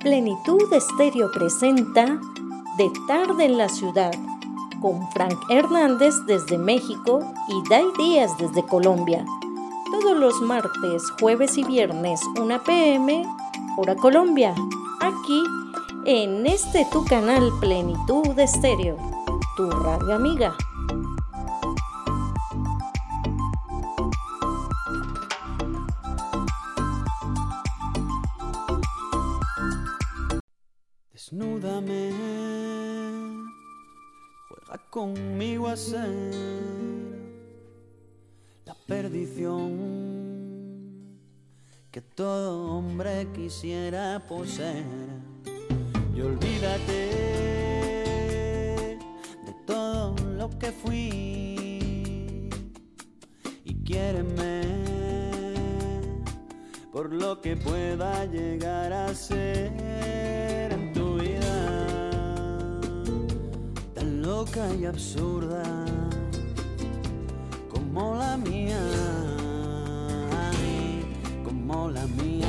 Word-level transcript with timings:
Plenitud 0.00 0.72
Estéreo 0.72 1.30
presenta 1.30 2.18
De 2.78 2.90
tarde 3.06 3.44
en 3.44 3.58
la 3.58 3.68
ciudad 3.68 4.10
con 4.80 5.06
Frank 5.10 5.38
Hernández 5.50 6.14
desde 6.26 6.56
México 6.56 7.20
y 7.48 7.68
Dai 7.68 7.84
Díaz 7.98 8.30
desde 8.38 8.64
Colombia. 8.64 9.26
Todos 9.92 10.16
los 10.16 10.40
martes, 10.40 11.02
jueves 11.20 11.58
y 11.58 11.64
viernes, 11.64 12.22
1 12.40 12.62
pm, 12.62 13.26
hora 13.76 13.94
Colombia. 13.94 14.54
Aquí 15.02 15.42
en 16.06 16.46
este 16.46 16.86
tu 16.90 17.04
canal 17.04 17.50
Plenitud 17.60 18.38
Estéreo, 18.38 18.96
tu 19.58 19.70
radio 19.70 20.14
amiga. 20.14 20.56
Conmigo 34.90 35.68
a 35.68 35.76
ser 35.76 36.10
la 38.66 38.74
perdición 38.86 39.78
que 41.92 42.00
todo 42.00 42.76
hombre 42.76 43.28
quisiera 43.32 44.20
poseer. 44.28 44.84
Y 46.14 46.20
olvídate 46.20 46.92
de 49.46 49.54
todo 49.64 50.16
lo 50.36 50.50
que 50.58 50.72
fui 50.72 52.50
y 53.64 53.74
quiéreme 53.84 54.60
por 56.92 57.12
lo 57.12 57.40
que 57.40 57.56
pueda 57.56 58.26
llegar 58.26 58.92
a 58.92 59.14
ser 59.14 60.59
loca 64.20 64.68
y 64.78 64.84
absurda 64.84 65.62
como 67.70 68.16
la 68.16 68.36
mía, 68.36 68.78
como 71.42 71.90
la 71.90 72.06
mía. 72.06 72.48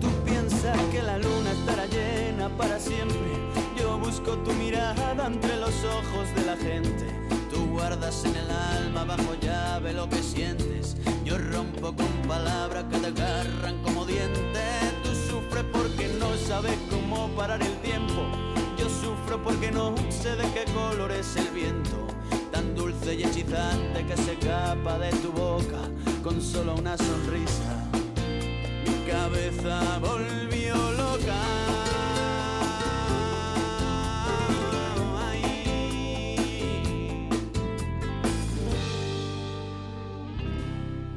Tú 0.00 0.08
piensas 0.24 0.78
que 0.92 1.02
la 1.02 1.16
luna 1.16 1.50
estará 1.52 1.86
llena 1.86 2.50
para 2.58 2.78
siempre. 2.78 3.18
Yo 3.78 3.98
busco 3.98 4.36
tu 4.44 4.52
mirada 4.52 5.26
entre 5.26 5.56
los 5.56 5.74
ojos 5.84 6.28
de 6.36 6.44
la 6.44 6.56
gente. 6.58 7.06
Tú 7.50 7.70
guardas 7.70 8.24
en 8.26 8.36
el 8.36 8.50
alma 8.50 9.04
bajo 9.04 9.34
llave 9.40 9.94
lo 9.94 10.08
que 10.10 10.22
sientes. 10.22 10.96
Yo 11.24 11.38
rompo 11.38 11.94
con 11.96 12.28
palabras 12.28 12.84
que 12.90 12.98
te 12.98 13.06
agarran 13.06 13.82
como 13.82 14.04
dientes. 14.04 14.92
Tú 15.02 15.10
sufres 15.30 15.64
porque 15.72 16.08
no 16.18 16.36
sabes 16.36 16.76
cómo 16.90 17.28
parar 17.28 17.62
el 17.62 17.74
tiempo. 17.78 18.49
Sufro 19.10 19.42
porque 19.42 19.72
no 19.72 19.92
sé 20.08 20.36
de 20.36 20.44
qué 20.52 20.64
color 20.72 21.10
es 21.10 21.34
el 21.34 21.48
viento. 21.48 22.06
Tan 22.52 22.76
dulce 22.76 23.16
y 23.16 23.24
hechizante 23.24 24.06
que 24.06 24.16
se 24.16 24.34
escapa 24.34 24.98
de 24.98 25.10
tu 25.16 25.32
boca 25.32 25.82
con 26.22 26.40
solo 26.40 26.76
una 26.76 26.96
sonrisa. 26.96 27.90
Mi 28.86 29.10
cabeza 29.10 29.98
volvió 29.98 30.74
loca. 30.92 31.40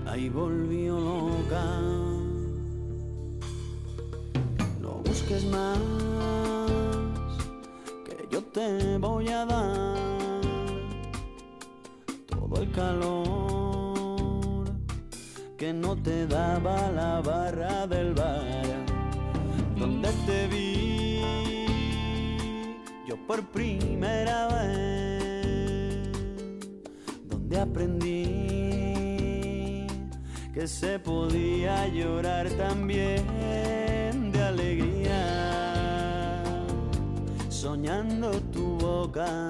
Ahí 0.07 0.30
volvió 0.30 1.00
loca. 1.00 1.63
No 4.81 5.02
busques 5.05 5.45
más, 5.45 5.78
te 8.53 8.97
voy 9.00 9.28
a 9.30 9.46
dar 9.46 10.41
todo 12.28 12.62
el 12.62 12.72
calor 12.72 14.66
que 15.58 15.74
no 15.74 15.96
te 15.96 16.28
daba 16.28 16.92
la 16.92 17.19
barra 17.22 17.88
del 17.88 18.13
bar. 18.13 18.86
Donde 19.75 20.09
te 20.28 20.47
vi 20.47 21.22
yo 23.08 23.18
por 23.28 23.42
primera 23.52 24.47
vez 24.50 26.12
donde 27.25 27.59
aprendí 27.59 28.28
que 30.53 30.68
se 30.68 31.00
podía 31.00 31.88
llorar 31.88 32.47
también 32.52 33.82
soñando 37.63 38.29
tu 38.51 38.78
boca 38.78 39.47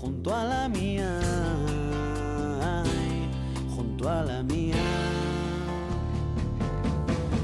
junto 0.00 0.32
a 0.32 0.44
la 0.44 0.68
mía, 0.68 1.10
junto 3.74 4.08
a 4.08 4.22
la 4.22 4.40
mía. 4.44 4.76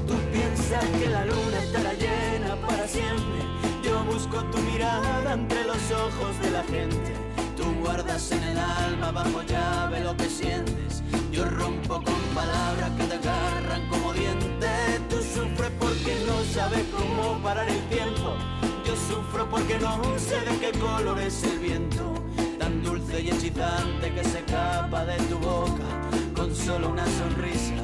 Tú 0.07 0.13
piensas 0.31 0.85
que 0.99 1.09
la 1.09 1.25
luna 1.25 1.57
estará 1.65 1.93
llena 1.95 2.55
para 2.65 2.87
siempre. 2.87 3.39
Yo 3.83 4.05
busco 4.05 4.37
tu 4.51 4.57
mirada 4.59 5.33
entre 5.33 5.65
los 5.65 5.83
ojos 5.91 6.39
de 6.41 6.51
la 6.51 6.63
gente. 6.63 7.11
Tú 7.57 7.65
guardas 7.83 8.31
en 8.31 8.41
el 8.41 8.57
alma 8.57 9.11
bajo 9.11 9.41
llave 9.41 9.99
lo 9.99 10.15
que 10.15 10.29
sientes. 10.29 11.03
Yo 11.33 11.43
rompo 11.43 11.95
con 11.95 12.21
palabras 12.33 12.91
que 12.97 13.03
te 13.03 13.15
agarran 13.15 13.85
como 13.89 14.13
dientes. 14.13 15.01
Tú 15.09 15.17
sufres 15.17 15.71
porque 15.77 16.23
no 16.25 16.41
sabes 16.53 16.85
cómo 16.95 17.37
parar 17.43 17.67
el 17.67 17.81
tiempo. 17.89 18.37
Sufro 19.07 19.49
porque 19.49 19.77
no 19.79 20.01
sé 20.17 20.39
de 20.41 20.57
qué 20.59 20.79
color 20.79 21.19
es 21.19 21.43
el 21.43 21.59
viento. 21.59 22.13
Tan 22.57 22.83
dulce 22.83 23.21
y 23.21 23.29
hechizante 23.29 24.13
que 24.13 24.23
se 24.23 24.39
escapa 24.39 25.05
de 25.05 25.17
tu 25.29 25.37
boca 25.37 25.89
con 26.35 26.53
solo 26.55 26.89
una 26.89 27.05
sonrisa. 27.05 27.83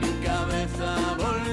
Mi 0.00 0.24
cabeza 0.24 0.96
volvió 1.18 1.45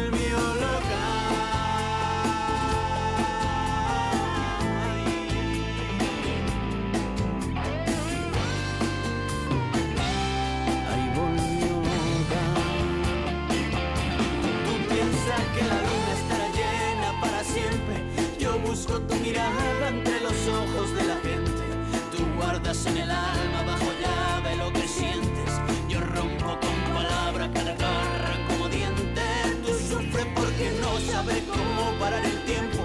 busco 18.86 19.00
tu 19.02 19.16
mirada 19.16 19.88
entre 19.88 20.20
los 20.22 20.48
ojos 20.48 20.94
de 20.96 21.04
la 21.04 21.16
gente. 21.18 21.64
Tú 22.12 22.26
guardas 22.38 22.86
en 22.86 22.98
el 22.98 23.12
alma 23.12 23.64
bajo 23.66 23.92
llave 24.02 24.56
lo 24.58 24.74
que 24.74 24.88
sientes. 24.88 25.52
Yo 25.88 26.00
rompo 26.02 26.58
con 26.60 26.94
palabras 26.94 27.50
que 27.50 27.60
te 27.60 27.72
agarran 27.72 28.48
como 28.48 28.68
dientes. 28.68 29.62
Tú 29.66 29.74
sufres 29.74 30.28
porque 30.36 30.72
no 30.82 31.00
sabes 31.12 31.44
cómo 31.44 31.98
parar 32.00 32.26
el 32.26 32.44
tiempo. 32.44 32.84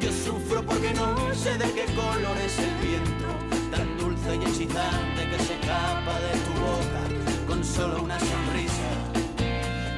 Yo 0.00 0.12
sufro 0.12 0.62
porque 0.64 0.92
no 0.94 1.34
sé 1.34 1.58
de 1.58 1.72
qué 1.72 1.86
color 1.94 2.36
es 2.44 2.58
el 2.58 2.74
viento. 2.86 3.28
Tan 3.70 3.98
dulce 3.98 4.36
y 4.36 4.42
excitante 4.42 5.28
que 5.30 5.38
se 5.38 5.54
escapa 5.54 6.20
de 6.20 6.32
tu 6.46 6.52
boca 6.60 7.02
con 7.48 7.64
solo 7.64 8.02
una 8.02 8.18
sonrisa. 8.18 8.90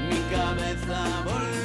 Mi 0.08 0.20
cabeza 0.34 1.22
volvió 1.24 1.63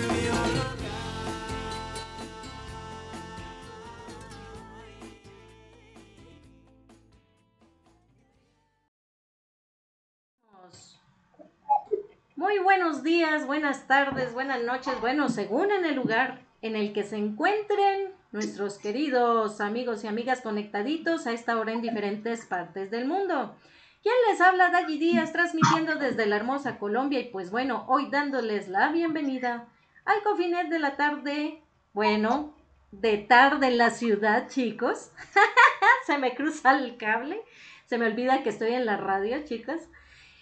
Muy 12.50 12.57
buenos 12.57 13.04
días, 13.04 13.46
buenas 13.46 13.86
tardes, 13.86 14.34
buenas 14.34 14.63
noches, 14.63 15.00
bueno, 15.01 15.30
según 15.30 15.69
en 15.69 15.86
el 15.86 15.96
lugar 15.96 16.40
en 16.63 16.75
el 16.75 16.94
que 16.94 17.04
se 17.04 17.16
encuentren 17.16 18.12
nuestros 18.31 18.80
queridos 18.80 19.62
amigos 19.62 20.04
y 20.04 20.07
amigas 20.07 20.42
conectaditos 20.42 21.28
a 21.28 21.31
esta 21.31 21.60
hora 21.60 21.74
en 21.74 21.84
diferentes 21.84 22.48
partes 22.48 22.90
del 22.90 23.06
mundo. 23.06 23.56
¿Quién 24.01 24.16
les 24.28 24.42
habla? 24.42 24.72
Daggy 24.72 24.98
Díaz, 24.98 25.31
transmitiendo 25.31 25.98
desde 25.98 26.25
la 26.25 26.38
hermosa 26.38 26.80
Colombia 26.80 27.19
y 27.19 27.25
pues 27.25 27.51
bueno, 27.51 27.86
hoy 27.88 28.10
dándoles 28.10 28.68
la 28.68 28.92
bienvenida 28.92 29.68
al 30.04 30.24
Cofinet 30.24 30.69
de 30.69 30.80
la 30.80 30.96
tarde, 30.96 31.62
bueno, 31.94 32.56
de 32.92 33.19
tarde 33.19 33.68
en 33.68 33.78
la 33.78 33.92
ciudad, 33.92 34.50
chicos. 34.50 35.12
se 36.07 36.18
me 36.18 36.34
cruza 36.34 36.75
el 36.80 36.98
cable, 36.98 37.44
se 37.86 38.00
me 38.00 38.07
olvida 38.07 38.42
que 38.42 38.50
estoy 38.50 38.74
en 38.74 38.88
la 38.88 38.98
radio, 38.98 39.46
chicas. 39.46 39.88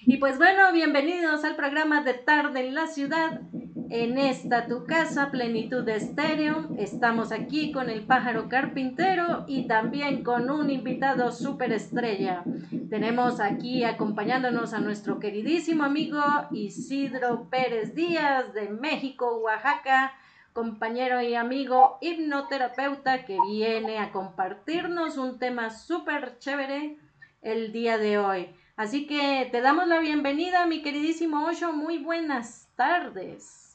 Y 0.10 0.20
pues 0.20 0.38
bueno, 0.38 0.72
bienvenidos 0.72 1.44
al 1.44 1.58
programa 1.58 2.02
de 2.02 2.14
tarde 2.14 2.66
en 2.66 2.76
la 2.76 2.88
ciudad. 2.88 3.42
en 3.90 4.18
esta 4.18 4.66
tu 4.66 4.86
casa, 4.86 5.32
plenitud 5.32 5.84
de 5.84 5.98
estéreo. 5.98 6.70
Estamos 6.78 7.34
aquí 7.34 7.74
con 7.74 7.90
el 7.90 8.06
pájaro 8.06 8.48
carpintero 8.48 9.44
y 9.50 9.68
también 9.68 10.24
con 10.24 10.50
un 10.50 10.70
invitado 10.70 11.34
súper 11.34 11.74
estrella. 11.74 12.46
Tenemos 12.90 13.42
aquí 13.42 13.84
acompañándonos 13.84 14.74
a 14.74 14.80
nuestro 14.80 15.20
queridísimo 15.20 15.84
amigo 15.84 16.22
Isidro 16.52 17.50
Pérez 17.50 17.94
Díaz 17.94 18.54
de 18.54 18.70
México, 18.70 19.40
Oaxaca, 19.40 20.14
compañero 20.54 21.22
y 21.22 21.36
amigo 21.36 21.98
hipnoterapeuta 22.00 23.26
que 23.26 23.38
viene 23.50 24.00
a 24.00 24.14
compartirnos 24.14 25.18
un 25.18 25.38
tema 25.38 25.70
súper 25.70 26.40
chévere 26.40 26.98
el 27.42 27.74
día 27.74 27.98
de 27.98 28.20
hoy. 28.20 28.56
Así 28.78 29.08
que 29.08 29.50
te 29.52 29.60
damos 29.60 29.88
la 29.88 30.00
bienvenida, 30.00 30.68
mi 30.68 30.84
queridísimo 30.84 31.48
Osho. 31.48 31.74
Muy 31.74 31.98
buenas 31.98 32.70
tardes. 32.76 33.74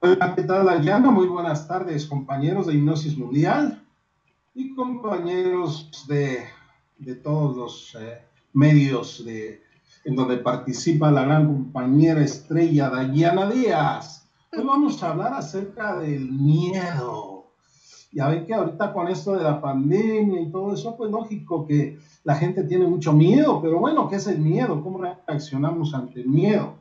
Hola, 0.00 0.34
¿qué 0.34 0.42
tal, 0.42 0.66
Ayana? 0.70 1.10
Muy 1.10 1.26
buenas 1.26 1.68
tardes, 1.68 2.06
compañeros 2.06 2.66
de 2.66 2.76
Hipnosis 2.76 3.18
Mundial 3.18 3.86
y 4.54 4.74
compañeros 4.74 6.06
de, 6.08 6.46
todos 7.22 7.54
los 7.58 7.94
eh, 8.02 8.22
medios 8.54 9.22
de, 9.22 9.62
en 10.06 10.16
donde 10.16 10.38
participa 10.38 11.10
la 11.10 11.24
gran 11.24 11.46
compañera 11.46 12.22
estrella 12.22 12.88
Dayana 12.88 13.50
Díaz. 13.50 14.30
Hoy 14.50 14.64
vamos 14.64 15.02
a 15.02 15.10
hablar 15.10 15.34
acerca 15.34 15.98
del 15.98 16.32
miedo. 16.32 17.29
Ya 18.12 18.28
ven 18.28 18.44
que 18.44 18.54
ahorita 18.54 18.92
con 18.92 19.08
esto 19.08 19.36
de 19.36 19.44
la 19.44 19.60
pandemia 19.60 20.40
y 20.40 20.50
todo 20.50 20.74
eso, 20.74 20.96
pues 20.96 21.10
lógico 21.10 21.66
que 21.66 21.98
la 22.24 22.34
gente 22.34 22.64
tiene 22.64 22.86
mucho 22.86 23.12
miedo, 23.12 23.60
pero 23.62 23.78
bueno, 23.78 24.08
¿qué 24.08 24.16
es 24.16 24.26
el 24.26 24.40
miedo? 24.40 24.82
¿Cómo 24.82 24.98
reaccionamos 24.98 25.94
ante 25.94 26.20
el 26.20 26.28
miedo? 26.28 26.74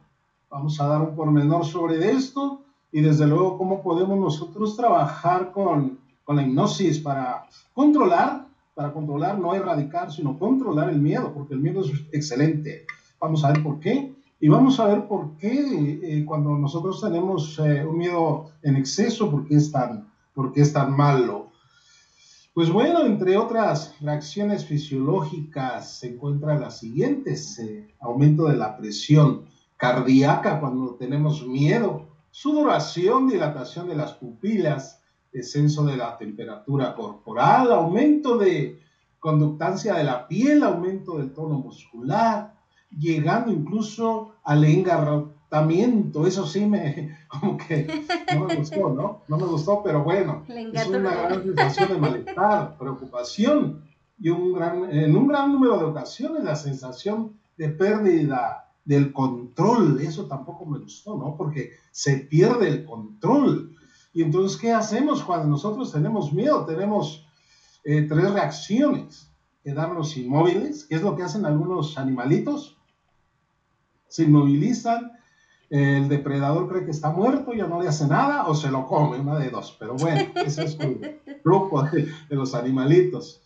Vamos 0.50 0.82
a 0.82 0.88
dar 0.88 1.02
un 1.02 1.16
pormenor 1.16 1.66
sobre 1.66 2.10
esto 2.10 2.62
y 2.92 3.02
desde 3.02 3.28
luego 3.28 3.58
cómo 3.58 3.84
podemos 3.84 4.18
nosotros 4.18 4.76
trabajar 4.76 5.52
con, 5.52 6.00
con 6.24 6.36
la 6.36 6.42
hipnosis 6.42 6.98
para 7.00 7.46
controlar, 7.76 8.48
para 8.74 8.92
controlar, 8.92 9.38
no 9.38 9.54
erradicar, 9.54 10.12
sino 10.12 10.40
controlar 10.40 10.90
el 10.90 11.00
miedo, 11.00 11.32
porque 11.32 11.54
el 11.54 11.60
miedo 11.60 11.82
es 11.82 11.92
excelente. 12.12 12.86
Vamos 13.20 13.44
a 13.46 13.52
ver 13.52 13.62
por 13.62 13.80
qué. 13.80 14.16
Y 14.42 14.48
vamos 14.48 14.80
a 14.80 14.86
ver 14.86 15.06
por 15.06 15.36
qué 15.38 16.00
eh, 16.02 16.26
cuando 16.26 16.58
nosotros 16.58 17.02
tenemos 17.02 17.60
eh, 17.60 17.86
un 17.86 17.98
miedo 17.98 18.52
en 18.64 18.78
exceso, 18.78 19.30
por 19.30 19.46
qué 19.46 19.56
es 19.56 19.70
tan, 19.70 20.09
por 20.40 20.54
qué 20.54 20.62
es 20.62 20.72
tan 20.72 20.96
malo. 20.96 21.50
Pues 22.54 22.72
bueno, 22.72 23.06
entre 23.06 23.36
otras 23.36 23.94
reacciones 24.00 24.64
fisiológicas 24.64 26.00
se 26.00 26.14
encuentran 26.14 26.62
las 26.62 26.80
siguientes. 26.80 27.62
Aumento 28.00 28.46
de 28.46 28.56
la 28.56 28.78
presión 28.78 29.44
cardíaca 29.76 30.62
cuando 30.62 30.96
tenemos 30.96 31.46
miedo, 31.46 32.08
sudoración, 32.32 33.28
dilatación 33.28 33.90
de 33.90 33.98
las 33.98 34.14
pupilas, 34.14 35.02
descenso 35.34 35.84
de 35.84 35.98
la 35.98 36.18
temperatura 36.18 36.96
corporal, 36.96 37.74
aumento 37.74 38.38
de 38.38 38.80
conductancia 39.20 39.96
de 39.96 40.06
la 40.06 40.26
piel, 40.26 40.64
aumento 40.64 41.18
del 41.18 41.34
tono 41.34 41.56
muscular, 41.56 42.54
llegando 42.98 43.52
incluso 43.52 44.36
al 44.46 44.64
engarrotamiento. 44.64 45.39
Eso 46.28 46.46
sí 46.46 46.66
me, 46.66 47.18
como 47.28 47.58
que 47.58 47.88
no 48.34 48.46
me 48.46 48.56
gustó, 48.56 48.90
¿no? 48.90 49.24
No 49.28 49.38
me 49.38 49.46
gustó, 49.46 49.82
pero 49.84 50.04
bueno, 50.04 50.44
es 50.48 50.88
una 50.88 51.16
gran 51.16 51.44
sensación 51.44 51.90
de 51.90 51.98
malestar, 51.98 52.78
preocupación 52.78 53.84
y 54.20 54.30
un 54.30 54.54
gran, 54.54 54.92
en 54.92 55.16
un 55.16 55.28
gran 55.28 55.52
número 55.52 55.78
de 55.78 55.86
ocasiones 55.86 56.44
la 56.44 56.56
sensación 56.56 57.34
de 57.58 57.70
pérdida 57.70 58.70
del 58.86 59.12
control. 59.12 60.00
Eso 60.02 60.28
tampoco 60.28 60.66
me 60.66 60.80
gustó, 60.80 61.18
¿no? 61.18 61.36
Porque 61.36 61.72
se 61.92 62.18
pierde 62.18 62.68
el 62.68 62.86
control. 62.86 63.76
Y 64.14 64.22
entonces, 64.22 64.58
¿qué 64.58 64.72
hacemos 64.72 65.24
cuando 65.24 65.48
nosotros 65.48 65.92
tenemos 65.92 66.32
miedo? 66.34 66.66
Tenemos 66.66 67.26
eh, 67.84 68.04
tres 68.04 68.32
reacciones. 68.32 69.32
Quedarnos 69.64 70.16
inmóviles, 70.16 70.86
que 70.86 70.96
es 70.96 71.02
lo 71.02 71.16
que 71.16 71.24
hacen 71.24 71.46
algunos 71.46 71.98
animalitos. 71.98 72.78
Se 74.08 74.24
inmovilizan, 74.24 75.12
el 75.70 76.10
depredador 76.10 76.68
cree 76.68 76.86
que 76.86 76.92
está 76.92 77.12
muerto, 77.12 77.54
ya 77.54 77.68
no 77.68 77.82
le 77.82 77.88
hace 77.88 78.08
nada, 78.08 78.48
o 78.48 78.56
se 78.56 78.72
lo 78.72 78.88
come, 78.88 79.20
una 79.20 79.38
de 79.38 79.50
dos. 79.50 79.76
Pero 79.80 79.96
bueno, 79.96 80.32
ese 80.46 80.66
es 80.66 80.80
el 80.80 81.20
grupo 81.44 81.84
de, 81.84 82.12
los 82.30 82.56
animalitos. 82.56 83.42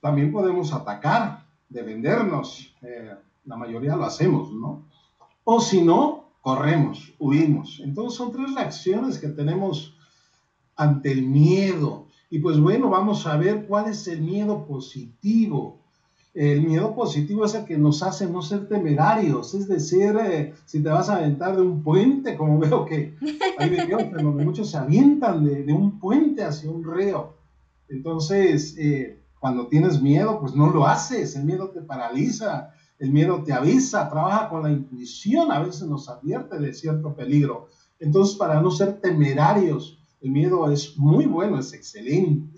También 0.00 0.32
podemos 0.32 0.72
atacar, 0.72 1.46
defendernos. 1.68 2.74
Eh, 2.82 3.14
la 3.44 3.56
mayoría 3.56 3.96
lo 3.96 4.04
hacemos, 4.04 4.52
¿no? 4.52 4.86
O 5.44 5.60
si 5.60 5.82
no, 5.82 6.32
corremos, 6.40 7.12
huimos. 7.18 7.80
Entonces 7.82 8.16
son 8.16 8.32
tres 8.32 8.54
reacciones 8.54 9.18
que 9.18 9.28
tenemos 9.28 9.96
ante 10.76 11.10
el 11.10 11.22
miedo. 11.22 12.08
Y 12.30 12.38
pues 12.38 12.58
bueno, 12.58 12.90
vamos 12.90 13.26
a 13.26 13.36
ver 13.36 13.66
cuál 13.66 13.88
es 13.88 14.06
el 14.08 14.22
miedo 14.22 14.66
positivo. 14.66 15.83
El 16.34 16.66
miedo 16.66 16.96
positivo 16.96 17.44
es 17.44 17.54
el 17.54 17.64
que 17.64 17.78
nos 17.78 18.02
hace 18.02 18.26
no 18.26 18.42
ser 18.42 18.66
temerarios, 18.66 19.54
es 19.54 19.68
decir, 19.68 20.16
eh, 20.20 20.52
si 20.66 20.82
te 20.82 20.88
vas 20.88 21.08
a 21.08 21.18
aventar 21.18 21.54
de 21.54 21.62
un 21.62 21.84
puente, 21.84 22.36
como 22.36 22.58
veo 22.60 22.84
que 22.84 23.14
hay 23.56 23.70
videos 23.70 24.02
en 24.02 24.24
donde 24.24 24.44
muchos 24.44 24.68
se 24.68 24.76
avientan 24.76 25.44
de, 25.44 25.72
un 25.72 26.00
puente 26.00 26.42
hacia 26.42 26.68
un 26.68 26.82
río. 26.82 27.34
Entonces, 27.88 28.74
eh, 28.78 29.20
cuando 29.38 29.68
tienes 29.68 30.02
miedo, 30.02 30.40
pues 30.40 30.56
no 30.56 30.70
lo 30.70 30.88
haces, 30.88 31.36
el 31.36 31.44
miedo 31.44 31.68
te 31.68 31.82
paraliza, 31.82 32.70
el 32.98 33.12
miedo 33.12 33.44
te 33.44 33.52
avisa, 33.52 34.08
trabaja 34.08 34.48
con 34.48 34.64
la 34.64 34.72
intuición, 34.72 35.52
a 35.52 35.60
veces 35.60 35.86
nos 35.86 36.08
advierte 36.08 36.58
de 36.58 36.74
cierto 36.74 37.14
peligro. 37.14 37.68
Entonces, 38.00 38.36
para 38.36 38.60
no 38.60 38.72
ser 38.72 39.00
temerarios, 39.00 39.98
el 40.20 40.32
miedo 40.32 40.68
es 40.70 40.96
muy 40.96 41.26
bueno, 41.26 41.60
es 41.60 41.72
excelente. 41.72 42.53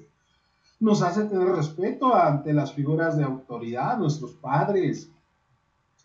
Nos 0.79 1.03
hace 1.03 1.25
tener 1.25 1.49
respeto 1.49 2.15
ante 2.15 2.53
las 2.53 2.73
figuras 2.73 3.17
de 3.17 3.25
autoridad, 3.25 3.99
nuestros 3.99 4.33
padres, 4.33 5.11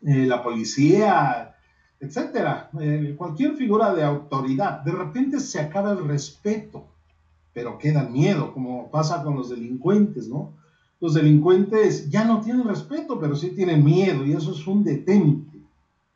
eh, 0.01 0.25
la 0.25 0.41
policía, 0.41 1.56
etcétera. 2.00 2.69
Eh, 2.79 3.15
cualquier 3.18 3.56
figura 3.56 3.94
de 3.94 4.03
autoridad. 4.03 4.81
De 4.81 4.91
repente 4.91 5.39
se 5.39 5.59
acaba 5.59 5.91
el 5.91 6.07
respeto, 6.07 6.85
pero 7.53 7.77
queda 7.77 8.03
miedo, 8.03 8.53
como 8.53 8.89
pasa 8.89 9.23
con 9.23 9.35
los 9.35 9.50
delincuentes, 9.50 10.27
¿no? 10.27 10.53
los 11.01 11.15
delincuentes 11.15 12.09
ya 12.09 12.24
no 12.24 12.41
tienen 12.41 12.67
respeto, 12.67 13.19
pero 13.19 13.35
sí 13.35 13.50
tienen 13.50 13.83
miedo 13.83 14.24
y 14.24 14.33
eso 14.33 14.51
es 14.51 14.65
un 14.67 14.83
detente. 14.83 15.59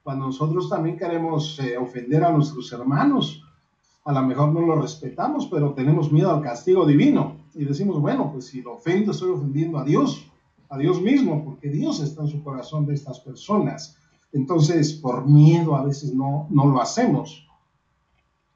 Cuando 0.03 0.27
nosotros 0.27 0.69
también 0.69 0.95
queremos 0.95 1.59
eh, 1.59 1.75
ofender 1.75 2.23
a 2.23 2.31
nuestros 2.31 2.71
hermanos, 2.71 3.43
a 4.05 4.13
lo 4.13 4.21
mejor 4.21 4.53
no 4.53 4.61
lo 4.61 4.79
respetamos, 4.79 5.47
pero 5.47 5.73
tenemos 5.73 6.11
miedo 6.11 6.31
al 6.31 6.43
castigo 6.43 6.85
divino 6.85 7.37
y 7.55 7.65
decimos, 7.65 7.99
bueno, 7.99 8.31
pues 8.31 8.47
si 8.47 8.61
lo 8.61 8.73
ofendo, 8.73 9.11
estoy 9.11 9.31
ofendiendo 9.31 9.77
a 9.77 9.85
Dios, 9.85 10.29
a 10.69 10.77
Dios 10.77 11.01
mismo, 11.01 11.43
porque 11.45 11.69
Dios 11.69 12.01
está 12.01 12.23
en 12.23 12.27
su 12.27 12.43
corazón 12.43 12.85
de 12.85 12.93
estas 12.93 13.19
personas. 13.21 13.97
Entonces, 14.33 14.93
por 14.93 15.25
miedo 15.25 15.75
a 15.75 15.83
veces 15.83 16.13
no, 16.13 16.47
no 16.49 16.67
lo 16.67 16.81
hacemos. 16.81 17.47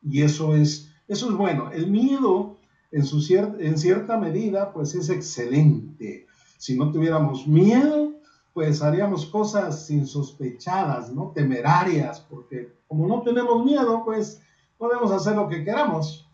Y 0.03 0.21
eso 0.21 0.55
es, 0.55 0.91
eso 1.07 1.29
es 1.29 1.35
bueno. 1.35 1.71
El 1.71 1.89
miedo 1.89 2.57
en, 2.91 3.05
su 3.05 3.24
en 3.33 3.77
cierta 3.77 4.17
medida, 4.17 4.74
pues 4.74 4.93
es 4.95 5.09
excelente. 5.09 6.25
Si 6.57 6.77
no 6.77 6.91
tuviéramos 6.91 7.47
miedo, 7.47 8.13
pues 8.53 8.81
haríamos 8.81 9.25
cosas 9.27 9.89
insospechadas, 9.89 11.13
¿no? 11.13 11.31
Temerarias, 11.33 12.19
porque 12.19 12.74
como 12.88 13.07
no 13.07 13.21
tenemos 13.21 13.63
miedo, 13.63 14.03
pues 14.03 14.41
podemos 14.77 15.12
hacer 15.12 15.35
lo 15.35 15.47
que 15.47 15.63
queramos. 15.63 16.27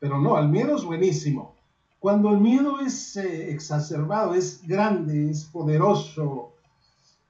Pero 0.00 0.18
no, 0.18 0.38
el 0.38 0.48
miedo 0.48 0.76
es 0.76 0.84
buenísimo. 0.84 1.57
Cuando 1.98 2.30
el 2.30 2.38
miedo 2.38 2.80
es 2.80 3.16
eh, 3.16 3.50
exacerbado, 3.50 4.34
es 4.34 4.62
grande, 4.66 5.30
es 5.30 5.44
poderoso, 5.44 6.52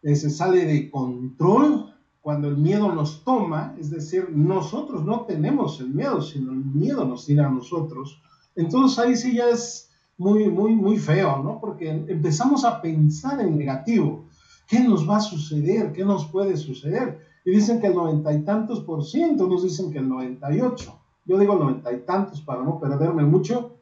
eh, 0.02 0.14
se 0.14 0.30
sale 0.30 0.64
de 0.66 0.90
control, 0.90 1.94
cuando 2.20 2.48
el 2.48 2.58
miedo 2.58 2.92
nos 2.92 3.24
toma, 3.24 3.74
es 3.78 3.90
decir, 3.90 4.28
nosotros 4.30 5.04
no 5.04 5.22
tenemos 5.22 5.80
el 5.80 5.88
miedo, 5.88 6.20
sino 6.20 6.52
el 6.52 6.64
miedo 6.64 7.06
nos 7.06 7.24
tiene 7.24 7.42
a 7.42 7.48
nosotros, 7.48 8.20
entonces 8.54 8.98
ahí 8.98 9.16
sí 9.16 9.34
ya 9.34 9.48
es 9.48 9.88
muy, 10.18 10.50
muy, 10.50 10.74
muy 10.74 10.98
feo, 10.98 11.42
¿no? 11.42 11.58
Porque 11.60 11.88
empezamos 11.88 12.64
a 12.64 12.82
pensar 12.82 13.40
en 13.40 13.56
negativo. 13.56 14.26
¿Qué 14.66 14.80
nos 14.80 15.08
va 15.08 15.18
a 15.18 15.20
suceder? 15.20 15.92
¿Qué 15.92 16.04
nos 16.04 16.26
puede 16.26 16.56
suceder? 16.56 17.20
Y 17.44 17.52
dicen 17.52 17.80
que 17.80 17.86
el 17.86 17.94
noventa 17.94 18.32
y 18.32 18.42
tantos 18.42 18.80
por 18.80 19.04
ciento, 19.04 19.46
nos 19.46 19.62
dicen 19.62 19.90
que 19.90 19.98
el 19.98 20.08
noventa 20.08 20.52
y 20.52 20.60
ocho. 20.60 20.98
Yo 21.24 21.38
digo 21.38 21.54
noventa 21.54 21.92
y 21.92 22.00
tantos 22.00 22.42
para 22.42 22.62
no 22.62 22.78
perderme 22.78 23.22
mucho. 23.22 23.77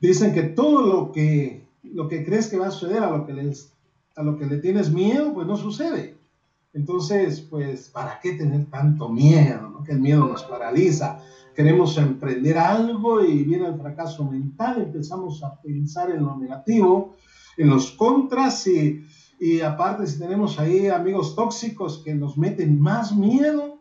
Dicen 0.00 0.32
que 0.32 0.42
todo 0.42 0.86
lo 0.86 1.12
que, 1.12 1.68
lo 1.82 2.08
que 2.08 2.24
crees 2.24 2.48
que 2.48 2.58
va 2.58 2.68
a 2.68 2.70
suceder, 2.70 3.02
a 3.02 3.10
lo 3.10 3.26
que, 3.26 3.32
les, 3.32 3.72
a 4.16 4.22
lo 4.22 4.36
que 4.36 4.46
le 4.46 4.58
tienes 4.58 4.90
miedo, 4.90 5.32
pues 5.34 5.46
no 5.46 5.56
sucede. 5.56 6.16
Entonces, 6.72 7.40
pues, 7.40 7.88
¿para 7.90 8.20
qué 8.20 8.32
tener 8.32 8.66
tanto 8.66 9.08
miedo? 9.08 9.68
¿no? 9.68 9.84
Que 9.84 9.92
el 9.92 10.00
miedo 10.00 10.26
nos 10.26 10.44
paraliza 10.44 11.20
queremos 11.54 11.96
emprender 11.98 12.56
algo 12.58 13.22
y 13.22 13.44
viene 13.44 13.66
el 13.66 13.78
fracaso 13.78 14.24
mental, 14.24 14.82
empezamos 14.82 15.42
a 15.42 15.60
pensar 15.60 16.10
en 16.10 16.24
lo 16.24 16.36
negativo, 16.36 17.16
en 17.56 17.68
los 17.68 17.90
contras 17.92 18.66
y, 18.66 19.04
y 19.38 19.60
aparte 19.60 20.06
si 20.06 20.18
tenemos 20.18 20.58
ahí 20.58 20.88
amigos 20.88 21.34
tóxicos 21.34 22.02
que 22.04 22.14
nos 22.14 22.38
meten 22.38 22.80
más 22.80 23.14
miedo, 23.14 23.79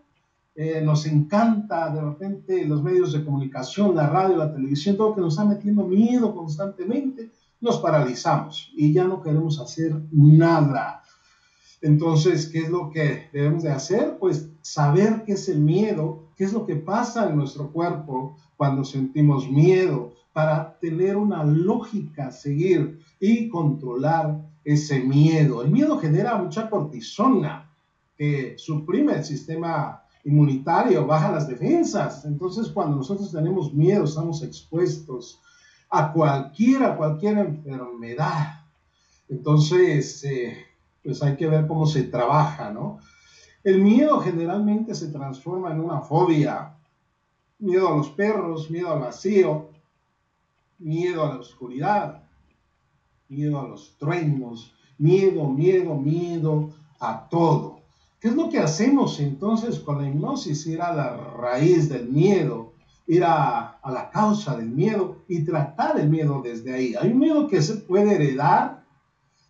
eh, 0.55 0.81
nos 0.81 1.05
encanta 1.05 1.89
de 1.89 2.01
repente 2.01 2.65
los 2.65 2.83
medios 2.83 3.13
de 3.13 3.23
comunicación, 3.23 3.95
la 3.95 4.07
radio, 4.07 4.37
la 4.37 4.53
televisión, 4.53 4.97
todo 4.97 5.15
que 5.15 5.21
nos 5.21 5.33
está 5.33 5.45
metiendo 5.45 5.85
miedo 5.85 6.35
constantemente, 6.35 7.31
nos 7.61 7.79
paralizamos 7.79 8.71
y 8.75 8.93
ya 8.93 9.05
no 9.05 9.21
queremos 9.21 9.59
hacer 9.59 9.95
nada. 10.11 11.03
Entonces, 11.81 12.47
¿qué 12.47 12.59
es 12.59 12.69
lo 12.69 12.89
que 12.89 13.29
debemos 13.31 13.63
de 13.63 13.71
hacer? 13.71 14.17
Pues 14.19 14.49
saber 14.61 15.23
qué 15.25 15.33
es 15.33 15.47
el 15.47 15.59
miedo, 15.59 16.23
qué 16.35 16.43
es 16.43 16.53
lo 16.53 16.65
que 16.65 16.75
pasa 16.75 17.29
en 17.29 17.37
nuestro 17.37 17.71
cuerpo 17.71 18.35
cuando 18.57 18.83
sentimos 18.83 19.49
miedo, 19.49 20.13
para 20.33 20.77
tener 20.79 21.17
una 21.17 21.43
lógica 21.43 22.31
seguir 22.31 22.99
y 23.19 23.49
controlar 23.49 24.41
ese 24.63 24.99
miedo. 24.99 25.63
El 25.63 25.71
miedo 25.71 25.97
genera 25.97 26.37
mucha 26.37 26.69
cortisona 26.69 27.69
que 28.17 28.55
suprime 28.57 29.13
el 29.13 29.23
sistema 29.23 29.98
inmunitario, 30.23 31.05
baja 31.05 31.31
las 31.31 31.47
defensas. 31.47 32.25
Entonces, 32.25 32.69
cuando 32.69 32.97
nosotros 32.97 33.31
tenemos 33.31 33.73
miedo, 33.73 34.03
estamos 34.03 34.43
expuestos 34.43 35.41
a 35.89 36.11
cualquiera, 36.11 36.95
cualquier 36.95 37.37
enfermedad. 37.37 38.65
Entonces, 39.27 40.23
eh, 40.23 40.57
pues 41.03 41.21
hay 41.23 41.35
que 41.35 41.47
ver 41.47 41.67
cómo 41.67 41.85
se 41.85 42.03
trabaja, 42.03 42.71
¿no? 42.71 42.99
El 43.63 43.81
miedo 43.81 44.19
generalmente 44.19 44.95
se 44.95 45.09
transforma 45.09 45.71
en 45.71 45.79
una 45.79 46.01
fobia. 46.01 46.75
Miedo 47.59 47.89
a 47.89 47.97
los 47.97 48.09
perros, 48.09 48.71
miedo 48.71 48.93
al 48.93 49.01
vacío, 49.01 49.69
miedo 50.77 51.25
a 51.25 51.29
la 51.29 51.39
oscuridad, 51.39 52.23
miedo 53.27 53.59
a 53.59 53.67
los 53.67 53.97
truenos, 53.97 54.73
miedo, 54.97 55.45
miedo, 55.49 55.95
miedo 55.95 56.69
a 56.99 57.27
todo. 57.29 57.78
¿Qué 58.19 58.27
es 58.27 58.35
lo 58.35 58.49
que 58.49 58.59
hacemos 58.59 59.19
entonces 59.19 59.79
con 59.79 60.01
la 60.01 60.09
hipnosis? 60.09 60.67
Ir 60.67 60.81
a 60.81 60.93
la 60.93 61.15
raíz 61.15 61.89
del 61.89 62.09
miedo, 62.09 62.73
ir 63.07 63.23
a, 63.23 63.79
a 63.81 63.91
la 63.91 64.09
causa 64.09 64.55
del 64.57 64.69
miedo 64.69 65.23
y 65.27 65.43
tratar 65.43 65.99
el 65.99 66.09
miedo 66.09 66.41
desde 66.43 66.73
ahí. 66.73 66.95
Hay 66.99 67.11
un 67.11 67.19
miedo 67.19 67.47
que 67.47 67.61
se 67.61 67.75
puede 67.75 68.15
heredar 68.15 68.79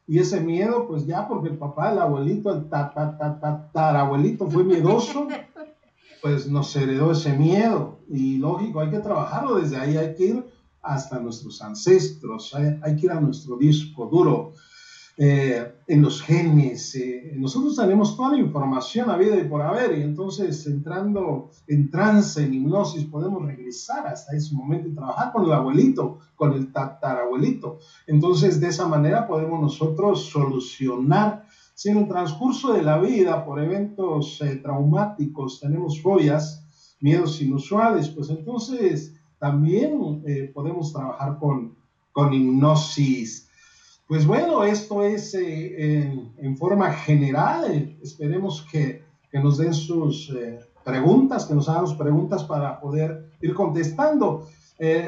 y 0.10 0.18
ese 0.18 0.40
miedo, 0.40 0.88
pues 0.88 1.06
ya 1.06 1.28
porque 1.28 1.50
el 1.50 1.58
papá, 1.60 1.92
el 1.92 2.00
abuelito, 2.00 2.52
el 2.52 2.68
tatarabuelito 2.68 4.50
fue 4.50 4.64
miedoso, 4.64 5.28
pues 6.24 6.50
nos 6.50 6.76
heredó 6.76 7.12
ese 7.12 7.38
miedo. 7.38 8.00
Y 8.10 8.40
lógico, 8.40 8.80
hay 8.80 8.90
que 8.90 8.98
trabajarlo 8.98 9.58
desde 9.58 9.78
ahí, 9.78 9.98
hay 9.98 10.16
que 10.16 10.26
ir 10.26 10.46
hasta 10.82 11.20
nuestros 11.20 11.62
ancestros, 11.62 12.56
hay, 12.56 12.96
que 12.96 13.06
ir 13.06 13.12
a 13.12 13.22
nuestro 13.22 13.56
disco 13.58 14.08
duro, 14.08 14.54
eh, 15.22 15.74
en 15.86 16.02
los 16.02 16.22
genes. 16.22 16.96
Eh, 16.96 17.34
nosotros 17.36 17.76
tenemos 17.76 18.16
toda 18.16 18.32
la 18.32 18.38
información 18.38 19.10
a 19.10 19.18
vida 19.18 19.36
y 19.36 19.44
por 19.50 19.62
haber, 19.62 19.98
y 19.98 20.02
entonces 20.02 20.66
entrando 20.66 21.52
en 21.68 21.92
trance, 21.92 22.42
en 22.42 22.54
hipnosis, 22.54 23.04
podemos 23.04 23.44
regresar 23.46 24.08
hasta 24.08 24.34
ese 24.34 24.56
momento 24.56 24.88
y 24.88 24.96
trabajar 24.96 25.34
con 25.34 25.44
el 25.44 25.52
abuelito, 25.52 26.20
con 26.38 26.54
el 26.54 26.72
tatarabuelito. 26.72 27.80
Entonces, 28.08 28.62
de 28.62 28.70
esa 28.70 28.88
manera 28.88 29.28
podemos 29.28 29.62
nosotros 29.62 30.24
solucionar. 30.24 31.44
Si 31.74 31.90
en 31.90 31.98
el 31.98 32.08
transcurso 32.08 32.72
de 32.72 32.82
la 32.82 32.98
vida, 32.98 33.44
por 33.44 33.62
eventos 33.62 34.40
eh, 34.42 34.56
traumáticos, 34.56 35.60
tenemos 35.60 36.02
fobias, 36.02 36.66
miedos 37.02 37.42
inusuales, 37.42 38.08
pues 38.08 38.30
entonces 38.30 39.16
también 39.38 40.24
eh, 40.26 40.50
podemos 40.54 40.94
trabajar 40.94 41.38
con, 41.40 41.76
con 42.14 42.34
hipnosis. 42.34 43.49
Pues 44.10 44.26
bueno, 44.26 44.64
esto 44.64 45.04
es 45.04 45.36
eh, 45.36 46.12
en, 46.38 46.58
forma 46.58 46.92
general. 46.92 47.96
esperemos 48.02 48.66
que, 48.72 49.04
que, 49.32 49.40
nos 49.40 49.60
den 49.60 49.72
sus 49.72 50.32
eh, 50.32 50.60
preguntas, 50.84 51.46
que 51.46 51.54
nos 51.54 51.70
hagan 51.70 51.86
sus 51.86 51.96
preguntas 51.96 52.44
para 52.44 52.82
poder 52.82 53.30
ir 53.40 53.54
contestando. 53.54 54.48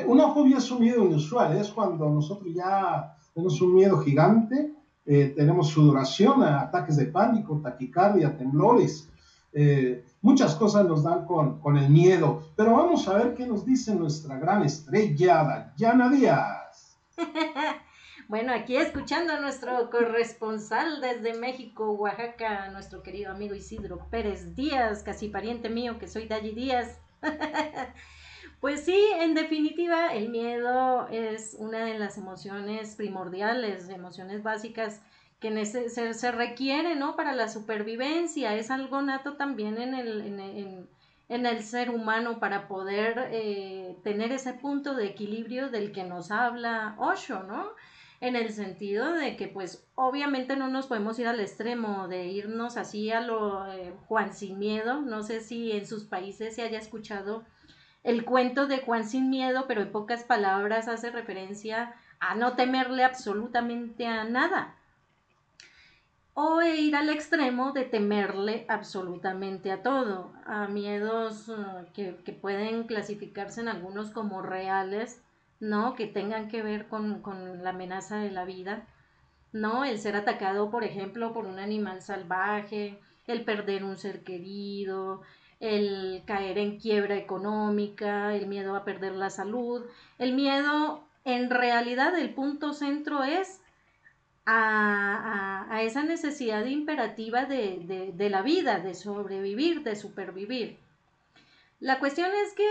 una 0.06 0.32
fobia 0.36 0.60
es 0.60 0.70
un 0.70 0.82
miedo 0.82 1.04
inusual, 1.04 1.58
es 1.58 1.70
cuando 1.70 2.12
nosotros 2.12 2.54
ya 2.54 3.18
tenemos 3.34 3.60
un 3.60 3.74
miedo 3.74 3.98
gigante, 3.98 4.72
tenemos 5.04 5.70
sudoración, 5.70 6.44
ataques 6.44 6.96
de 6.98 7.06
pánico, 7.06 7.60
taquicardia, 7.60 8.38
temblores. 8.38 9.10
Muchas 10.22 10.54
cosas 10.54 10.86
nos 10.86 11.02
dan 11.02 11.26
con, 11.26 11.60
con 11.60 11.76
el 11.76 11.90
miedo, 11.90 12.44
pero 12.56 12.74
vamos 12.74 13.08
a 13.08 13.16
ver 13.16 13.34
qué 13.34 13.48
nos 13.48 13.66
dice 13.66 13.96
nuestra 13.96 14.38
gran 14.38 14.62
estrella, 14.62 15.74
Dayana 15.80 16.08
Díaz. 16.08 17.00
bueno, 18.28 18.54
aquí 18.54 18.76
escuchando 18.78 19.34
a 19.34 19.40
nuestro 19.40 19.90
corresponsal 19.90 21.02
desde 21.02 21.34
México, 21.34 21.92
Oaxaca, 21.92 22.70
nuestro 22.70 23.04
querido 23.04 23.32
amigo 23.32 23.56
Isidro 23.56 24.08
Pérez 24.10 24.56
Díaz, 24.56 25.04
casi 25.04 25.30
pariente 25.30 25.70
mío 25.70 26.00
que 26.00 26.08
soy 26.08 26.28
Dayi 26.28 26.52
Díaz. 26.52 27.00
Pues 28.62 28.82
sí, 28.82 28.96
en 29.18 29.34
definitiva, 29.34 30.14
el 30.14 30.30
miedo 30.30 31.08
es 31.08 31.56
una 31.58 31.84
de 31.84 31.98
las 31.98 32.20
emociones 32.20 32.96
primordiales, 32.96 33.90
emociones 33.90 34.44
básicas 34.44 35.02
que 35.40 35.66
se, 35.66 35.90
se, 35.90 36.32
requiere, 36.32 36.96
¿no? 36.96 37.16
Para 37.16 37.34
la 37.34 37.50
supervivencia, 37.50 38.54
es 38.54 38.70
algo 38.70 39.02
nato 39.02 39.34
también 39.34 39.80
en 39.80 39.96
el, 39.96 40.22
en, 40.22 40.88
en, 41.28 41.46
el 41.48 41.64
ser 41.64 41.90
humano 41.90 42.40
para 42.40 42.68
poder 42.68 43.30
eh, 43.32 43.98
tener 44.04 44.32
ese 44.32 44.54
punto 44.54 44.94
de 44.94 45.08
equilibrio 45.08 45.70
del 45.72 45.92
que 45.92 46.04
nos 46.04 46.30
habla 46.30 46.94
Osho, 47.00 47.42
¿no? 47.42 47.72
En 48.22 48.38
el 48.38 48.54
sentido 48.54 49.12
de 49.14 49.36
que, 49.36 49.48
pues, 49.48 49.86
obviamente 49.96 50.56
no 50.56 50.70
nos 50.70 50.88
podemos 50.88 51.20
ir 51.20 51.28
al 51.28 51.42
extremo 51.42 52.08
de 52.08 52.28
irnos 52.28 52.78
así 52.78 53.12
a 53.12 53.20
lo 53.20 53.68
eh, 53.68 53.94
Juan 54.08 54.34
sin 54.34 54.58
miedo. 54.60 55.02
No 55.02 55.24
sé 55.24 55.42
si 55.42 55.74
en 55.74 55.86
sus 55.86 56.06
países 56.06 56.56
se 56.56 56.62
haya 56.62 56.80
escuchado 56.80 57.44
el 58.04 58.24
cuento 58.24 58.68
de 58.68 58.80
Juan 58.80 59.06
sin 59.06 59.30
miedo, 59.30 59.66
pero 59.68 59.82
en 59.82 59.92
pocas 59.92 60.24
palabras 60.24 60.88
hace 60.88 61.12
referencia 61.12 61.96
a 62.20 62.36
no 62.36 62.54
temerle 62.54 63.04
absolutamente 63.04 64.08
a 64.08 64.24
nada 64.24 64.76
o 66.34 66.62
ir 66.62 66.96
al 66.96 67.10
extremo 67.10 67.72
de 67.72 67.84
temerle 67.84 68.66
absolutamente 68.70 69.72
a 69.72 69.84
todo, 69.84 70.32
a 70.46 70.68
miedos 70.68 71.50
uh, 71.50 71.86
que, 71.94 72.14
pueden 72.42 72.84
clasificarse 72.84 73.62
en 73.62 73.68
algunos 73.68 74.12
como 74.12 74.42
reales, 74.42 75.22
¿no? 75.62 75.96
Que 75.96 76.08
tengan 76.08 76.50
que 76.50 76.62
ver 76.62 76.88
con, 76.88 77.22
con, 77.22 77.64
la 77.64 77.70
amenaza 77.70 78.18
de 78.18 78.32
la 78.32 78.44
vida, 78.44 78.86
¿no? 79.54 79.86
El 79.86 80.00
ser 80.00 80.18
atacado, 80.18 80.70
por 80.70 80.84
ejemplo, 80.84 81.32
por 81.32 81.46
un 81.46 81.60
animal 81.60 82.02
salvaje, 82.02 83.00
el 83.28 83.46
perder 83.46 83.86
un 83.86 83.98
ser 83.98 84.24
querido, 84.24 85.22
el 85.62 86.24
caer 86.26 86.58
en 86.58 86.80
quiebra 86.80 87.16
económica, 87.16 88.36
el 88.36 88.48
miedo 88.48 88.76
a 88.76 88.84
perder 88.84 89.14
la 89.14 89.30
salud, 89.30 89.86
el 90.18 90.34
miedo, 90.34 91.04
en 91.24 91.50
realidad 91.52 92.18
el 92.18 92.34
punto 92.34 92.74
centro 92.74 93.24
es 93.24 93.62
a, 94.48 95.80
esa 95.84 96.04
necesidad 96.04 96.66
imperativa 96.66 97.46
de, 97.46 98.14
la 98.18 98.42
vida, 98.42 98.80
de 98.80 98.96
sobrevivir, 98.96 99.84
de 99.84 99.96
supervivir. 99.96 100.78
La 101.80 102.00
cuestión 102.00 102.30
es 102.46 102.54
que 102.54 102.66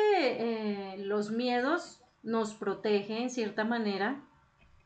eh, 0.94 0.98
los 0.98 1.30
miedos 1.30 1.99
nos 2.22 2.54
protegen 2.54 3.22
en 3.22 3.30
cierta 3.30 3.64
manera, 3.64 4.20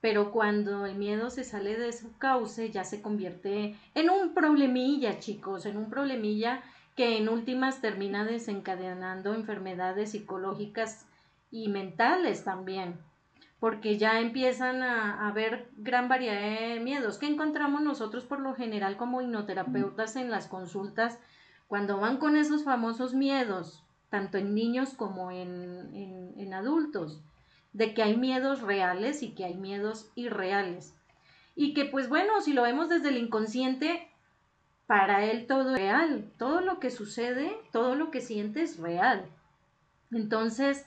pero 0.01 0.33
cuando 0.33 0.87
el 0.87 0.97
miedo 0.97 1.31
se 1.31 1.45
sale 1.45 1.77
de 1.77 1.93
su 1.93 2.17
cauce 2.19 2.71
ya 2.71 2.85
se 2.85 3.01
convierte 3.01 3.77
en 3.95 4.11
un 4.11 4.35
problemilla, 4.35 5.19
chicos, 5.19 5.67
en 5.67 5.77
un 5.77 5.91
problemilla 5.91 6.63
que 6.97 7.17
en 7.17 7.29
últimas 7.29 7.81
termina 7.81 8.25
desencadenando 8.25 9.35
enfermedades 9.35 10.13
psicológicas 10.13 11.07
y 11.51 11.69
mentales 11.69 12.45
también 12.45 12.99
porque 13.65 13.97
ya 13.97 14.21
empiezan 14.21 14.83
a, 14.83 15.27
haber 15.27 15.71
gran 15.79 16.07
variedad 16.07 16.75
de 16.75 16.81
miedos. 16.81 17.17
Que 17.17 17.27
encontramos 17.27 17.81
nosotros 17.81 18.25
por 18.25 18.41
lo 18.41 18.55
general 18.55 18.99
como 18.99 19.23
hipnoterapeutas 19.23 20.17
en 20.17 20.31
las 20.31 20.49
consultas 20.49 21.19
cuando 21.67 21.99
van 21.99 22.19
con 22.19 22.37
esos 22.37 22.63
famosos 22.63 23.15
miedos, 23.15 23.83
tanto 24.15 24.39
en 24.39 24.55
niños 24.55 24.91
como 24.95 25.33
en, 25.33 26.33
en 26.37 26.55
adultos, 26.55 27.21
de 27.73 27.95
que 27.95 28.05
hay 28.05 28.17
miedos 28.17 28.63
reales 28.63 29.25
y 29.25 29.35
que 29.35 29.45
hay 29.45 29.55
miedos 29.55 30.09
irreales. 30.15 30.95
Y 31.57 31.75
que 31.75 31.85
pues 31.85 32.09
bueno, 32.09 32.41
si 32.41 32.53
lo 32.53 32.63
vemos 32.63 32.89
desde 32.89 33.09
el 33.09 33.17
inconsciente, 33.17 34.09
para 34.87 35.25
él 35.25 35.49
todo 35.49 35.75
es 35.75 35.81
real, 35.81 36.31
todo 36.39 36.61
lo 36.61 36.79
que 36.79 36.93
sucede, 36.93 37.59
todo 37.73 37.97
lo 37.97 38.13
que 38.13 38.21
siente 38.21 38.63
es 38.63 38.79
real. 38.79 39.27
Entonces, 40.13 40.87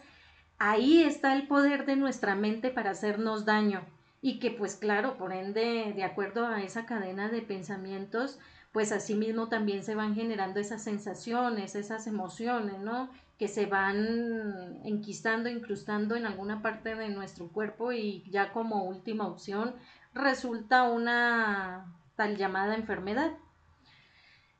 ahí 0.57 1.03
está 1.03 1.35
el 1.35 1.49
poder 1.49 1.85
de 1.85 1.97
nuestra 1.97 2.33
mente 2.33 2.69
para 2.69 2.91
hacernos 2.91 3.43
daño 3.43 3.83
y 4.21 4.39
que 4.39 4.51
pues 4.51 4.77
claro, 4.77 5.17
por 5.17 5.33
ende, 5.33 5.91
de 5.93 6.03
acuerdo 6.05 6.47
a 6.47 6.63
esa 6.63 6.85
cadena 6.85 7.27
de 7.27 7.41
pensamientos, 7.41 8.39
pues 8.77 8.91
asimismo 8.91 9.49
también 9.49 9.83
se 9.83 9.95
van 9.95 10.13
generando 10.13 10.59
esas 10.59 10.83
sensaciones, 10.83 11.73
esas 11.73 12.05
emociones, 12.05 12.77
¿no? 12.77 13.09
Que 13.39 13.47
se 13.47 13.65
van 13.65 14.81
enquistando, 14.83 15.49
incrustando 15.49 16.15
en 16.15 16.27
alguna 16.27 16.61
parte 16.61 16.93
de 16.93 17.09
nuestro 17.09 17.47
cuerpo 17.47 17.91
y 17.91 18.23
ya 18.29 18.53
como 18.53 18.83
última 18.83 19.25
opción 19.25 19.73
resulta 20.13 20.83
una 20.83 21.91
tal 22.15 22.37
llamada 22.37 22.75
enfermedad. 22.75 23.31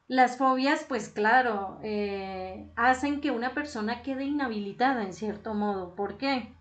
Las 0.08 0.38
fobias, 0.38 0.84
pues 0.90 1.10
claro, 1.10 1.78
eh, 1.84 2.72
hacen 2.76 3.22
que 3.22 3.30
una 3.30 3.54
persona 3.54 4.02
quede 4.02 4.24
inhabilitada 4.24 5.04
en 5.04 5.14
cierto 5.14 5.54
modo. 5.54 5.94
¿Por 5.94 6.18
qué? 6.18 6.57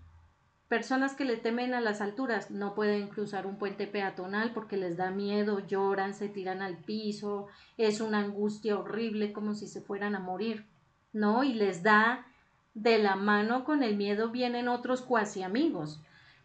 Personas 0.69 1.15
que 1.15 1.25
le 1.25 1.37
temen 1.37 1.75
a 1.75 1.81
las 1.81 2.01
alturas 2.01 2.51
no 2.51 2.75
pueden 2.75 3.07
cruzar 3.07 3.47
un 3.47 3.57
puente 3.57 3.87
peatonal 3.87 4.53
porque 4.53 4.77
les 4.77 4.97
da 4.97 5.13
miedo, 5.13 5.65
lloran, 5.65 6.13
se 6.13 6.29
tiran 6.29 6.61
al 6.61 6.77
piso, 6.77 7.47
es 7.77 8.01
una 8.01 8.19
angustia 8.19 8.77
horrible 8.77 9.33
como 9.33 9.55
si 9.55 9.69
se 9.69 9.81
fueran 9.81 10.17
a 10.17 10.19
morir, 10.19 10.65
¿no? 11.13 11.45
Y 11.45 11.55
les 11.55 11.85
da 11.85 12.27
de 12.75 12.99
la 12.99 13.15
mano 13.15 13.65
con 13.65 13.85
el 13.85 13.97
miedo 13.97 14.31
vienen 14.31 14.67
otros 14.67 15.03
cuasi 15.03 15.45
amigos, 15.45 16.01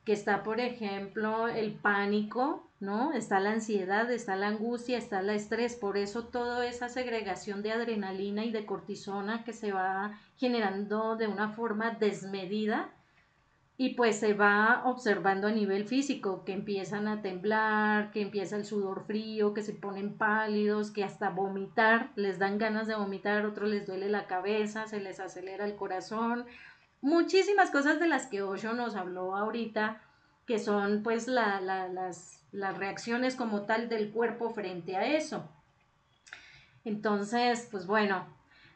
que 0.06 0.13
está, 0.13 0.44
por 0.44 0.60
ejemplo, 0.60 1.48
el 1.48 1.74
pánico, 1.74 2.70
¿no? 2.80 3.13
Está 3.13 3.40
la 3.40 3.51
ansiedad, 3.51 4.10
está 4.12 4.36
la 4.36 4.50
angustia, 4.50 5.00
está 5.00 5.22
el 5.22 5.32
estrés, 5.32 5.75
por 5.75 5.98
eso 5.98 6.25
toda 6.25 6.68
esa 6.68 6.90
segregación 6.90 7.63
de 7.63 7.72
adrenalina 7.72 8.46
y 8.46 8.51
de 8.51 8.68
cortisona 8.68 9.44
que 9.44 9.54
se 9.54 9.72
va 9.72 10.20
generando 10.38 11.16
de 11.16 11.28
una 11.28 11.50
forma 11.50 11.92
desmedida 11.92 12.92
y 13.81 13.95
pues 13.95 14.19
se 14.19 14.35
va 14.35 14.83
observando 14.85 15.47
a 15.47 15.51
nivel 15.51 15.85
físico, 15.85 16.45
que 16.45 16.53
empiezan 16.53 17.07
a 17.07 17.23
temblar, 17.23 18.11
que 18.11 18.21
empieza 18.21 18.55
el 18.55 18.63
sudor 18.63 19.07
frío, 19.07 19.55
que 19.55 19.63
se 19.63 19.73
ponen 19.73 20.19
pálidos, 20.19 20.91
que 20.91 21.03
hasta 21.03 21.31
vomitar, 21.31 22.11
les 22.15 22.38
dan 22.38 22.59
ganas 22.59 22.85
de 22.85 22.93
vomitar, 22.93 23.43
otros 23.43 23.71
les 23.71 23.88
duele 23.88 24.07
la 24.07 24.27
cabeza, 24.27 24.85
se 24.85 25.00
les 25.00 25.19
acelera 25.19 25.65
el 25.65 25.75
corazón, 25.75 26.45
muchísimas 27.01 27.71
cosas 27.71 28.00
de 28.00 28.07
las 28.07 28.27
que 28.27 28.43
Osho 28.43 28.73
nos 28.73 28.95
habló 28.95 29.35
ahorita, 29.35 30.00
que 30.45 30.59
son 30.59 31.01
pues 31.01 31.27
las, 31.27 32.43
las 32.51 32.77
reacciones 32.77 33.35
como 33.35 33.63
tal 33.63 33.89
del 33.89 34.11
cuerpo 34.11 34.51
frente 34.51 34.95
a 34.95 35.07
eso. 35.07 35.50
Entonces, 36.85 37.67
pues 37.71 37.88
bueno, 37.88 38.27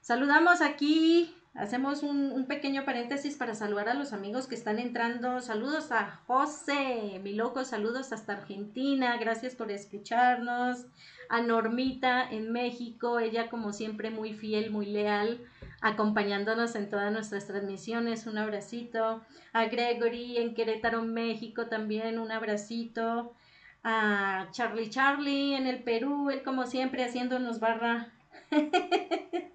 saludamos 0.01 0.63
aquí 0.63 1.31
Hacemos 1.55 2.03
un, 2.03 2.45
pequeño 2.47 2.83
paréntesis 2.83 3.37
para 3.37 3.55
saludar 3.55 3.87
a 3.87 3.93
los 3.93 4.11
amigos 4.11 4.45
que 4.45 4.55
están 4.55 4.77
entrando. 4.77 5.39
Saludos 5.39 5.89
a 5.93 6.19
José, 6.27 7.21
mi 7.23 7.31
loco, 7.31 7.63
saludos 7.63 8.11
hasta 8.11 8.33
Argentina, 8.33 9.15
gracias 9.17 9.55
por 9.55 9.71
escucharnos. 9.71 10.85
A 11.29 11.39
Normita 11.41 12.29
en 12.29 12.51
México, 12.51 13.19
ella 13.19 13.49
como 13.49 13.71
siempre 13.71 14.09
muy 14.09 14.33
fiel, 14.33 14.69
muy 14.69 14.85
leal, 14.85 15.39
acompañándonos 15.79 16.75
en 16.75 16.89
todas 16.89 17.11
nuestras 17.13 17.47
transmisiones. 17.47 18.27
Un 18.27 18.37
abracito. 18.37 19.21
A 19.53 19.65
Gregory 19.65 20.37
en 20.37 20.55
Querétaro, 20.55 21.03
México 21.03 21.67
también, 21.67 22.19
un 22.19 22.33
abracito. 22.33 23.33
A 23.81 24.49
Charlie 24.51 24.89
Charlie 24.89 25.55
en 25.55 25.67
el 25.67 25.83
Perú, 25.83 26.29
él 26.31 26.43
como 26.43 26.65
siempre 26.65 27.05
haciéndonos 27.05 27.61
barra. 27.61 28.11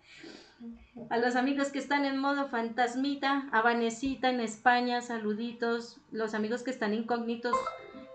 A 1.08 1.18
los 1.18 1.36
amigos 1.36 1.68
que 1.68 1.78
están 1.78 2.04
en 2.04 2.18
modo 2.18 2.48
fantasmita, 2.48 3.48
a 3.52 3.62
Vanesita 3.62 4.28
en 4.28 4.40
España, 4.40 5.00
saluditos. 5.00 5.98
Los 6.10 6.34
amigos 6.34 6.62
que 6.62 6.70
están 6.70 6.94
incógnitos, 6.94 7.56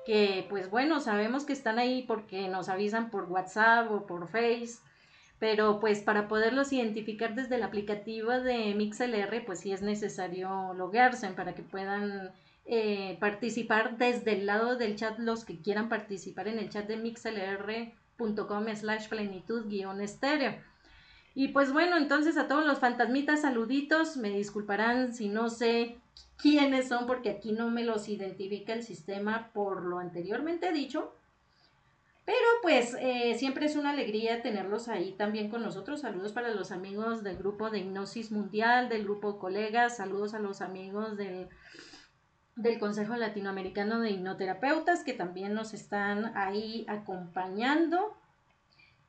que 0.06 0.46
pues 0.50 0.70
bueno, 0.70 1.00
sabemos 1.00 1.46
que 1.46 1.54
están 1.54 1.80
ahí 1.80 2.04
porque 2.08 2.48
nos 2.48 2.70
avisan 2.70 3.10
por 3.10 3.26
WhatsApp 3.26 3.92
o 3.92 4.06
por 4.06 4.28
Face. 4.30 4.80
Pero 5.40 5.80
pues 5.80 6.02
para 6.02 6.28
poderlos 6.28 6.72
identificar 6.72 7.36
desde 7.36 7.56
el 7.56 7.64
aplicativo 7.64 8.32
de 8.32 8.74
MixLR, 8.76 9.46
pues 9.46 9.60
sí 9.60 9.72
es 9.72 9.82
necesario 9.82 10.74
loguearse 10.74 11.28
para 11.30 11.56
que 11.56 11.64
puedan 11.64 12.32
eh, 12.66 13.18
participar 13.20 13.98
desde 13.98 14.34
el 14.34 14.46
lado 14.46 14.76
del 14.76 14.96
chat 14.96 15.20
los 15.20 15.44
que 15.44 15.60
quieran 15.60 15.90
participar 15.90 16.48
en 16.48 16.60
el 16.60 16.70
chat 16.70 16.88
de 16.88 16.98
mixlr.com 16.98 18.66
slash 18.76 19.10
plenitud 19.10 19.68
guion. 19.68 20.02
Y 21.36 21.50
pues 21.50 21.74
bueno, 21.74 21.98
entonces 21.98 22.38
a 22.38 22.48
todos 22.48 22.66
los 22.66 22.80
fantasmitas, 22.80 23.42
saluditos. 23.42 24.16
Me 24.16 24.30
disculparán 24.30 25.14
si 25.14 25.28
no 25.28 25.50
sé 25.50 25.98
quiénes 26.38 26.88
son 26.88 27.06
porque 27.06 27.30
aquí 27.30 27.52
no 27.52 27.70
me 27.70 27.84
los 27.84 28.08
identifica 28.08 28.74
el 28.74 28.84
sistema 28.84 29.52
por 29.54 29.84
lo 29.84 30.00
anteriormente 30.00 30.72
dicho. 30.72 31.14
Pero 32.24 32.40
pues 32.64 32.96
eh, 33.00 33.36
siempre 33.38 33.66
es 33.66 33.76
una 33.76 33.92
alegría 33.92 34.42
tenerlos 34.42 34.88
ahí 34.88 35.12
también 35.12 35.50
con 35.50 35.62
nosotros. 35.62 36.02
Saludos 36.02 36.32
para 36.32 36.52
los 36.52 36.72
amigos 36.72 37.22
del 37.22 37.38
grupo 37.38 37.70
de 37.70 37.80
Hipnosis 37.80 38.32
Mundial, 38.32 38.88
del 38.88 39.04
grupo 39.04 39.38
Colegas. 39.38 39.98
Saludos 39.98 40.34
a 40.34 40.40
los 40.40 40.62
amigos 40.62 41.18
del, 41.18 41.50
del 42.56 42.80
Consejo 42.80 43.16
Latinoamericano 43.18 44.00
de 44.00 44.12
Hipnoterapeutas 44.12 45.04
que 45.04 45.14
también 45.14 45.54
nos 45.54 45.74
están 45.74 46.32
ahí 46.36 46.86
acompañando. 46.88 48.16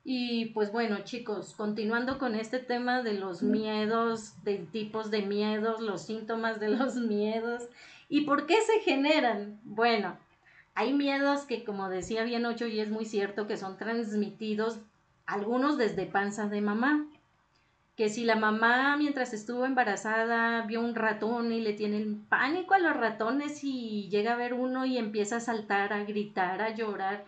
Y 0.09 0.51
pues 0.51 0.71
bueno, 0.71 0.99
chicos, 1.03 1.53
continuando 1.57 2.17
con 2.17 2.37
este 2.37 2.61
tema 2.61 3.03
de 3.03 3.15
los 3.15 3.43
miedos, 3.43 4.41
de 4.45 4.59
tipos 4.59 5.11
de 5.11 5.23
miedos, 5.23 5.81
los 5.81 6.03
síntomas 6.03 6.61
de 6.61 6.69
los 6.69 6.95
miedos 6.95 7.65
y 8.09 8.21
por 8.21 8.47
qué 8.47 8.55
se 8.61 8.79
generan. 8.85 9.59
Bueno, 9.65 10.17
hay 10.77 10.93
miedos 10.93 11.41
que 11.41 11.65
como 11.65 11.89
decía 11.89 12.23
bien 12.23 12.47
Ocho 12.47 12.69
y 12.69 12.79
es 12.79 12.89
muy 12.89 13.05
cierto 13.05 13.49
que 13.49 13.57
son 13.57 13.79
transmitidos 13.79 14.79
algunos 15.27 15.77
desde 15.77 16.07
panza 16.07 16.47
de 16.47 16.61
mamá. 16.61 17.05
Que 17.97 18.09
si 18.09 18.25
la 18.25 18.37
mamá 18.37 18.97
mientras 18.97 19.33
estuvo 19.33 19.67
embarazada 19.67 20.63
vio 20.67 20.83
un 20.83 20.95
ratón 20.95 21.51
y 21.51 21.61
le 21.61 21.73
tiene 21.73 22.17
pánico 22.29 22.75
a 22.75 22.79
los 22.79 22.97
ratones 22.97 23.65
y 23.65 24.09
llega 24.09 24.35
a 24.35 24.37
ver 24.37 24.55
uno 24.55 24.87
y 24.87 24.99
empieza 24.99 25.39
a 25.39 25.41
saltar, 25.41 25.93
a 25.93 26.05
gritar, 26.05 26.63
a 26.63 26.77
llorar, 26.77 27.25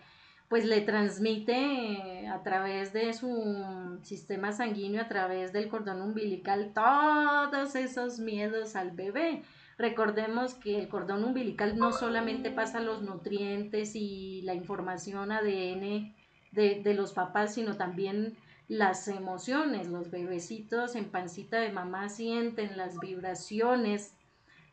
pues 0.49 0.65
le 0.65 0.81
transmite 0.81 2.27
a 2.27 2.41
través 2.41 2.91
de 2.91 3.13
su 3.13 3.99
sistema 4.01 4.51
sanguíneo, 4.51 5.03
a 5.03 5.07
través 5.07 5.53
del 5.53 5.69
cordón 5.69 6.01
umbilical, 6.01 6.71
todos 6.73 7.75
esos 7.75 8.19
miedos 8.19 8.75
al 8.75 8.91
bebé. 8.91 9.43
Recordemos 9.77 10.55
que 10.55 10.79
el 10.79 10.89
cordón 10.89 11.23
umbilical 11.23 11.77
no 11.77 11.93
solamente 11.93 12.49
pasa 12.49 12.79
los 12.79 13.03
nutrientes 13.03 13.95
y 13.95 14.41
la 14.41 14.55
información 14.55 15.31
ADN 15.31 16.15
de, 16.51 16.81
de 16.83 16.93
los 16.95 17.13
papás, 17.13 17.53
sino 17.53 17.77
también 17.77 18.35
las 18.67 19.07
emociones. 19.07 19.87
Los 19.87 20.09
bebecitos 20.09 20.95
en 20.95 21.05
pancita 21.05 21.59
de 21.59 21.71
mamá 21.71 22.09
sienten 22.09 22.75
las 22.75 22.99
vibraciones 22.99 24.15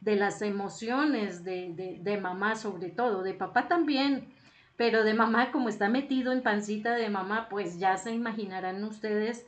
de 0.00 0.16
las 0.16 0.40
emociones 0.42 1.44
de, 1.44 1.72
de, 1.74 1.98
de 2.00 2.20
mamá 2.20 2.56
sobre 2.56 2.90
todo, 2.90 3.22
de 3.22 3.34
papá 3.34 3.68
también, 3.68 4.32
pero 4.76 5.04
de 5.04 5.14
mamá, 5.14 5.52
como 5.52 5.68
está 5.68 5.88
metido 5.88 6.32
en 6.32 6.42
pancita 6.42 6.94
de 6.94 7.08
mamá, 7.08 7.48
pues 7.48 7.78
ya 7.78 7.96
se 7.96 8.12
imaginarán 8.12 8.84
ustedes 8.84 9.46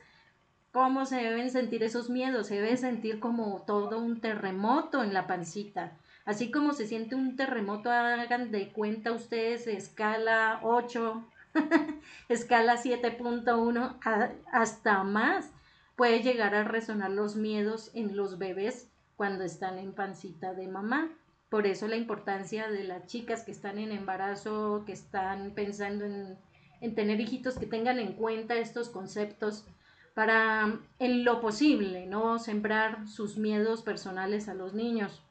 cómo 0.71 1.05
se 1.05 1.17
deben 1.17 1.49
sentir 1.51 1.83
esos 1.83 2.09
miedos. 2.09 2.47
Se 2.47 2.55
debe 2.55 2.77
sentir 2.77 3.19
como 3.19 3.63
todo 3.65 3.99
un 3.99 4.21
terremoto 4.21 5.03
en 5.03 5.13
la 5.13 5.27
pancita. 5.27 5.93
Así 6.25 6.51
como 6.51 6.73
se 6.73 6.85
siente 6.85 7.15
un 7.15 7.35
terremoto, 7.35 7.91
hagan 7.91 8.51
de 8.51 8.71
cuenta 8.71 9.11
ustedes 9.11 9.65
escala 9.67 10.59
8, 10.63 11.23
escala 12.29 12.75
7.1, 12.75 14.43
hasta 14.51 15.03
más. 15.03 15.51
Puede 15.95 16.21
llegar 16.21 16.55
a 16.55 16.63
resonar 16.63 17.11
los 17.11 17.35
miedos 17.35 17.91
en 17.93 18.15
los 18.15 18.37
bebés 18.37 18.89
cuando 19.17 19.43
están 19.43 19.79
en 19.79 19.91
pancita 19.91 20.53
de 20.53 20.67
mamá. 20.67 21.09
Por 21.49 21.65
eso 21.65 21.87
la 21.87 21.95
importancia 21.95 22.69
de 22.69 22.83
las 22.83 23.07
chicas 23.07 23.43
que 23.43 23.51
están 23.51 23.79
en 23.79 23.91
embarazo, 23.91 24.83
que 24.85 24.93
están 24.93 25.51
pensando 25.55 26.05
en, 26.05 26.95
tener 26.95 27.19
hijitos, 27.19 27.57
que 27.57 27.65
tengan 27.65 27.99
en 27.99 28.13
cuenta 28.13 28.55
estos 28.55 28.89
conceptos 28.89 29.65
para, 30.13 30.79
en 30.99 31.23
lo 31.23 31.41
posible, 31.41 32.05
no 32.05 32.37
sembrar 32.37 33.07
sus 33.07 33.37
miedos 33.37 33.81
personales 33.81 34.47
a 34.47 34.53
los 34.53 34.73
niños. 34.73 35.23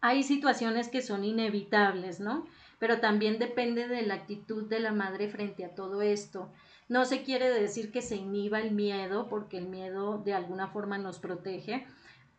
Hay 0.00 0.22
situaciones 0.22 0.88
que 0.88 1.02
son 1.02 1.24
inevitables, 1.24 2.18
¿no? 2.18 2.46
Pero 2.78 2.98
también 3.00 3.38
depende 3.38 3.86
de 3.86 4.02
la 4.02 4.14
actitud 4.14 4.68
de 4.68 4.80
la 4.80 4.92
madre 4.92 5.28
frente 5.28 5.64
a 5.64 5.74
todo 5.74 6.02
esto. 6.02 6.50
No 6.88 7.04
se 7.04 7.22
quiere 7.22 7.50
decir 7.50 7.92
que 7.92 8.02
se 8.02 8.16
inhiba 8.16 8.60
el 8.60 8.72
miedo, 8.72 9.28
porque 9.28 9.58
el 9.58 9.68
miedo 9.68 10.18
de 10.18 10.34
alguna 10.34 10.68
forma 10.68 10.98
nos 10.98 11.18
protege, 11.18 11.86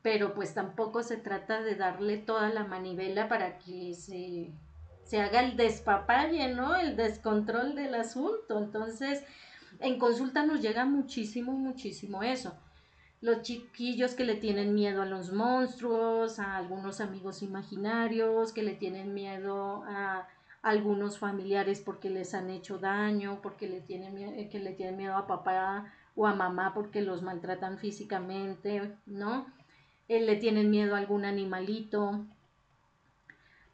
pero 0.04 0.34
pues 0.36 0.54
tampoco 0.54 1.02
se 1.02 1.16
trata 1.18 1.62
de 1.62 1.76
darle 1.76 2.18
toda 2.18 2.50
la 2.50 2.66
manivela 2.66 3.30
para 3.30 3.58
que 3.58 3.96
se, 3.96 4.52
se 5.06 5.22
haga 5.22 5.40
el 5.40 5.56
despapalle, 5.56 6.54
¿no? 6.54 6.76
El 6.76 6.98
descontrol 6.98 7.74
del 7.74 7.96
asunto. 7.96 8.60
Entonces, 8.60 9.24
en 9.80 9.98
consulta 9.98 10.46
nos 10.46 10.62
llega 10.62 10.84
muchísimo, 10.84 11.54
muchísimo 11.54 12.22
eso. 12.22 12.54
Los 13.22 13.44
chiquillos 13.44 14.14
que 14.14 14.26
le 14.26 14.36
tienen 14.36 14.76
miedo 14.76 15.02
a 15.02 15.06
los 15.06 15.32
monstruos, 15.32 16.38
a 16.38 16.58
algunos 16.58 17.00
amigos 17.00 17.42
imaginarios, 17.42 18.52
que 18.52 18.64
le 18.64 18.74
tienen 18.74 19.14
miedo 19.14 19.84
a 19.88 20.28
algunos 20.62 21.18
familiares 21.18 21.80
porque 21.80 22.10
les 22.10 22.34
han 22.34 22.50
hecho 22.50 22.78
daño, 22.78 23.40
porque 23.42 23.70
le 23.70 23.80
tienen, 23.80 24.50
que 24.50 24.60
le 24.60 24.74
tienen 24.74 24.98
miedo 24.98 25.16
a 25.16 25.28
papá 25.28 25.94
o 26.16 26.28
a 26.28 26.36
mamá 26.36 26.74
porque 26.74 27.02
los 27.02 27.22
maltratan 27.22 27.78
físicamente, 27.78 28.98
¿no? 29.06 29.46
Le 30.08 30.36
tienen 30.36 30.70
miedo 30.70 30.96
a 30.96 31.00
algún 31.00 31.26
animalito. 31.26 32.26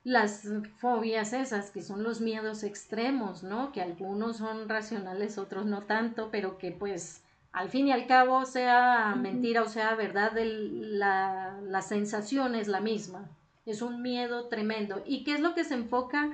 Las 0.04 0.48
fobias 0.78 1.34
esas, 1.34 1.72
que 1.72 1.82
son 1.82 2.04
los 2.04 2.22
miedos 2.22 2.64
extremos, 2.64 3.44
¿no? 3.44 3.72
Que 3.72 3.82
algunos 3.82 4.38
son 4.38 4.70
racionales, 4.70 5.38
otros 5.38 5.66
no 5.66 5.84
tanto, 5.84 6.30
pero 6.32 6.58
que 6.58 6.72
pues 6.72 7.22
al 7.52 7.70
fin 7.70 7.88
y 7.88 7.92
al 7.92 8.08
cabo, 8.08 8.46
sea 8.46 9.16
mentira 9.16 9.64
o 9.64 9.68
sea 9.68 9.96
verdad, 9.96 10.34
la, 10.36 11.60
la 11.64 11.82
sensación 11.82 12.56
es 12.56 12.68
la 12.68 12.80
misma. 12.80 13.28
Es 13.66 13.82
un 13.82 14.02
miedo 14.02 14.48
tremendo. 14.48 15.04
¿Y 15.06 15.24
qué 15.24 15.34
es 15.34 15.40
lo 15.42 15.54
que 15.56 15.64
se 15.64 15.74
enfoca 15.74 16.32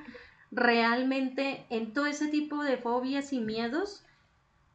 realmente 0.52 1.66
en 1.70 1.94
todo 1.94 2.06
ese 2.06 2.28
tipo 2.28 2.64
de 2.64 2.78
fobias 2.78 3.34
y 3.34 3.40
miedos? 3.40 4.04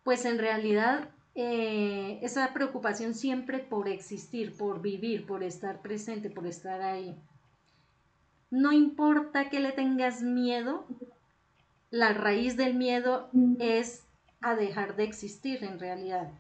Pues 0.03 0.25
en 0.25 0.39
realidad 0.39 1.09
eh, 1.35 2.19
esa 2.23 2.53
preocupación 2.53 3.15
siempre 3.15 3.59
por 3.59 3.89
existir, 3.89 4.57
por 4.57 4.81
vivir, 4.81 5.27
por 5.27 5.43
estar 5.43 5.81
presente, 5.81 6.31
por 6.31 6.47
estar 6.47 6.83
ahí. 6.83 7.17
No 8.51 8.73
importa 8.73 9.49
que 9.49 9.61
le 9.61 9.73
tengas 9.73 10.23
miedo, 10.23 10.85
la 11.91 12.13
raíz 12.13 12.57
del 12.57 12.75
miedo 12.75 13.31
es 13.61 14.05
a 14.41 14.57
dejar 14.57 14.97
de 14.97 15.05
existir 15.05 15.63
en 15.63 15.79
realidad, 15.79 16.33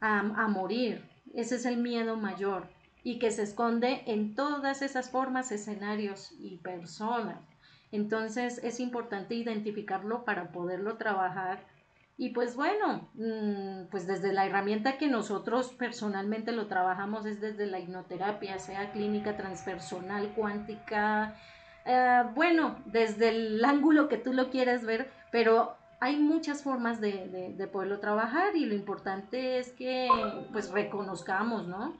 a, 0.00 0.18
a 0.18 0.48
morir. 0.48 1.02
Ese 1.34 1.56
es 1.56 1.64
el 1.64 1.78
miedo 1.78 2.16
mayor 2.16 2.68
y 3.02 3.18
que 3.18 3.30
se 3.30 3.42
esconde 3.42 4.02
en 4.06 4.34
todas 4.34 4.82
esas 4.82 5.10
formas, 5.10 5.52
escenarios 5.52 6.32
y 6.38 6.58
personas. 6.58 7.38
Entonces 7.90 8.60
es 8.62 8.80
importante 8.80 9.34
identificarlo 9.34 10.24
para 10.24 10.52
poderlo 10.52 10.96
trabajar 10.96 11.64
y 12.20 12.30
pues 12.30 12.56
bueno, 12.56 13.08
mm, 13.14 13.90
pues 13.92 14.08
desde 14.08 14.32
la 14.32 14.44
herramienta 14.44 14.98
que 14.98 15.06
nosotros 15.06 15.68
personalmente 15.78 16.50
lo 16.50 16.66
trabajamos 16.66 17.24
es 17.24 17.40
desde 17.40 17.66
la 17.66 17.78
hipnoterapia, 17.78 18.58
sea 18.58 18.90
clínica 18.90 19.36
transpersonal, 19.36 20.34
cuántica, 20.34 21.36
eh, 21.86 22.24
bueno, 22.34 22.76
desde 22.86 23.28
el 23.28 23.64
ángulo 23.64 24.08
que 24.08 24.18
tú 24.18 24.32
lo 24.32 24.50
quieras 24.50 24.84
ver, 24.84 25.08
pero 25.30 25.76
hay 26.00 26.16
muchas 26.16 26.64
formas 26.64 27.00
de, 27.00 27.54
de, 27.56 27.66
poderlo 27.68 28.00
trabajar 28.00 28.56
y 28.56 28.66
lo 28.66 28.74
importante 28.74 29.58
es 29.58 29.70
que 29.72 30.08
pues 30.52 30.70
reconozcamos, 30.72 31.68
¿no? 31.68 31.96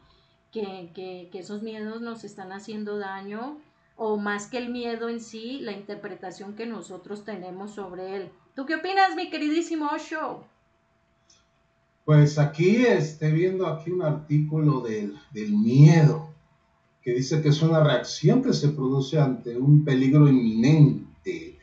Que, 0.50 0.90
que, 0.94 1.28
que 1.30 1.38
esos 1.40 1.62
miedos 1.62 2.00
nos 2.00 2.24
están 2.24 2.50
haciendo 2.52 2.98
daño 2.98 3.60
o 3.96 4.16
más 4.16 4.46
que 4.48 4.58
el 4.58 4.68
miedo 4.70 5.08
en 5.08 5.20
sí, 5.20 5.60
la 5.60 5.72
interpretación 5.72 6.54
que 6.54 6.66
nosotros 6.66 7.24
tenemos 7.24 7.72
sobre 7.74 8.16
él. 8.16 8.32
¿Tú 8.58 8.66
qué 8.66 8.74
opinas, 8.74 9.14
mi 9.14 9.30
queridísimo 9.30 9.88
Osho? 9.94 10.42
Pues 12.04 12.38
aquí 12.38 12.84
estoy 12.84 13.30
viendo 13.30 13.64
aquí 13.68 13.92
un 13.92 14.02
artículo 14.02 14.80
del, 14.80 15.16
miedo, 15.52 16.28
que 17.00 17.12
dice 17.12 17.40
que 17.40 17.50
es 17.50 17.62
una 17.62 17.84
reacción 17.84 18.42
que 18.42 18.52
se 18.52 18.70
produce 18.70 19.16
ante 19.16 19.56
un 19.56 19.84
peligro 19.84 20.26
inminente. 20.28 21.56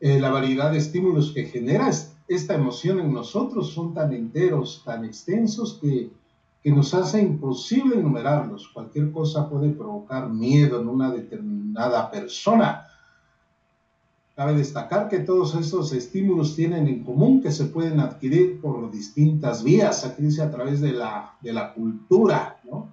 Eh, 0.00 0.18
la 0.18 0.30
variedad 0.30 0.72
de 0.72 0.78
estímulos 0.78 1.30
que 1.30 1.44
genera 1.44 1.88
esta 2.26 2.54
emoción 2.54 2.98
en 2.98 3.12
nosotros 3.12 3.72
son 3.72 3.94
tan 3.94 4.12
enteros, 4.12 4.82
tan 4.84 5.04
extensos, 5.04 5.78
que, 5.80 6.10
que 6.60 6.72
nos 6.72 6.92
hace 6.92 7.22
imposible 7.22 7.94
enumerarlos. 7.94 8.66
Cualquier 8.74 9.12
cosa 9.12 9.48
puede 9.48 9.70
provocar 9.70 10.28
miedo 10.28 10.80
en 10.80 10.88
una 10.88 11.12
determinada 11.12 12.10
persona 12.10 12.89
Cabe 14.40 14.54
destacar 14.54 15.10
que 15.10 15.18
todos 15.18 15.54
estos 15.54 15.92
estímulos 15.92 16.56
tienen 16.56 16.88
en 16.88 17.04
común 17.04 17.42
que 17.42 17.52
se 17.52 17.66
pueden 17.66 18.00
adquirir 18.00 18.58
por 18.62 18.90
distintas 18.90 19.62
vías, 19.62 20.02
aquí 20.06 20.22
dice 20.22 20.40
a 20.40 20.50
través 20.50 20.80
de 20.80 20.92
la, 20.92 21.34
de 21.42 21.52
la 21.52 21.74
cultura, 21.74 22.58
¿no? 22.64 22.88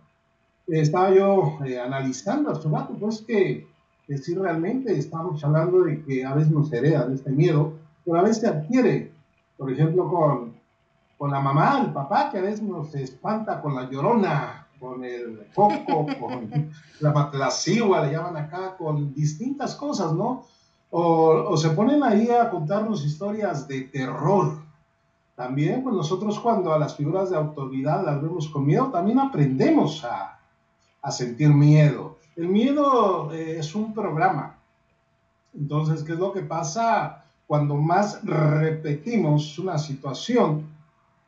Estaba 0.67 1.15
yo 1.15 1.57
eh, 1.65 1.79
analizando 1.79 2.51
hace 2.51 2.67
rato, 2.67 2.97
pues 2.99 3.21
que, 3.21 3.65
que 4.05 4.17
sí 4.17 4.35
realmente 4.35 4.91
estamos 4.97 5.41
hablando 5.41 5.83
de 5.83 6.03
que 6.03 6.25
a 6.25 6.33
veces 6.33 6.51
nos 6.51 6.73
heredan 6.73 7.13
este 7.13 7.31
miedo, 7.31 7.75
pero 8.03 8.19
a 8.19 8.23
veces 8.23 8.39
se 8.39 8.47
adquiere, 8.47 9.13
por 9.55 9.71
ejemplo, 9.71 10.09
con, 10.09 10.53
con 11.17 11.31
la 11.31 11.39
mamá, 11.39 11.81
el 11.81 11.93
papá, 11.93 12.29
que 12.29 12.39
a 12.39 12.41
veces 12.41 12.61
nos 12.61 12.93
espanta 12.93 13.61
con 13.61 13.73
la 13.73 13.89
llorona, 13.89 14.67
con 14.81 15.01
el 15.01 15.47
foco, 15.53 16.07
con 16.19 16.71
la, 16.99 17.31
la 17.31 18.03
le 18.03 18.11
llaman 18.11 18.35
acá, 18.35 18.75
con 18.77 19.13
distintas 19.13 19.75
cosas, 19.75 20.11
¿no? 20.11 20.43
O, 20.89 21.57
se 21.57 21.69
ponen 21.71 22.03
ahí 22.03 22.29
a 22.29 22.49
contarnos 22.49 23.05
historias 23.05 23.67
de 23.67 23.81
terror. 23.81 24.59
También, 25.35 25.83
pues 25.83 25.95
nosotros 25.95 26.39
cuando 26.39 26.73
a 26.73 26.79
las 26.79 26.95
figuras 26.95 27.29
de 27.29 27.37
autoridad 27.37 28.05
las 28.05 28.21
vemos 28.21 28.47
con 28.47 28.65
miedo, 28.65 28.87
también 28.87 29.19
aprendemos 29.19 30.03
a, 30.03 30.33
sentir 31.11 31.49
miedo. 31.49 32.17
El 32.35 32.49
miedo 32.49 33.31
eh, 33.31 33.59
es 33.59 33.73
un 33.75 33.93
programa. 33.93 34.57
Entonces, 35.57 36.03
¿qué 36.03 36.13
es 36.13 36.19
lo 36.19 36.33
que 36.33 36.41
pasa 36.41 37.23
cuando 37.47 37.75
más 37.75 38.21
repetimos 38.25 39.57
una 39.57 39.77
situación, 39.77 40.67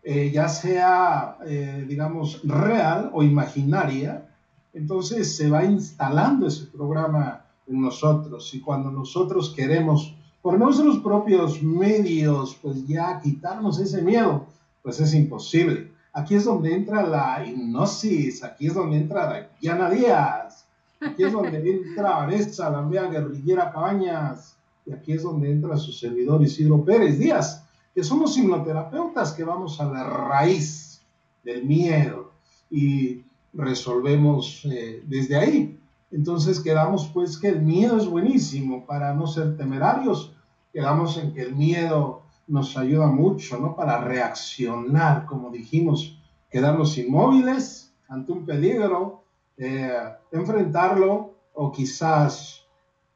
eh, 0.04 0.30
ya 0.34 0.50
sea, 0.50 1.38
eh, 1.46 1.86
digamos, 1.88 2.42
real 2.44 3.10
o 3.14 3.24
imaginaria? 3.24 4.28
Entonces 4.74 5.36
se 5.36 5.50
va 5.50 5.64
instalando 5.64 6.48
ese 6.48 6.66
programa 6.66 7.46
nosotros. 7.78 8.54
Y 8.54 8.62
cuando 8.62 8.92
nosotros 8.92 9.54
queremos, 9.56 10.16
por 10.42 10.58
nuestros 10.58 11.00
propios 11.00 11.62
medios, 11.62 12.58
pues 12.62 12.88
ya 12.88 13.20
quitarnos 13.22 13.80
ese 13.80 14.02
miedo, 14.02 14.46
pues 14.82 15.00
es 15.00 15.14
imposible. 15.14 15.92
Aquí 16.14 16.36
es 16.36 16.46
donde 16.46 16.74
entra 16.74 17.06
la 17.06 17.46
hipnosis, 17.46 18.44
aquí 18.44 18.68
es 18.68 18.74
donde 18.74 18.98
entra 18.98 19.50
Diana 19.62 19.90
Díaz, 19.90 20.66
aquí 21.00 21.24
es 21.24 21.32
donde 21.32 21.58
entra 21.58 22.18
Vanessa, 22.18 22.70
la 22.70 22.82
mía 22.82 23.04
guerrillera 23.04 23.72
Cabañas, 23.72 24.58
y 24.86 24.92
aquí 24.92 25.14
es 25.14 25.24
donde 25.24 25.52
entra 25.52 25.78
su 25.78 25.92
servidor 25.92 26.42
Isidro 26.42 26.84
Pérez 26.84 27.20
Díaz, 27.20 27.64
que 27.94 28.04
somos 28.04 28.38
hipnoterapeutas 28.38 29.34
que 29.34 29.44
vamos 29.44 29.80
a 29.80 29.86
la 29.86 30.04
raíz 30.04 31.02
del 31.44 31.64
miedo 31.66 32.32
y 32.70 33.24
resolvemos 33.54 34.66
eh, 34.66 35.04
desde 35.06 35.36
ahí. 35.36 35.79
Entonces 36.12 36.60
quedamos 36.60 37.10
pues 37.14 37.38
que 37.38 37.50
el 37.50 37.62
miedo 37.62 37.98
es 37.98 38.08
buenísimo 38.08 38.86
para 38.86 39.14
no 39.14 39.28
ser 39.28 39.58
temerarios. 39.58 40.34
Quedamos 40.74 41.18
en 41.18 41.34
que 41.34 41.42
el 41.42 41.56
miedo 41.56 42.24
nos 42.48 42.76
ayuda 42.78 43.08
mucho, 43.08 43.60
¿no? 43.60 43.76
Para 43.76 44.04
reaccionar, 44.04 45.26
como 45.26 45.52
dijimos, 45.52 46.20
quedarnos 46.50 46.98
inmóviles 46.98 47.94
ante 48.08 48.32
un 48.32 48.46
peligro, 48.46 49.24
eh, 49.58 49.94
enfrentarlo 50.32 51.36
o 51.54 51.72
quizás 51.72 52.66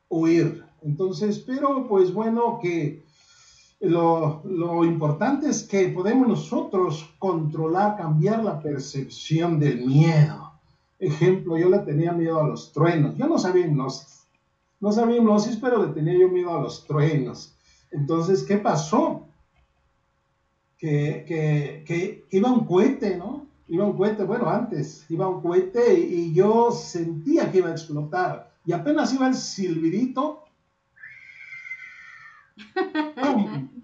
huir. 0.08 0.64
Entonces, 0.84 1.40
pero 1.40 1.88
pues 1.88 2.14
bueno, 2.14 2.60
que 2.62 3.04
lo, 3.80 4.42
lo, 4.46 4.86
importante 4.86 5.50
es 5.50 5.64
que 5.64 5.90
podemos 5.90 6.28
nosotros 6.28 7.10
controlar, 7.18 7.98
cambiar 7.98 8.44
la 8.44 8.62
percepción 8.62 9.60
del 9.60 9.86
miedo. 9.86 10.43
Ejemplo, 11.04 11.58
yo 11.58 11.70
le 11.70 11.80
tenía 11.80 12.14
miedo 12.14 12.40
a 12.40 12.48
los 12.48 12.72
truenos. 12.72 13.18
Yo 13.18 13.28
no 13.28 13.38
sabía 13.38 13.68
hipnosis. 13.68 14.26
No 14.80 14.92
sabía 14.94 15.18
hipnosis, 15.18 15.58
pero 15.58 15.86
le 15.86 15.92
tenía 15.92 16.18
yo 16.18 16.30
miedo 16.30 16.58
a 16.58 16.62
los 16.62 16.86
truenos. 16.86 17.54
Entonces, 17.92 18.44
¿qué 18.44 18.58
pasó? 18.58 19.28
Que, 20.78 21.26
que, 21.28 21.84
que 21.86 22.26
iba 22.32 22.52
un 22.52 22.66
cohete, 22.66 23.18
¿no? 23.18 23.46
Iba 23.68 23.86
un 23.86 23.98
cohete, 23.98 24.24
bueno, 24.24 24.50
antes 24.50 25.06
iba 25.10 25.28
un 25.28 25.42
cohete 25.42 25.94
y, 25.94 26.34
yo 26.34 26.72
sentía 26.72 27.52
que 27.52 27.58
iba 27.58 27.68
a 27.68 27.74
explotar. 27.74 28.54
Y 28.66 28.72
apenas 28.72 29.14
iba 29.14 29.28
el 29.28 29.36
silbidito. 29.36 30.46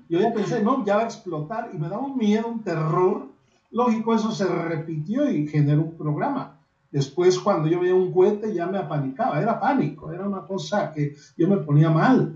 Yo 0.09 0.19
ya 0.19 0.33
pensé, 0.33 0.63
no, 0.63 0.85
ya 0.85 0.95
va 0.95 1.01
a 1.01 1.05
explotar. 1.05 1.71
Y 1.73 1.77
me 1.77 1.89
daba 1.89 2.05
un 2.05 2.17
miedo, 2.17 2.47
un 2.47 2.63
terror. 2.63 3.27
Lógico, 3.71 4.15
eso 4.15 4.31
se 4.31 4.45
repitió 4.45 5.29
y 5.29 5.47
generó 5.47 5.81
un 5.81 5.97
programa. 5.97 6.58
Después, 6.91 7.39
cuando 7.39 7.67
yo 7.67 7.79
veía 7.79 7.93
un 7.93 8.11
cohete, 8.11 8.53
ya 8.53 8.65
me 8.65 8.79
apanicaba, 8.79 9.39
era 9.39 9.59
pánico, 9.59 10.11
era 10.11 10.27
una 10.27 10.41
cosa 10.41 10.91
que 10.91 11.13
yo 11.37 11.47
me 11.47 11.57
ponía 11.57 11.89
mal. 11.89 12.35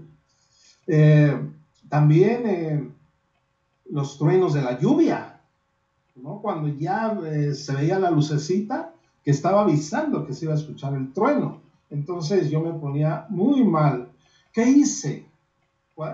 Eh, 0.86 1.39
también 1.89 2.46
eh, 2.46 2.89
los 3.89 4.18
truenos 4.18 4.54
de 4.54 4.62
la 4.62 4.78
lluvia, 4.78 5.42
¿no? 6.16 6.39
cuando 6.39 6.68
ya 6.68 7.18
eh, 7.26 7.54
se 7.54 7.74
veía 7.74 7.98
la 7.98 8.12
lucecita 8.12 8.94
que 9.24 9.32
estaba 9.32 9.62
avisando 9.62 10.26
que 10.26 10.34
se 10.34 10.46
iba 10.46 10.54
a 10.54 10.58
escuchar 10.58 10.94
el 10.94 11.12
trueno. 11.12 11.62
Entonces 11.89 12.50
yo 12.50 12.62
me 12.62 12.74
ponía 12.74 13.26
muy 13.30 13.63
mal. 13.63 14.10
¿Qué 14.52 14.66
hice? 14.66 15.28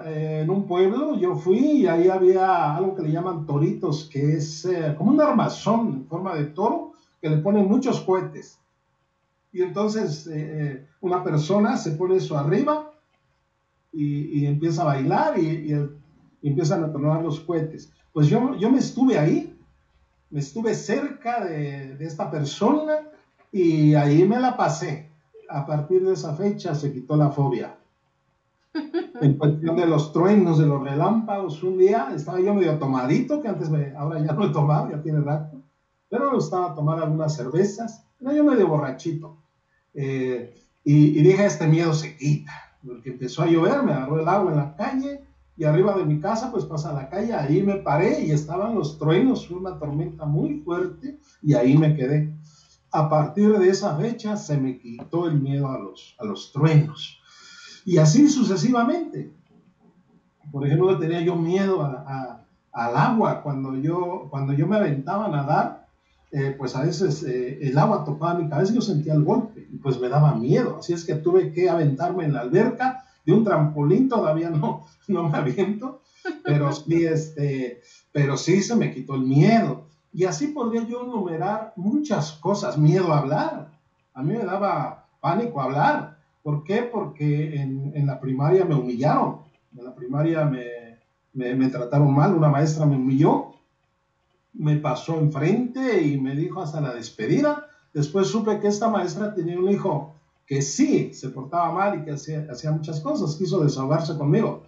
en 0.06 0.50
un 0.50 0.68
pueblo 0.68 1.18
yo 1.18 1.38
fui 1.38 1.58
y 1.58 1.88
ahí 1.88 2.10
había 2.10 2.76
algo 2.76 2.94
que 2.94 3.02
le 3.02 3.14
llaman 3.14 3.46
toritos, 3.46 4.10
que 4.12 4.34
es 4.34 4.68
como 4.98 5.12
un 5.12 5.22
armazón 5.22 5.88
en 5.94 6.06
forma 6.06 6.36
de 6.36 6.48
toro 6.48 6.89
que 7.22 7.30
le 7.30 7.38
ponen 7.38 7.68
muchos 7.68 8.02
cohetes. 8.02 8.60
Y 9.52 9.62
entonces 9.62 10.28
eh, 10.28 10.34
eh, 10.36 10.88
una 11.02 11.24
persona 11.24 11.78
se 11.78 11.92
pone 11.92 12.16
eso 12.16 12.38
arriba 12.38 12.92
y, 13.92 14.46
empieza 14.46 14.84
a 14.84 14.86
bailar 14.86 15.40
y, 15.40 15.76
empiezan 16.44 16.84
a 16.84 16.92
tronar 16.92 17.24
los 17.24 17.40
cohetes. 17.40 17.92
Pues 18.14 18.28
yo, 18.28 18.56
yo 18.56 18.70
me 18.72 18.80
estuve 18.80 19.18
ahí, 19.18 19.58
me 20.30 20.40
estuve 20.40 20.74
cerca 20.74 21.44
de, 21.44 21.96
de 21.96 22.06
esta 22.06 22.30
persona 22.30 23.10
y 23.52 23.96
ahí 23.96 24.28
me 24.28 24.40
la 24.40 24.56
pasé. 24.56 25.10
A 25.50 25.66
partir 25.66 26.06
de 26.06 26.14
esa 26.14 26.36
fecha 26.36 26.76
se 26.76 26.94
quitó 26.94 27.18
la 27.18 27.30
fobia. 27.30 27.76
En 29.22 29.38
cuestión 29.38 29.76
de 29.76 29.86
los 29.86 30.14
truenos, 30.14 30.60
de 30.60 30.66
los 30.66 30.82
relámpagos, 30.82 31.62
un 31.64 31.78
día 31.78 32.10
estaba 32.16 32.40
yo 32.40 32.54
medio 32.54 32.78
tomadito, 32.78 33.42
que 33.42 33.50
antes 33.50 33.70
me, 33.70 33.94
ahora 33.96 34.24
ya 34.24 34.32
no 34.32 34.46
he 34.46 34.50
tomado, 34.50 34.90
ya 34.90 35.02
tiene 35.02 35.20
rato, 35.20 35.59
pero 36.10 36.30
me 36.30 36.36
gustaba 36.36 36.76
tomar 36.76 37.00
algunas 37.00 37.36
cervezas, 37.36 38.06
era 38.20 38.34
yo 38.34 38.44
medio 38.44 38.68
borrachito. 38.68 39.38
Eh, 39.94 40.56
y, 40.84 41.20
y, 41.20 41.22
dije, 41.22 41.46
este 41.46 41.68
miedo 41.68 41.94
se 41.94 42.18
quita, 42.18 42.52
porque 42.86 43.12
empezó 43.12 43.44
a 43.44 43.48
llover, 43.48 43.84
me 43.84 43.94
agarró 43.94 44.20
el 44.20 44.28
agua 44.28 44.52
en 44.52 44.58
la 44.58 44.76
calle, 44.76 45.24
y 45.60 45.66
arriba 45.66 45.94
de 45.94 46.06
mi 46.06 46.22
casa, 46.22 46.52
pues 46.52 46.64
pasa 46.64 46.94
la 46.94 47.10
calle, 47.10 47.34
ahí 47.34 47.62
me 47.62 47.76
paré 47.76 48.22
y 48.22 48.32
estaban 48.32 48.76
los 48.76 48.98
truenos, 48.98 49.52
una 49.52 49.78
tormenta 49.78 50.24
muy 50.24 50.62
fuerte, 50.62 51.20
y 51.42 51.54
ahí 51.54 51.78
me 51.78 51.98
quedé. 51.98 52.34
A 52.92 53.10
partir 53.10 53.60
de 53.60 53.70
esa 53.70 53.98
fecha 53.98 54.38
se 54.38 54.58
me 54.58 54.80
quitó 54.80 55.28
el 55.28 55.42
miedo 55.42 55.68
a 55.68 55.78
los, 55.78 56.16
a 56.18 56.24
los 56.24 56.54
truenos. 56.54 57.20
Y 57.86 57.98
así 57.98 58.30
sucesivamente. 58.30 59.34
Por 60.50 60.66
ejemplo, 60.66 60.98
tenía 60.98 61.20
yo 61.22 61.36
miedo 61.36 61.84
a, 61.84 62.46
al 62.72 62.96
agua. 62.96 63.44
Cuando 63.44 63.76
yo, 63.76 64.28
cuando 64.30 64.54
yo 64.54 64.66
me 64.66 64.78
aventaba 64.78 65.26
a 65.26 65.30
nadar, 65.30 65.89
eh, 66.32 66.56
pues 66.58 66.76
a 66.76 66.84
veces 66.84 67.24
eh, 67.24 67.60
el 67.62 67.78
agua 67.78 68.06
tocaba 68.06 68.36
mi 68.36 68.50
cabeza 68.50 68.72
y 68.72 68.76
yo 68.76 68.82
sentía 68.82 69.14
el 69.14 69.24
golpe. 69.24 69.68
Y 69.72 69.78
pues 69.78 70.00
me 70.00 70.10
daba 70.10 70.36
miedo. 70.36 70.78
Así 70.80 70.94
es 70.94 71.06
que 71.06 71.16
tuve 71.16 71.52
que 71.52 71.70
aventarme 71.70 72.26
en 72.26 72.34
la 72.34 72.42
alberca 72.42 73.04
de 73.26 73.34
un 73.34 73.44
trampolín 73.44 74.10
todavía 74.10 74.50
no, 74.50 74.86
no 75.08 75.30
me 75.30 75.38
aviento, 75.38 76.02
pero 76.44 76.72
sí, 76.72 77.06
este, 77.06 77.82
pero 78.12 78.38
sí 78.38 78.62
se 78.62 78.76
me 78.76 78.92
quitó 78.92 79.16
el 79.16 79.22
miedo. 79.22 79.86
Y 80.12 80.26
así 80.26 80.48
podría 80.48 80.84
yo 80.88 81.04
enumerar 81.04 81.74
muchas 81.76 82.34
cosas. 82.34 82.78
Miedo 82.78 83.14
a 83.14 83.20
hablar. 83.20 83.72
A 84.14 84.24
mí 84.24 84.34
me 84.34 84.44
daba 84.44 85.08
pánico 85.22 85.62
hablar. 85.62 86.18
¿Por 86.42 86.64
qué? 86.64 86.82
Porque 86.82 87.62
en, 87.62 87.92
en 87.96 88.08
la 88.08 88.20
primaria 88.20 88.66
me 88.66 88.74
humillaron. 88.74 89.42
En 89.78 89.86
la 89.86 89.94
primaria 89.94 90.46
me, 90.46 90.66
me, 91.34 91.54
me, 91.54 91.70
trataron 91.70 92.12
mal. 92.14 92.34
Una 92.34 92.50
maestra 92.50 92.88
me 92.88 92.96
humilló. 92.96 93.54
Me 94.60 94.76
pasó 94.78 95.18
enfrente 95.20 96.04
y 96.04 96.20
me 96.20 96.36
dijo 96.36 96.62
hasta 96.62 96.80
la 96.82 96.94
despedida. 96.94 97.66
Después 97.94 98.28
supe 98.28 98.60
que 98.60 98.68
esta 98.68 98.90
maestra 98.90 99.34
tenía 99.34 99.58
un 99.58 99.70
hijo 99.70 100.14
que 100.46 100.62
sí 100.62 101.14
se 101.14 101.30
portaba 101.30 101.72
mal 101.72 102.00
y 102.00 102.04
que 102.04 102.12
hacía, 102.12 102.72
muchas 102.72 103.00
cosas, 103.02 103.36
quiso 103.36 103.64
desahogarse 103.64 104.18
conmigo. 104.18 104.64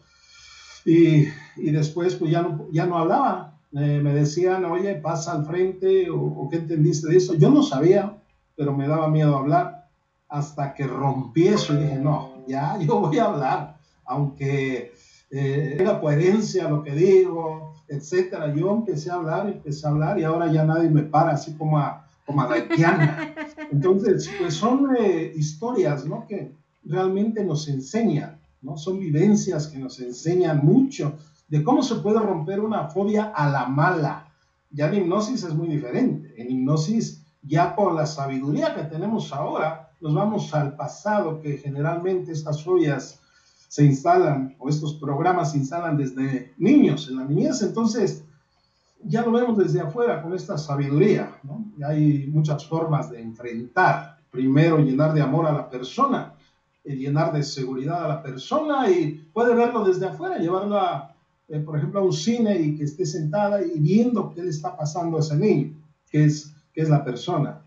Y, 0.85 1.25
y 1.57 1.71
después 1.71 2.15
pues 2.15 2.31
ya 2.31 2.41
no, 2.41 2.67
ya 2.71 2.85
no 2.85 2.97
hablaba. 2.97 3.51
Eh, 3.73 4.01
me 4.03 4.13
decían, 4.13 4.65
oye, 4.65 4.95
pasa 4.95 5.31
al 5.31 5.45
frente 5.45 6.09
o, 6.09 6.47
qué 6.49 6.57
entendiste 6.57 7.07
de 7.07 7.17
eso. 7.17 7.33
Yo 7.35 7.49
no 7.49 7.63
sabía, 7.63 8.17
pero 8.55 8.73
me 8.73 8.87
daba 8.87 9.07
miedo 9.07 9.35
hablar 9.35 9.87
hasta 10.27 10.73
que 10.73 10.87
rompí 10.87 11.47
eso 11.47 11.73
y 11.73 11.77
dije, 11.83 11.95
no, 11.95 12.45
ya 12.47 12.77
yo 12.87 12.99
voy 12.99 13.17
a 13.17 13.25
hablar, 13.25 13.75
aunque 14.05 14.91
eh, 15.29 15.75
tenga 15.77 15.99
coherencia 15.99 16.67
lo 16.69 16.83
que 16.83 16.93
digo, 16.95 17.70
etcétera. 17.91 18.53
Yo 18.55 18.71
empecé 18.71 19.11
a 19.11 19.15
hablar, 19.15 19.47
empecé 19.47 19.85
a 19.85 19.89
hablar 19.89 20.17
y 20.17 20.23
ahora 20.23 20.51
ya 20.51 20.63
nadie 20.63 20.89
me 20.89 21.03
para, 21.03 21.31
así 21.31 21.53
como 21.53 21.77
a, 21.77 22.07
como 22.25 22.41
a. 22.41 22.49
Entonces, 23.71 24.29
pues 24.39 24.53
son 24.53 24.95
eh, 24.97 25.33
historias, 25.35 26.05
¿no? 26.05 26.25
Que 26.25 26.55
realmente 26.85 27.43
nos 27.43 27.67
enseñan, 27.67 28.39
¿no? 28.61 28.77
Son 28.77 28.97
vivencias 28.97 29.67
que 29.67 29.77
nos 29.77 29.99
enseñan 29.99 30.61
mucho 30.63 31.17
de 31.49 31.63
cómo 31.63 31.83
se 31.83 31.95
puede 31.95 32.19
romper 32.19 32.61
una 32.61 32.87
fobia 32.87 33.25
a 33.35 33.49
la 33.49 33.65
mala. 33.65 34.27
Ya 34.71 34.87
en 34.87 34.95
hipnosis 34.95 35.43
es 35.43 35.53
muy 35.53 35.67
diferente. 35.67 36.33
En 36.41 36.49
hipnosis, 36.49 37.25
ya 37.43 37.75
por 37.75 37.93
la 37.93 38.05
sabiduría 38.05 38.73
que 38.73 38.83
tenemos 38.83 39.33
ahora, 39.33 39.91
nos 39.99 40.13
vamos 40.13 40.53
al 40.53 40.77
pasado, 40.77 41.41
que 41.41 41.57
generalmente 41.57 42.31
estas 42.31 42.63
fobias 42.63 43.20
se 43.71 43.85
instalan, 43.85 44.53
o 44.59 44.67
estos 44.67 44.95
programas 44.95 45.53
se 45.53 45.57
instalan 45.59 45.95
desde 45.95 46.53
niños, 46.57 47.07
en 47.09 47.15
la 47.15 47.23
niñez. 47.23 47.61
Entonces, 47.61 48.25
ya 49.01 49.21
lo 49.21 49.31
vemos 49.31 49.57
desde 49.57 49.79
afuera 49.79 50.21
con 50.21 50.33
esta 50.33 50.57
sabiduría. 50.57 51.39
hay 51.87 52.27
muchas 52.27 52.67
formas 52.67 53.09
de 53.09 53.21
enfrentar. 53.21 54.17
Primero, 54.29 54.77
llenar 54.79 55.13
de 55.13 55.21
amor 55.21 55.45
a 55.47 55.53
la 55.53 55.69
persona, 55.69 56.35
y 56.83 56.95
llenar 56.95 57.31
de 57.31 57.43
seguridad 57.43 58.03
a 58.03 58.09
la 58.09 58.21
persona 58.21 58.89
y 58.89 59.29
puede 59.31 59.55
verlo 59.55 59.85
desde 59.85 60.05
afuera, 60.05 60.37
llevarla, 60.37 61.15
eh, 61.47 61.59
por 61.59 61.77
ejemplo, 61.77 62.01
a 62.01 62.03
un 62.03 62.11
cine 62.11 62.59
y 62.59 62.75
que 62.75 62.83
esté 62.83 63.05
sentada 63.05 63.61
y 63.63 63.79
viendo 63.79 64.33
qué 64.33 64.43
le 64.43 64.49
está 64.49 64.75
pasando 64.75 65.15
a 65.15 65.21
ese 65.21 65.37
niño, 65.37 65.77
que 66.09 66.25
es, 66.25 66.53
que 66.73 66.81
es 66.81 66.89
la 66.89 67.05
persona. 67.05 67.61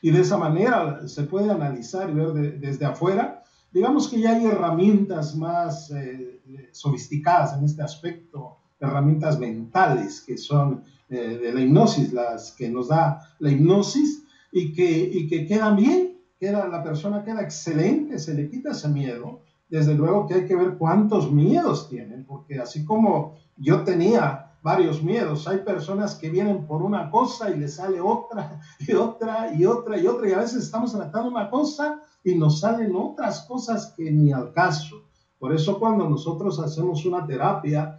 Y 0.00 0.12
de 0.12 0.22
esa 0.22 0.38
manera 0.38 1.06
se 1.06 1.24
puede 1.24 1.50
analizar 1.50 2.08
y 2.08 2.14
ver 2.14 2.32
de, 2.32 2.52
desde 2.52 2.86
afuera. 2.86 3.37
Digamos 3.72 4.08
que 4.08 4.20
ya 4.20 4.36
hay 4.36 4.46
herramientas 4.46 5.36
más 5.36 5.90
eh, 5.90 6.40
sofisticadas 6.72 7.56
en 7.58 7.64
este 7.64 7.82
aspecto 7.82 8.58
herramientas 8.80 9.38
mentales 9.38 10.20
que 10.20 10.38
son 10.38 10.84
eh, 11.08 11.38
de 11.42 11.52
la 11.52 11.60
hipnosis, 11.60 12.12
las 12.12 12.52
que 12.52 12.68
nos 12.68 12.88
da 12.88 13.20
la 13.38 13.50
hipnosis 13.50 14.24
y 14.52 14.72
que, 14.72 15.10
y 15.12 15.28
que 15.28 15.46
quedan 15.46 15.76
bien, 15.76 16.18
queda, 16.38 16.68
la 16.68 16.82
persona 16.82 17.24
queda 17.24 17.42
excelente, 17.42 18.18
se 18.18 18.34
le 18.34 18.48
quita 18.48 18.70
ese 18.70 18.88
miedo. 18.88 19.40
Desde 19.68 19.94
luego 19.94 20.26
que 20.26 20.34
hay 20.34 20.46
que 20.46 20.56
ver 20.56 20.76
cuántos 20.78 21.30
miedos 21.30 21.90
tienen, 21.90 22.24
porque 22.24 22.58
así 22.58 22.86
como 22.86 23.34
yo 23.56 23.82
tenía 23.82 24.52
varios 24.62 25.02
miedos, 25.02 25.46
hay 25.46 25.58
personas 25.58 26.14
que 26.14 26.30
vienen 26.30 26.66
por 26.66 26.82
una 26.82 27.10
cosa 27.10 27.50
y 27.50 27.58
le 27.58 27.68
sale 27.68 28.00
otra 28.00 28.60
y 28.80 28.92
otra 28.94 29.52
y 29.54 29.66
otra 29.66 29.98
y 29.98 30.06
otra, 30.06 30.28
y 30.28 30.32
a 30.32 30.38
veces 30.38 30.64
estamos 30.64 30.92
tratando 30.92 31.28
una 31.28 31.50
cosa 31.50 32.02
y 32.30 32.34
nos 32.36 32.60
salen 32.60 32.94
otras 32.94 33.42
cosas 33.42 33.94
que 33.96 34.10
ni 34.10 34.32
al 34.32 34.52
caso. 34.52 35.04
Por 35.38 35.54
eso 35.54 35.78
cuando 35.78 36.08
nosotros 36.08 36.58
hacemos 36.58 37.04
una 37.06 37.26
terapia, 37.26 37.98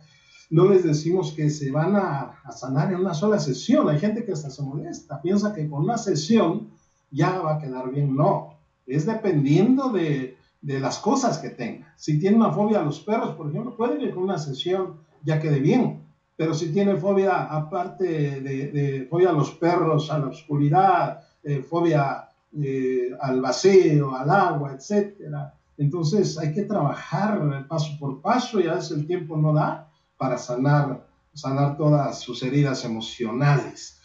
no 0.50 0.66
les 0.66 0.84
decimos 0.84 1.32
que 1.32 1.50
se 1.50 1.72
van 1.72 1.96
a, 1.96 2.42
a, 2.44 2.52
sanar 2.52 2.92
en 2.92 3.00
una 3.00 3.14
sola 3.14 3.40
sesión. 3.40 3.90
Hay 3.90 4.00
gente 4.00 4.26
que 4.26 4.34
hasta 4.34 4.50
se 4.50 4.62
molesta, 4.62 5.22
piensa 5.22 5.54
que 5.54 5.70
con 5.70 5.84
una 5.84 5.98
sesión 5.98 6.70
ya 7.12 7.40
va 7.40 7.56
a 7.56 7.60
quedar 7.60 7.92
bien. 7.92 8.16
No, 8.16 8.56
es 8.86 9.06
dependiendo 9.06 9.90
de, 9.90 10.38
de 10.62 10.80
las 10.80 11.00
cosas 11.00 11.38
que 11.38 11.50
tenga. 11.50 11.94
Si 11.96 12.20
tiene 12.20 12.38
una 12.38 12.52
fobia 12.52 12.82
a 12.82 12.86
los 12.86 13.00
perros, 13.00 13.36
por 13.36 13.50
ejemplo, 13.50 13.76
puede 13.76 13.98
que 13.98 14.12
con 14.12 14.24
una 14.24 14.38
sesión 14.38 14.98
ya 15.24 15.40
quede 15.40 15.60
bien. 15.60 16.04
Pero 16.36 16.54
si 16.54 16.72
tiene 16.72 16.96
fobia, 16.96 17.46
aparte 17.46 18.42
de, 18.42 18.68
de 18.72 19.08
fobia 19.10 19.30
a 19.30 19.34
los 19.34 19.52
perros, 19.52 20.10
a 20.10 20.20
la 20.20 20.28
oscuridad, 20.28 21.22
eh, 21.44 21.62
fobia 21.62 22.29
eh, 22.62 23.12
al 23.22 23.42
vacío, 23.42 24.16
al 24.16 24.30
agua, 24.30 24.74
etcétera, 24.74 25.54
entonces 25.78 26.38
hay 26.38 26.54
que 26.54 26.64
trabajar 26.64 27.68
paso 27.68 27.98
por 28.00 28.22
paso 28.22 28.60
y 28.60 28.68
a 28.68 28.76
veces 28.76 28.92
el 28.92 29.08
tiempo 29.08 29.38
no 29.38 29.54
da 29.54 29.90
para 30.18 30.38
sanar, 30.38 31.08
sanar 31.34 31.78
todas 31.78 32.20
sus 32.20 32.44
heridas 32.44 32.84
emocionales. 32.84 34.02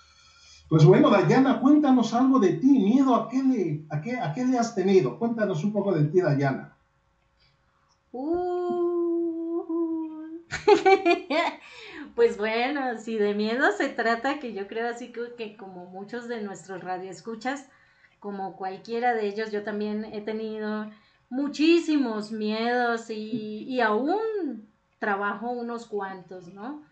Pues 0.69 0.85
bueno, 0.85 1.11
Dayana, 1.11 1.61
cuéntanos 1.61 2.15
algo 2.15 2.39
de 2.39 2.55
ti, 2.55 2.71
miedo, 2.71 3.15
¿a 3.15 3.29
qué 3.29 3.43
le, 3.43 3.87
a 3.91 4.01
qué, 4.01 4.17
a 4.17 4.33
qué 4.33 4.45
le 4.47 4.57
has 4.57 4.75
tenido? 4.75 5.19
Cuéntanos 5.19 5.65
un 5.65 5.73
poco 5.73 5.93
de 5.93 6.05
ti, 6.05 6.21
Dayana. 6.21 6.77
Uh, 8.13 8.55
pues 12.15 12.39
bueno, 12.39 12.99
si 12.99 13.19
de 13.19 13.35
miedo 13.35 13.73
se 13.77 13.89
trata, 13.89 14.39
que 14.39 14.53
yo 14.53 14.69
creo 14.69 14.89
así 14.89 15.11
que, 15.11 15.35
que 15.37 15.57
como 15.57 15.87
muchos 15.87 16.29
de 16.29 16.41
nuestros 16.41 16.83
radioescuchas, 16.83 17.67
como 18.25 18.57
cualquiera 18.57 19.13
de 19.13 19.27
ellos, 19.27 19.53
yo 19.53 19.65
también 19.65 20.07
he 20.07 20.23
tenido 20.23 20.91
muchísimos 21.29 22.33
miedos 22.33 23.11
y, 23.11 23.65
y 23.69 23.83
aún 23.83 24.67
trabajo 24.99 25.51
unos 25.51 25.85
cuantos, 25.85 26.49
¿no? 26.49 26.83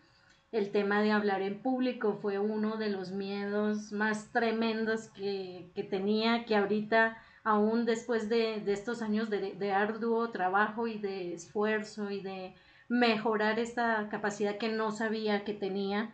El 0.51 0.69
tema 0.69 1.01
de 1.01 1.11
hablar 1.11 1.41
en 1.41 1.59
público 1.59 2.19
fue 2.21 2.37
uno 2.37 2.77
de 2.77 2.91
los 2.91 3.09
miedos 3.09 3.91
más 3.91 4.31
tremendos 4.31 5.07
que, 5.07 5.71
que 5.73 5.83
tenía, 5.83 6.45
que 6.45 6.55
ahorita, 6.55 7.17
aún 7.43 7.85
después 7.85 8.29
de, 8.29 8.61
de 8.61 8.73
estos 8.73 9.01
años 9.01 9.31
de, 9.31 9.71
arduo 9.71 10.29
trabajo 10.29 10.85
y 10.85 10.99
de 10.99 11.33
esfuerzo 11.33 12.11
y 12.11 12.21
de 12.21 12.53
mejorar 12.89 13.57
esta 13.57 14.07
capacidad 14.09 14.59
que 14.59 14.69
no 14.69 14.91
sabía 14.91 15.43
que 15.43 15.55
tenía, 15.55 16.13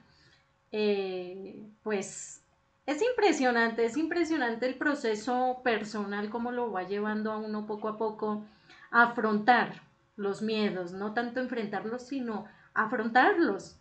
eh, 0.71 1.61
pues 1.83 2.38
es 2.89 3.03
impresionante, 3.03 3.85
es 3.85 3.97
impresionante 3.97 4.65
el 4.65 4.73
proceso 4.73 5.61
personal, 5.63 6.31
cómo 6.31 6.51
lo 6.51 6.71
va 6.71 6.87
llevando 6.87 7.31
a 7.31 7.37
uno 7.37 7.67
poco 7.67 7.87
a 7.87 7.99
poco 7.99 8.47
a 8.89 9.03
afrontar 9.03 9.83
los 10.15 10.41
miedos, 10.41 10.91
no 10.91 11.13
tanto 11.13 11.39
enfrentarlos, 11.39 12.07
sino 12.07 12.45
afrontarlos, 12.73 13.77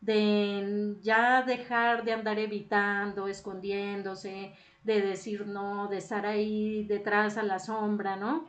de 0.00 0.96
ya 1.02 1.42
dejar 1.42 2.04
de 2.04 2.12
andar 2.12 2.40
evitando, 2.40 3.28
escondiéndose, 3.28 4.52
de 4.82 5.02
decir 5.02 5.46
no, 5.46 5.86
de 5.86 5.98
estar 5.98 6.26
ahí 6.26 6.82
detrás 6.82 7.38
a 7.38 7.44
la 7.44 7.60
sombra, 7.60 8.16
¿no? 8.16 8.44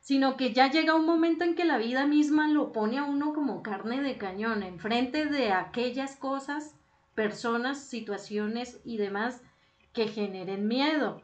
Sino 0.00 0.36
que 0.36 0.52
ya 0.52 0.68
llega 0.68 0.96
un 0.96 1.06
momento 1.06 1.44
en 1.44 1.54
que 1.54 1.64
la 1.64 1.78
vida 1.78 2.06
misma 2.06 2.48
lo 2.48 2.72
pone 2.72 2.98
a 2.98 3.04
uno 3.04 3.34
como 3.34 3.62
carne 3.62 4.02
de 4.02 4.18
cañón, 4.18 4.64
enfrente 4.64 5.26
de 5.26 5.52
aquellas 5.52 6.16
cosas, 6.16 6.74
personas, 7.16 7.80
situaciones 7.80 8.78
y 8.84 8.98
demás 8.98 9.42
que 9.92 10.06
generen 10.06 10.68
miedo. 10.68 11.22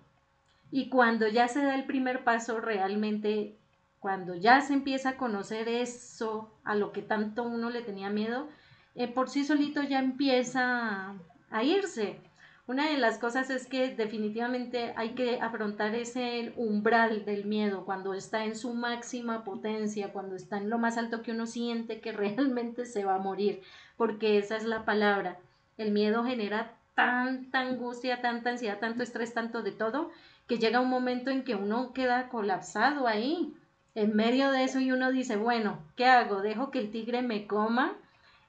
Y 0.73 0.89
cuando 0.89 1.29
ya 1.29 1.47
se 1.47 1.63
da 1.63 1.77
el 1.77 1.85
primer 1.85 2.25
paso, 2.25 2.59
realmente 2.61 3.55
cuando 4.01 4.35
ya 4.35 4.61
se 4.63 4.73
empieza 4.73 5.11
a 5.11 5.17
conocer 5.17 5.69
eso 5.69 6.51
a 6.65 6.75
lo 6.75 6.91
que 6.91 7.03
tanto 7.03 7.45
uno 7.45 7.71
le 7.71 7.83
tenía 7.83 8.11
miedo, 8.11 8.49
eh, 8.97 9.07
por 9.07 9.29
sí 9.31 9.45
solito 9.45 9.83
ya 9.83 10.01
empieza 10.01 11.15
a 11.51 11.63
irse. 11.63 12.19
Una 12.67 12.89
de 12.89 12.97
las 12.97 13.19
cosas 13.19 13.51
es 13.51 13.67
que 13.67 13.95
definitivamente 13.95 14.95
hay 14.97 15.11
que 15.11 15.41
afrontar 15.41 15.95
ese 15.95 16.53
umbral 16.57 17.25
del 17.25 17.45
miedo 17.45 17.85
cuando 17.85 18.15
está 18.15 18.45
en 18.45 18.57
su 18.57 18.73
máxima 18.73 19.45
potencia, 19.45 20.13
cuando 20.13 20.37
está 20.37 20.57
en 20.57 20.71
lo 20.71 20.79
más 20.79 20.97
alto 20.97 21.23
que 21.23 21.33
uno 21.33 21.47
siente 21.47 22.01
que 22.01 22.13
realmente 22.25 22.87
se 22.87 23.05
va 23.05 23.17
a 23.17 23.19
morir, 23.19 23.63
porque 23.97 24.39
esa 24.39 24.57
es 24.57 24.65
la 24.65 24.85
palabra. 24.85 25.39
El 25.79 25.93
miedo 25.93 26.25
genera 26.25 26.77
tanta 26.95 27.61
angustia, 27.61 28.21
tanta 28.21 28.51
ansiedad, 28.51 28.79
tanto 28.79 29.03
estrés, 29.03 29.33
tanto 29.35 29.63
de 29.63 29.73
todo, 29.73 30.11
que 30.47 30.59
llega 30.59 30.81
un 30.81 30.91
momento 30.91 31.31
en 31.31 31.45
que 31.45 31.55
uno 31.55 31.93
queda 31.93 32.29
colapsado 32.29 33.07
ahí, 33.07 33.55
en 33.95 34.17
medio 34.17 34.51
de 34.51 34.65
eso 34.65 34.81
y 34.81 34.93
uno 34.93 35.11
dice, 35.11 35.37
bueno, 35.37 35.79
¿qué 35.97 36.07
hago? 36.07 36.41
¿Dejo 36.41 36.71
que 36.71 36.79
el 36.79 36.91
tigre 36.91 37.23
me 37.23 37.47
coma? 37.47 37.95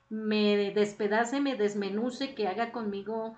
¿Me 0.09 0.71
despedace, 0.73 1.41
me 1.41 1.55
desmenuce, 1.55 2.33
que 2.33 2.47
haga 2.47 2.71
conmigo, 2.71 3.35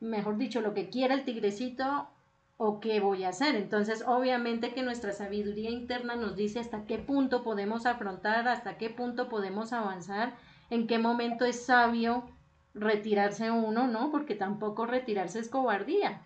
mejor 0.00 0.36
dicho, 0.36 0.60
lo 0.60 0.74
que 0.74 0.88
quiera 0.88 1.14
el 1.14 1.24
tigrecito? 1.24 2.08
¿O 2.56 2.80
qué 2.80 3.00
voy 3.00 3.24
a 3.24 3.28
hacer? 3.28 3.54
Entonces, 3.54 4.04
obviamente 4.06 4.74
que 4.74 4.82
nuestra 4.82 5.12
sabiduría 5.12 5.70
interna 5.70 6.16
nos 6.16 6.34
dice 6.34 6.58
hasta 6.58 6.86
qué 6.86 6.98
punto 6.98 7.44
podemos 7.44 7.86
afrontar, 7.86 8.48
hasta 8.48 8.78
qué 8.78 8.90
punto 8.90 9.28
podemos 9.28 9.72
avanzar, 9.72 10.34
en 10.70 10.88
qué 10.88 10.98
momento 10.98 11.44
es 11.44 11.64
sabio 11.64 12.24
retirarse 12.74 13.50
uno, 13.50 13.86
¿no? 13.86 14.10
Porque 14.10 14.34
tampoco 14.34 14.86
retirarse 14.86 15.40
es 15.40 15.48
cobardía. 15.48 16.22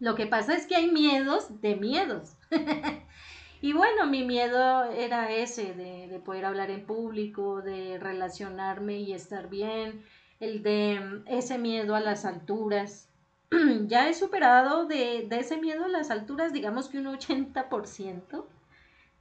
Lo 0.00 0.14
que 0.14 0.26
pasa 0.26 0.54
es 0.54 0.66
que 0.66 0.76
hay 0.76 0.90
miedos 0.90 1.60
de 1.60 1.76
miedos. 1.76 2.36
y 3.60 3.72
bueno, 3.72 4.06
mi 4.06 4.24
miedo 4.24 4.84
era 4.84 5.32
ese, 5.32 5.74
de, 5.74 6.20
poder 6.24 6.44
hablar 6.44 6.70
en 6.70 6.84
público, 6.84 7.62
de 7.62 7.98
relacionarme 7.98 8.98
y 8.98 9.12
estar 9.12 9.48
bien, 9.48 10.04
el 10.40 10.62
de 10.62 11.22
ese 11.26 11.58
miedo 11.58 11.94
a 11.94 12.00
las 12.00 12.24
alturas. 12.24 13.08
ya 13.86 14.08
he 14.08 14.14
superado 14.14 14.86
de, 14.86 15.26
de 15.28 15.38
ese 15.38 15.58
miedo 15.58 15.84
a 15.84 15.88
las 15.88 16.10
alturas, 16.10 16.52
digamos 16.52 16.88
que 16.88 16.98
un 16.98 17.06
80% 17.06 18.44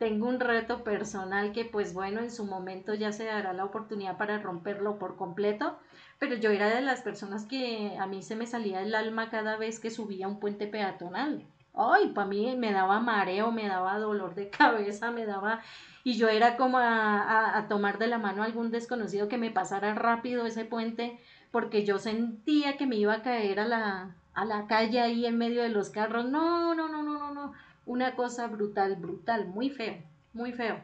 tengo 0.03 0.27
un 0.27 0.41
reto 0.41 0.83
personal 0.83 1.53
que 1.53 1.63
pues 1.63 1.93
bueno, 1.93 2.19
en 2.19 2.29
su 2.29 2.45
momento 2.45 2.93
ya 2.93 3.13
se 3.13 3.23
dará 3.23 3.53
la 3.53 3.63
oportunidad 3.63 4.17
para 4.17 4.37
romperlo 4.37 4.99
por 4.99 5.15
completo, 5.15 5.77
pero 6.19 6.35
yo 6.35 6.51
era 6.51 6.73
de 6.73 6.81
las 6.81 7.01
personas 7.01 7.45
que 7.45 7.95
a 7.99 8.07
mí 8.07 8.21
se 8.21 8.35
me 8.35 8.47
salía 8.47 8.81
el 8.81 8.95
alma 8.95 9.29
cada 9.29 9.57
vez 9.57 9.79
que 9.79 9.91
subía 9.91 10.27
un 10.27 10.39
puente 10.39 10.67
peatonal. 10.67 11.43
Ay, 11.73 12.09
para 12.09 12.27
mí 12.27 12.55
me 12.55 12.71
daba 12.71 12.99
mareo, 12.99 13.51
me 13.51 13.67
daba 13.67 13.97
dolor 13.99 14.35
de 14.35 14.49
cabeza, 14.49 15.11
me 15.11 15.25
daba... 15.25 15.61
Y 16.03 16.17
yo 16.17 16.27
era 16.27 16.57
como 16.57 16.77
a, 16.79 17.57
a, 17.57 17.67
tomar 17.67 17.97
de 17.97 18.07
la 18.07 18.17
mano 18.17 18.43
a 18.43 18.45
algún 18.45 18.71
desconocido 18.71 19.29
que 19.29 19.37
me 19.37 19.51
pasara 19.51 19.93
rápido 19.93 20.45
ese 20.45 20.65
puente, 20.65 21.17
porque 21.51 21.85
yo 21.85 21.97
sentía 21.97 22.77
que 22.77 22.85
me 22.85 22.97
iba 22.97 23.13
a 23.13 23.21
caer 23.21 23.61
a 23.61 23.67
la, 23.67 24.15
a 24.33 24.45
la 24.45 24.67
calle 24.67 24.99
ahí 24.99 25.25
en 25.25 25.37
medio 25.37 25.63
de 25.63 25.69
los 25.69 25.89
carros. 25.89 26.25
No, 26.25 26.75
no, 26.75 26.89
no, 26.89 27.03
no, 27.03 27.17
no, 27.17 27.33
no 27.33 27.53
una 27.85 28.15
cosa 28.15 28.47
brutal, 28.47 28.95
brutal, 28.95 29.47
muy 29.47 29.69
feo, 29.69 29.95
muy 30.33 30.51
feo. 30.51 30.79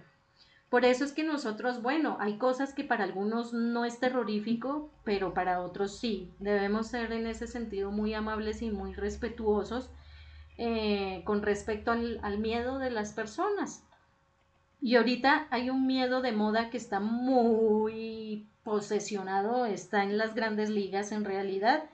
Por 0.70 0.86
eso 0.86 1.04
es 1.04 1.14
que 1.14 1.24
nosotros, 1.24 1.82
bueno, 1.82 2.18
hay 2.20 2.38
cosas 2.38 2.74
que 2.74 2.84
para 2.84 3.04
algunos 3.04 3.54
no 3.54 3.86
es 3.86 4.00
terrorífico, 4.00 4.92
pero 5.04 5.34
para 5.34 5.62
otros 5.62 5.98
sí. 5.98 6.32
Debemos 6.40 6.88
ser 6.88 7.12
en 7.12 7.26
ese 7.26 7.48
sentido 7.48 7.92
muy 7.92 8.14
amables 8.14 8.62
y 8.62 8.70
muy 8.70 8.94
respetuosos 8.94 9.90
eh, 10.58 11.24
con 11.26 11.42
respecto 11.42 11.92
al, 11.92 12.20
al 12.22 12.38
miedo 12.38 12.78
de 12.78 12.92
las 12.92 13.14
personas. 13.14 13.84
Y 14.80 14.96
ahorita 14.96 15.48
hay 15.50 15.72
un 15.72 15.88
miedo 15.88 16.22
de 16.22 16.34
moda 16.34 16.70
que 16.70 16.78
está 16.78 17.00
muy 17.00 18.48
posesionado, 18.64 19.66
está 19.66 20.04
en 20.04 20.18
las 20.18 20.36
grandes 20.36 20.70
ligas 20.70 21.12
en 21.12 21.26
realidad, 21.26 21.86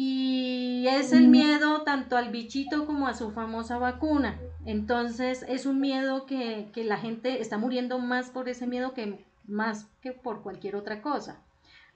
y 0.00 0.86
es 0.86 1.12
el 1.12 1.26
miedo 1.26 1.82
tanto 1.82 2.16
al 2.16 2.30
bichito 2.30 2.86
como 2.86 3.08
a 3.08 3.14
su 3.14 3.32
famosa 3.32 3.78
vacuna. 3.78 4.38
Entonces 4.64 5.44
es 5.48 5.66
un 5.66 5.80
miedo 5.80 6.24
que, 6.24 6.70
que, 6.72 6.84
la 6.84 6.98
gente 6.98 7.40
está 7.40 7.58
muriendo 7.58 7.98
más 7.98 8.30
por 8.30 8.48
ese 8.48 8.68
miedo 8.68 8.94
que 8.94 9.26
más 9.48 9.88
que 10.00 10.12
por 10.12 10.42
cualquier 10.42 10.76
otra 10.76 11.02
cosa. 11.02 11.42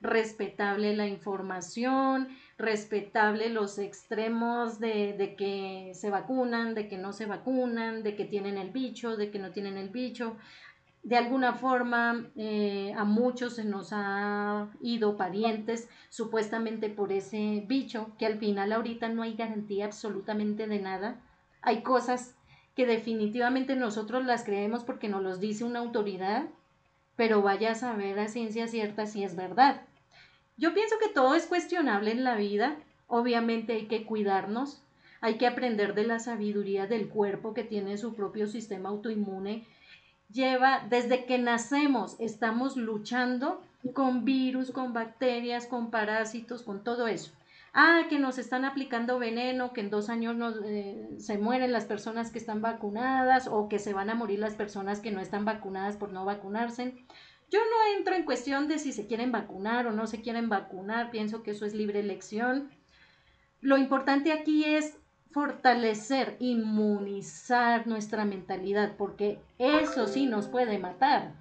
Respetable 0.01 0.97
la 0.97 1.07
información, 1.07 2.27
respetable 2.57 3.47
los 3.47 3.79
extremos 3.79 4.81
de, 4.81 5.13
de 5.13 5.37
que 5.37 5.93
se 5.93 6.09
vacunan, 6.09 6.75
de 6.75 6.89
que 6.89 6.97
no 6.97 7.13
se 7.13 7.25
vacunan, 7.25 8.03
de 8.03 8.17
que 8.17 8.25
tienen 8.25 8.57
el 8.57 8.71
bicho, 8.71 9.15
de 9.15 9.31
que 9.31 9.39
no 9.39 9.51
tienen 9.51 9.77
el 9.77 9.87
bicho 9.87 10.35
de 11.03 11.17
alguna 11.17 11.53
forma 11.53 12.31
eh, 12.37 12.93
a 12.97 13.03
muchos 13.03 13.55
se 13.55 13.65
nos 13.65 13.89
ha 13.91 14.69
ido 14.81 15.17
parientes 15.17 15.89
supuestamente 16.09 16.89
por 16.89 17.11
ese 17.11 17.63
bicho, 17.67 18.11
que 18.17 18.25
al 18.25 18.39
final 18.39 18.71
ahorita 18.71 19.09
no 19.09 19.21
hay 19.21 19.35
garantía 19.35 19.85
absolutamente 19.85 20.65
de 20.65 20.79
nada. 20.79 21.21
Hay 21.61 21.83
cosas 21.83 22.35
que 22.73 22.85
definitivamente 22.85 23.75
nosotros 23.75 24.25
las 24.25 24.45
creemos 24.45 24.85
porque 24.85 25.09
nos 25.09 25.21
los 25.21 25.41
dice 25.41 25.65
una 25.65 25.79
autoridad, 25.79 26.45
pero 27.17 27.41
vaya 27.41 27.71
a 27.71 27.75
saber 27.75 28.17
a 28.19 28.29
ciencia 28.29 28.67
cierta 28.67 29.05
si 29.05 29.25
es 29.25 29.35
verdad. 29.35 29.81
Yo 30.55 30.73
pienso 30.73 30.95
que 30.99 31.09
todo 31.09 31.35
es 31.35 31.47
cuestionable 31.47 32.11
en 32.11 32.23
la 32.23 32.35
vida, 32.35 32.77
obviamente 33.07 33.73
hay 33.73 33.87
que 33.87 34.05
cuidarnos, 34.05 34.81
hay 35.19 35.37
que 35.37 35.47
aprender 35.47 35.95
de 35.95 36.05
la 36.05 36.19
sabiduría 36.19 36.87
del 36.87 37.09
cuerpo 37.09 37.53
que 37.53 37.63
tiene 37.63 37.97
su 37.97 38.13
propio 38.13 38.47
sistema 38.47 38.89
autoinmune 38.89 39.65
lleva, 40.33 40.85
desde 40.89 41.25
que 41.25 41.37
nacemos, 41.37 42.15
estamos 42.19 42.75
luchando 42.75 43.61
con 43.93 44.25
virus, 44.25 44.71
con 44.71 44.93
bacterias, 44.93 45.67
con 45.67 45.91
parásitos, 45.91 46.63
con 46.63 46.83
todo 46.83 47.07
eso. 47.07 47.31
Ah, 47.75 48.03
que 48.07 48.19
nos 48.19 48.37
están 48.37 48.65
aplicando 48.65 49.17
veneno, 49.17 49.73
que 49.73 49.81
en 49.81 49.89
dos 49.89 50.09
años 50.09 50.55
eh, 50.63 51.09
se 51.17 51.39
mueren 51.39 51.71
las 51.71 51.85
personas 51.85 52.29
que 52.29 52.37
están 52.37 52.61
vacunadas 52.61 53.47
o 53.47 53.67
que 53.67 53.79
se 53.79 53.93
van 53.93 54.11
a 54.11 54.15
morir 54.15 54.39
las 54.39 54.53
personas 54.53 54.99
que 54.99 55.11
no 55.11 55.19
están 55.19 55.43
vacunadas 55.43 55.97
por 55.97 56.11
no 56.11 56.23
vacunarse. 56.23 56.95
Yo 57.49 57.59
no 57.59 57.97
entro 57.97 58.13
en 58.15 58.25
cuestión 58.25 58.67
de 58.67 58.77
si 58.77 58.93
se 58.93 59.07
quieren 59.07 59.31
vacunar 59.31 59.87
o 59.87 59.91
no 59.91 60.05
se 60.05 60.21
quieren 60.21 60.49
vacunar, 60.49 61.09
pienso 61.09 61.41
que 61.41 61.51
eso 61.51 61.65
es 61.65 61.73
libre 61.73 61.99
elección. 61.99 62.69
Lo 63.59 63.77
importante 63.77 64.31
aquí 64.31 64.65
es 64.65 64.97
fortalecer, 65.33 66.37
inmunizar 66.39 67.87
nuestra 67.87 68.23
mentalidad, 68.23 68.95
porque 68.97 69.39
eso 69.57 70.07
sí 70.07 70.27
nos 70.27 70.47
puede 70.47 70.77
matar. 70.77 71.33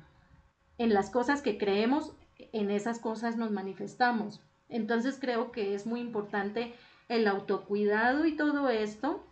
En 0.79 0.95
las 0.95 1.11
cosas 1.11 1.43
que 1.43 1.59
creemos, 1.59 2.13
en 2.53 2.71
esas 2.71 2.99
cosas 2.99 3.37
nos 3.37 3.51
manifestamos. 3.51 4.41
Entonces 4.71 5.19
creo 5.21 5.53
que 5.53 5.75
es 5.75 5.87
muy 5.87 6.01
importante 6.01 6.75
el 7.09 7.29
autocuidado 7.29 8.25
y 8.25 8.35
todo 8.35 8.71
esto, 8.71 9.27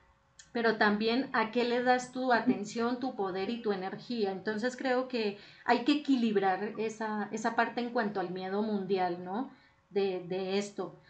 pero 0.53 0.77
también 0.77 1.31
a 1.33 1.53
qué 1.53 1.65
le 1.65 1.83
das 1.83 2.13
tu 2.13 2.31
atención, 2.31 3.01
tu 3.01 3.17
poder 3.17 3.49
y 3.49 3.63
tu 3.63 3.73
energía. 3.73 4.31
Entonces 4.31 4.77
creo 4.77 5.09
que 5.09 5.39
hay 5.65 5.85
que 5.85 5.93
equilibrar 5.93 6.75
esa, 6.77 7.29
esa 7.33 7.57
parte 7.57 7.81
en 7.81 7.91
cuanto 7.91 8.21
al 8.21 8.31
miedo 8.31 8.63
mundial, 8.63 9.25
¿no? 9.25 9.51
De, 9.89 10.23
de 10.29 10.59
esto 10.59 11.01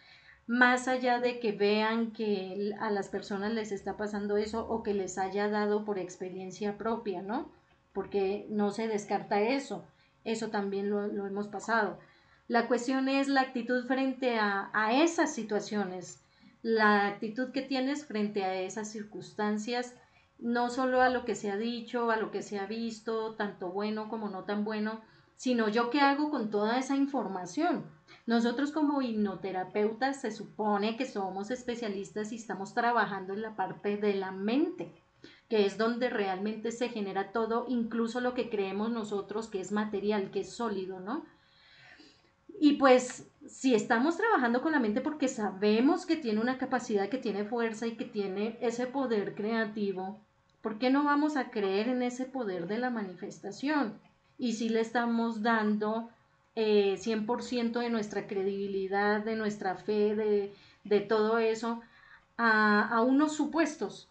más 0.47 0.87
allá 0.87 1.19
de 1.19 1.39
que 1.39 1.51
vean 1.51 2.11
que 2.11 2.73
a 2.79 2.89
las 2.89 3.09
personas 3.09 3.53
les 3.53 3.71
está 3.71 3.97
pasando 3.97 4.37
eso 4.37 4.67
o 4.67 4.83
que 4.83 4.93
les 4.93 5.17
haya 5.17 5.49
dado 5.49 5.85
por 5.85 5.99
experiencia 5.99 6.77
propia, 6.77 7.21
¿no? 7.21 7.51
Porque 7.93 8.47
no 8.49 8.71
se 8.71 8.87
descarta 8.87 9.41
eso, 9.41 9.85
eso 10.23 10.49
también 10.49 10.89
lo, 10.89 11.05
hemos 11.05 11.47
pasado. 11.47 11.99
La 12.47 12.67
cuestión 12.67 13.07
es 13.07 13.27
la 13.27 13.41
actitud 13.41 13.85
frente 13.85 14.37
a, 14.37 14.69
a 14.73 15.01
esas 15.01 15.33
situaciones, 15.33 16.21
la 16.61 17.07
actitud 17.07 17.51
que 17.51 17.61
tienes 17.61 18.05
frente 18.05 18.43
a 18.43 18.55
esas 18.55 18.91
circunstancias, 18.91 19.95
no 20.37 20.69
solo 20.69 21.01
a 21.01 21.09
lo 21.09 21.23
que 21.23 21.35
se 21.35 21.51
ha 21.51 21.57
dicho, 21.57 22.11
a 22.11 22.17
lo 22.17 22.31
que 22.31 22.41
se 22.41 22.59
ha 22.59 22.65
visto, 22.65 23.35
tanto 23.35 23.71
bueno 23.71 24.09
como 24.09 24.29
no 24.29 24.43
tan 24.43 24.65
bueno, 24.65 25.01
sino 25.41 25.69
yo 25.69 25.89
qué 25.89 26.01
hago 26.01 26.29
con 26.29 26.51
toda 26.51 26.77
esa 26.77 26.95
información 26.95 27.85
nosotros 28.25 28.71
como 28.71 29.01
hipnoterapeutas 29.01 30.21
se 30.21 30.31
supone 30.31 30.97
que 30.97 31.05
somos 31.05 31.51
especialistas 31.51 32.31
y 32.31 32.35
estamos 32.35 32.73
trabajando 32.73 33.33
en 33.33 33.41
la 33.41 33.55
parte 33.55 33.97
de 33.97 34.13
la 34.13 34.31
mente, 34.31 34.93
que 35.49 35.65
es 35.65 35.77
donde 35.77 36.09
realmente 36.09 36.71
se 36.71 36.89
genera 36.89 37.31
todo, 37.31 37.65
incluso 37.67 38.21
lo 38.21 38.33
que 38.33 38.49
creemos 38.49 38.91
nosotros 38.91 39.47
que 39.47 39.59
es 39.59 39.71
material, 39.71 40.31
que 40.31 40.41
es 40.41 40.53
sólido, 40.53 40.99
¿no? 40.99 41.25
Y 42.59 42.73
pues 42.73 43.27
si 43.47 43.73
estamos 43.73 44.17
trabajando 44.17 44.61
con 44.61 44.71
la 44.71 44.79
mente 44.79 45.01
porque 45.01 45.27
sabemos 45.27 46.05
que 46.05 46.15
tiene 46.15 46.41
una 46.41 46.59
capacidad, 46.59 47.09
que 47.09 47.17
tiene 47.17 47.43
fuerza 47.43 47.87
y 47.87 47.97
que 47.97 48.05
tiene 48.05 48.59
ese 48.61 48.85
poder 48.85 49.33
creativo, 49.33 50.21
¿por 50.61 50.77
qué 50.77 50.91
no 50.91 51.03
vamos 51.03 51.37
a 51.37 51.49
creer 51.49 51.87
en 51.87 52.03
ese 52.03 52.25
poder 52.25 52.67
de 52.67 52.77
la 52.77 52.91
manifestación? 52.91 53.99
Y 54.41 54.53
si 54.53 54.69
le 54.69 54.81
estamos 54.81 55.43
dando 55.43 56.09
100% 56.55 57.77
eh, 57.77 57.83
de 57.83 57.89
nuestra 57.91 58.25
credibilidad, 58.25 59.23
de 59.23 59.35
nuestra 59.35 59.75
fe, 59.75 60.15
de, 60.15 60.51
de 60.83 60.99
todo 60.99 61.37
eso, 61.37 61.81
a, 62.37 62.87
a, 62.87 63.01
unos 63.01 63.35
supuestos. 63.35 64.09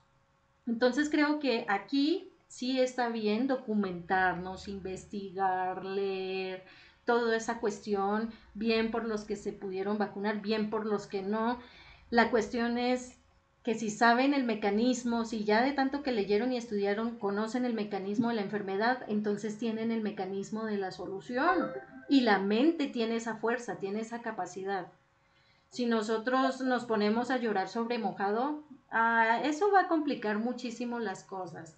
Entonces 0.68 1.10
creo 1.10 1.40
que 1.40 1.66
aquí 1.68 2.30
sí 2.46 2.78
está 2.78 3.08
bien 3.08 3.48
documentarnos, 3.48 4.68
investigar, 4.68 5.84
leer, 5.84 6.62
toda 7.04 7.36
esa 7.36 7.58
cuestión, 7.58 8.30
bien 8.54 8.92
por 8.92 9.06
los 9.06 9.24
que 9.24 9.34
se 9.34 9.52
pudieron 9.52 9.98
vacunar, 9.98 10.40
bien 10.40 10.70
por 10.70 10.86
los 10.86 11.08
que 11.08 11.22
no. 11.22 11.58
La 12.10 12.30
cuestión 12.30 12.78
es 12.78 13.19
que 13.62 13.74
si 13.74 13.90
saben 13.90 14.32
el 14.32 14.44
mecanismo, 14.44 15.24
si 15.24 15.44
ya 15.44 15.62
de 15.62 15.72
tanto 15.72 16.02
que 16.02 16.12
leyeron 16.12 16.52
y 16.52 16.56
estudiaron 16.56 17.18
conocen 17.18 17.64
el 17.64 17.74
mecanismo 17.74 18.30
de 18.30 18.36
la 18.36 18.42
enfermedad, 18.42 19.04
entonces 19.08 19.58
tienen 19.58 19.90
el 19.90 20.00
mecanismo 20.00 20.64
de 20.64 20.78
la 20.78 20.90
solución. 20.92 21.70
Y 22.08 22.22
la 22.22 22.38
mente 22.38 22.86
tiene 22.86 23.16
esa 23.16 23.36
fuerza, 23.36 23.76
tiene 23.76 24.00
esa 24.00 24.22
capacidad. 24.22 24.86
Si 25.68 25.86
nosotros 25.86 26.62
nos 26.62 26.84
ponemos 26.84 27.30
a 27.30 27.36
llorar 27.36 27.68
sobre 27.68 27.98
mojado, 27.98 28.64
ah, 28.90 29.40
eso 29.44 29.70
va 29.70 29.82
a 29.82 29.88
complicar 29.88 30.38
muchísimo 30.38 30.98
las 30.98 31.22
cosas. 31.22 31.76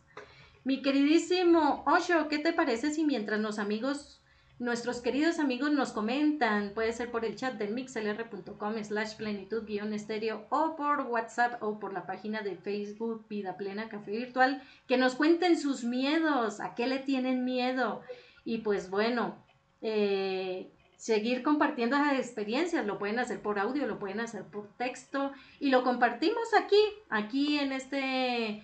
Mi 0.64 0.80
queridísimo 0.80 1.82
Osho, 1.86 2.28
¿qué 2.28 2.38
te 2.38 2.52
parece 2.52 2.92
si 2.92 3.04
mientras 3.04 3.40
los 3.40 3.58
amigos 3.58 4.21
Nuestros 4.58 5.00
queridos 5.00 5.38
amigos 5.38 5.72
nos 5.72 5.92
comentan, 5.92 6.72
puede 6.74 6.92
ser 6.92 7.10
por 7.10 7.24
el 7.24 7.34
chat 7.34 7.54
del 7.54 7.74
mixlr.com 7.74 8.84
slash 8.84 9.16
plenitud 9.16 9.64
guion 9.66 9.92
estéreo 9.92 10.46
o 10.50 10.76
por 10.76 11.00
WhatsApp 11.00 11.60
o 11.62 11.80
por 11.80 11.92
la 11.92 12.06
página 12.06 12.42
de 12.42 12.56
Facebook 12.56 13.26
Vida 13.28 13.56
Plena 13.56 13.88
Café 13.88 14.12
Virtual, 14.12 14.62
que 14.86 14.98
nos 14.98 15.16
cuenten 15.16 15.58
sus 15.58 15.84
miedos, 15.84 16.60
a 16.60 16.74
qué 16.74 16.86
le 16.86 17.00
tienen 17.00 17.44
miedo. 17.44 18.02
Y 18.44 18.58
pues 18.58 18.88
bueno, 18.88 19.36
eh, 19.80 20.70
seguir 20.96 21.42
compartiendo 21.42 21.96
esas 21.96 22.18
experiencias, 22.20 22.86
lo 22.86 22.98
pueden 22.98 23.18
hacer 23.18 23.42
por 23.42 23.58
audio, 23.58 23.88
lo 23.88 23.98
pueden 23.98 24.20
hacer 24.20 24.44
por 24.44 24.68
texto 24.76 25.32
y 25.58 25.70
lo 25.70 25.82
compartimos 25.82 26.54
aquí, 26.56 26.80
aquí 27.10 27.58
en 27.58 27.72
este 27.72 28.62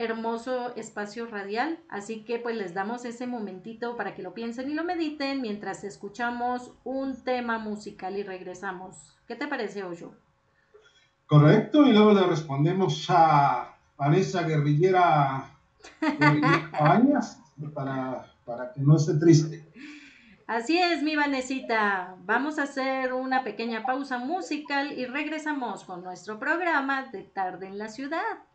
hermoso 0.00 0.74
espacio 0.76 1.26
radial. 1.26 1.78
Así 1.90 2.24
que 2.24 2.38
pues 2.38 2.56
les 2.56 2.72
damos 2.72 3.04
ese 3.04 3.26
momentito 3.26 3.96
para 3.96 4.14
que 4.14 4.22
lo 4.22 4.32
piensen 4.32 4.70
y 4.70 4.74
lo 4.74 4.82
mediten 4.82 5.42
mientras 5.42 5.84
escuchamos 5.84 6.72
un 6.84 7.22
tema 7.22 7.58
musical 7.58 8.16
y 8.16 8.22
regresamos. 8.22 9.14
¿Qué 9.28 9.36
te 9.36 9.46
parece, 9.46 9.84
Oyo? 9.84 10.12
Correcto, 11.26 11.86
y 11.86 11.92
luego 11.92 12.14
le 12.14 12.26
respondemos 12.26 13.06
a 13.10 13.76
Vanessa 13.96 14.42
Guerrillera, 14.42 15.50
para, 17.74 18.24
para 18.44 18.72
que 18.72 18.80
no 18.80 18.96
esté 18.96 19.14
triste. 19.14 19.70
Así 20.46 20.78
es, 20.78 21.02
mi 21.02 21.14
Vanesita. 21.14 22.16
Vamos 22.24 22.58
a 22.58 22.64
hacer 22.64 23.12
una 23.12 23.44
pequeña 23.44 23.84
pausa 23.84 24.18
musical 24.18 24.98
y 24.98 25.04
regresamos 25.04 25.84
con 25.84 26.02
nuestro 26.02 26.40
programa 26.40 27.04
de 27.12 27.22
Tarde 27.22 27.68
en 27.68 27.78
la 27.78 27.88
Ciudad. 27.88 28.49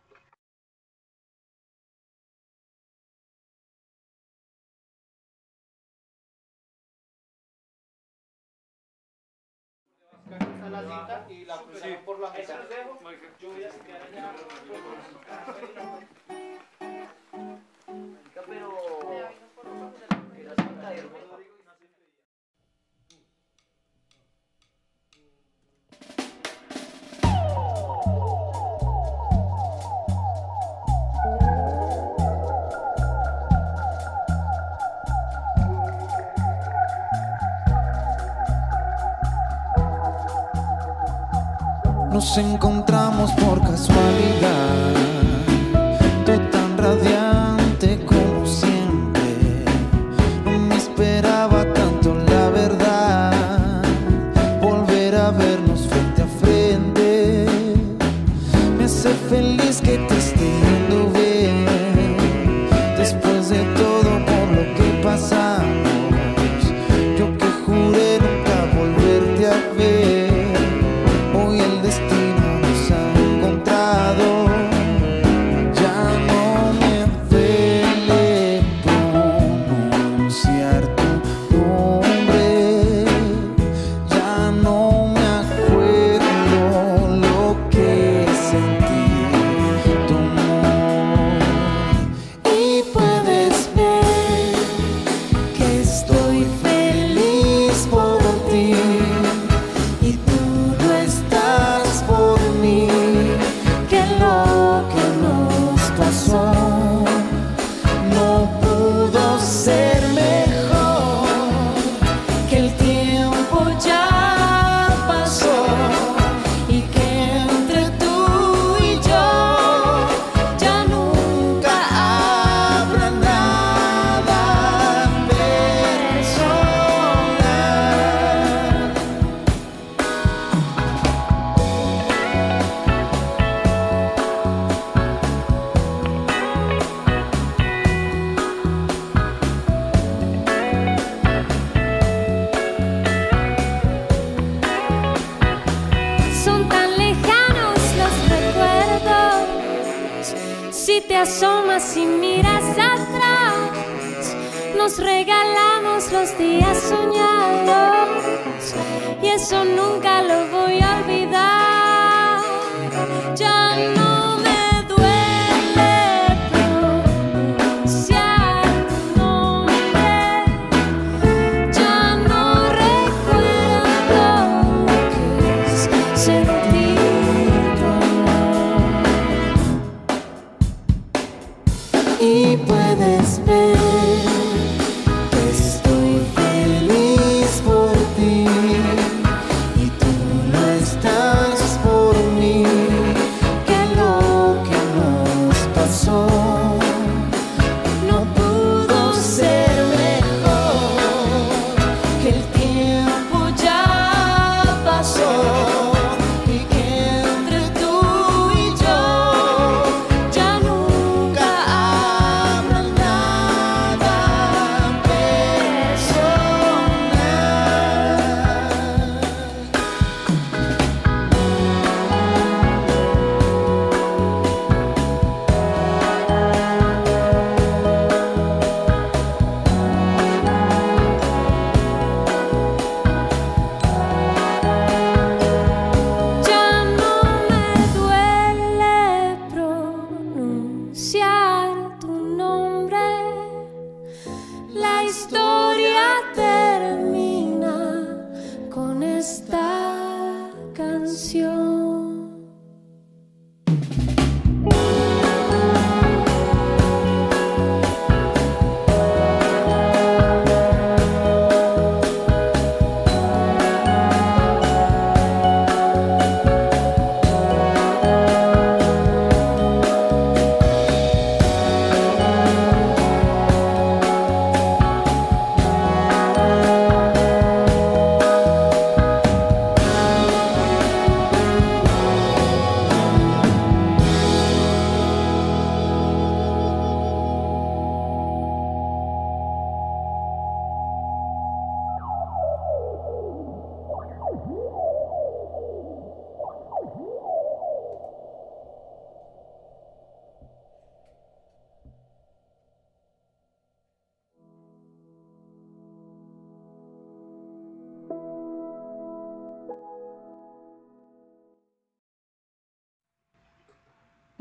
Y 11.29 11.45
la 11.45 11.61
por 12.05 12.19
la 12.19 12.29
mesa. 12.31 12.59
Yo 13.39 13.49
voy 13.49 13.63
a 13.63 13.69
allá. 14.01 14.31
Nos 42.15 42.37
encontramos 42.37 43.29
por 43.33 43.59
casualidad. 43.59 44.93
Tú 46.25 46.31
tan 46.49 46.77
radiante 46.77 47.24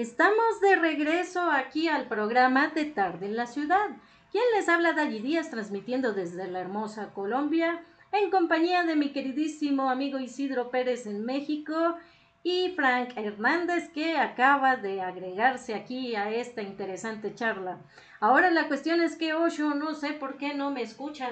Estamos 0.04 0.60
de 0.60 0.76
regreso 0.76 1.50
aquí 1.50 1.88
al 1.88 2.08
programa 2.08 2.68
de 2.68 2.84
Tarde 2.84 3.24
en 3.24 3.36
la 3.36 3.46
Ciudad. 3.46 3.88
Quien 4.30 4.44
les 4.54 4.68
habla 4.68 4.92
Dalli 4.92 5.18
Díaz 5.20 5.48
transmitiendo 5.48 6.12
desde 6.12 6.46
la 6.46 6.60
hermosa 6.60 7.14
Colombia 7.14 7.82
en 8.12 8.30
compañía 8.30 8.82
de 8.82 8.96
mi 8.96 9.14
queridísimo 9.14 9.88
amigo 9.88 10.18
Isidro 10.18 10.70
Pérez 10.70 11.06
en 11.06 11.24
México 11.24 11.96
y 12.42 12.74
Frank 12.76 13.16
Hernández 13.16 13.88
que 13.94 14.18
acaba 14.18 14.76
de 14.76 15.00
agregarse 15.00 15.74
aquí 15.74 16.14
a 16.16 16.30
esta 16.30 16.60
interesante 16.60 17.34
charla. 17.34 17.78
Ahora 18.20 18.50
la 18.50 18.68
cuestión 18.68 19.00
es 19.00 19.16
que 19.16 19.32
Osho 19.32 19.72
no 19.74 19.94
sé 19.94 20.12
por 20.12 20.36
qué 20.36 20.52
no 20.52 20.70
me 20.70 20.82
escucha. 20.82 21.30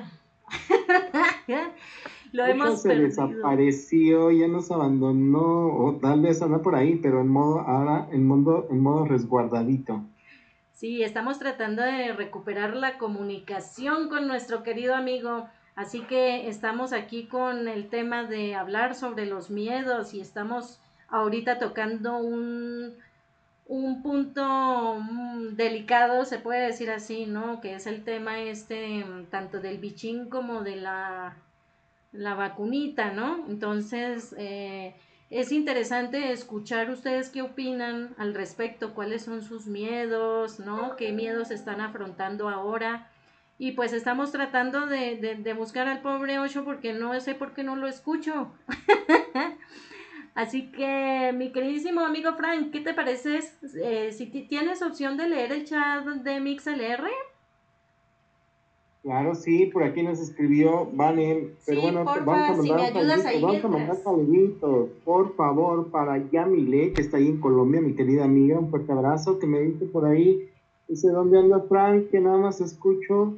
Lo 2.33 2.47
hemos 2.47 2.81
se 2.81 2.95
desapareció, 2.95 4.31
ya 4.31 4.49
nos 4.49 4.71
abandonó, 4.71 5.67
o 5.67 5.99
tal 6.01 6.23
vez 6.23 6.41
anda 6.41 6.63
por 6.63 6.75
ahí, 6.75 6.97
pero 6.97 7.21
en 7.21 7.29
modo, 7.29 7.61
ahora 7.61 8.09
en 8.11 8.27
modo, 8.27 8.67
en 8.71 8.81
modo 8.81 9.05
resguardadito. 9.05 10.03
Sí, 10.73 11.03
estamos 11.03 11.39
tratando 11.39 11.83
de 11.83 12.13
recuperar 12.13 12.75
la 12.75 12.97
comunicación 12.97 14.09
con 14.09 14.27
nuestro 14.27 14.63
querido 14.63 14.95
amigo. 14.95 15.47
Así 15.77 16.01
que 16.01 16.49
estamos 16.49 16.93
aquí 16.93 17.27
con 17.27 17.69
el 17.69 17.89
tema 17.89 18.25
de 18.25 18.55
hablar 18.55 18.95
sobre 18.95 19.27
los 19.27 19.51
miedos 19.51 20.15
y 20.15 20.21
estamos 20.21 20.81
ahorita 21.09 21.59
tocando 21.59 22.17
un, 22.19 22.95
un 23.81 24.03
punto 24.03 24.97
mm, 25.01 25.57
delicado, 25.57 26.25
se 26.25 26.39
puede 26.39 26.67
decir 26.67 26.91
así, 26.91 27.27
¿no? 27.27 27.61
Que 27.61 27.75
es 27.75 27.87
el 27.87 28.05
tema 28.05 28.41
este, 28.41 29.05
tanto 29.31 29.61
del 29.61 29.79
bichín 29.79 30.29
como 30.29 30.63
de 30.63 30.77
la 30.77 31.37
la 32.13 32.35
vacunita, 32.35 33.11
¿no? 33.11 33.45
Entonces, 33.49 34.35
eh, 34.39 34.95
es 35.31 35.51
interesante 35.51 36.31
escuchar 36.31 36.91
ustedes 36.91 37.31
qué 37.31 37.43
opinan 37.43 38.15
al 38.19 38.35
respecto, 38.35 38.95
cuáles 38.95 39.23
son 39.25 39.43
sus 39.43 39.67
miedos, 39.67 40.61
¿no? 40.61 40.97
¿Qué 40.97 41.13
miedos 41.13 41.51
están 41.51 41.81
afrontando 41.81 42.51
ahora? 42.51 43.11
Y 43.59 43.73
pues 43.73 43.93
estamos 43.93 44.33
tratando 44.33 44.87
de, 44.87 45.17
de, 45.17 45.53
buscar 45.55 45.89
al 45.89 46.03
pobre 46.03 46.39
Ocho 46.39 46.65
porque 46.65 46.93
no 46.93 47.19
sé 47.21 47.35
por 47.35 47.55
qué 47.55 47.63
no 47.63 47.77
lo 47.77 47.87
escucho. 47.87 48.53
Así 50.35 50.73
que, 50.73 51.33
mi 51.37 51.53
queridísimo 51.53 52.01
amigo 52.01 52.33
Frank, 52.35 52.71
¿qué 52.71 52.81
te 52.81 52.95
parece 52.95 53.41
eh, 53.83 54.13
si 54.13 54.27
tienes 54.27 54.81
opción 54.83 55.17
de 55.17 55.29
leer 55.29 55.53
el 55.53 55.65
chat 55.65 56.05
de 56.05 56.41
MixLR? 56.41 57.07
Claro, 59.03 59.35
sí, 59.35 59.67
por 59.67 59.83
aquí 59.83 60.03
nos 60.03 60.21
escribió 60.21 60.89
Vane, 60.93 61.49
pero 61.67 61.83
bueno, 61.83 62.05
vamos 62.05 62.29
a 62.29 62.63
mandar 62.63 62.93
vamos 63.41 63.65
a 63.65 63.69
mandar 63.69 63.97
saluditos, 63.97 64.91
por 65.05 65.35
favor, 65.35 65.91
para 65.91 66.19
Yamile, 66.31 66.93
que 66.93 67.03
está 67.03 67.17
ahí 67.17 67.27
en 67.27 67.41
Colombia, 67.41 67.81
mi 67.81 67.95
querida 67.95 68.25
amiga, 68.25 68.61
un 68.61 68.71
fuerte 68.71 68.93
abrazo, 68.93 69.41
que 69.41 69.49
me 69.49 69.61
dice 69.61 69.87
por 69.87 70.07
ahí, 70.07 70.49
dice, 70.87 71.09
¿dónde 71.09 71.41
anda 71.41 71.61
Frank? 71.69 72.11
Que 72.11 72.21
nada 72.21 72.39
más 72.39 72.61
escucho 72.61 73.35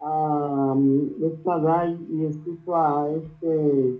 a 0.00 0.74
esta 1.22 1.58
Dai 1.58 1.98
y 2.10 2.24
escucho 2.24 2.74
a 2.74 3.10
este 3.10 3.98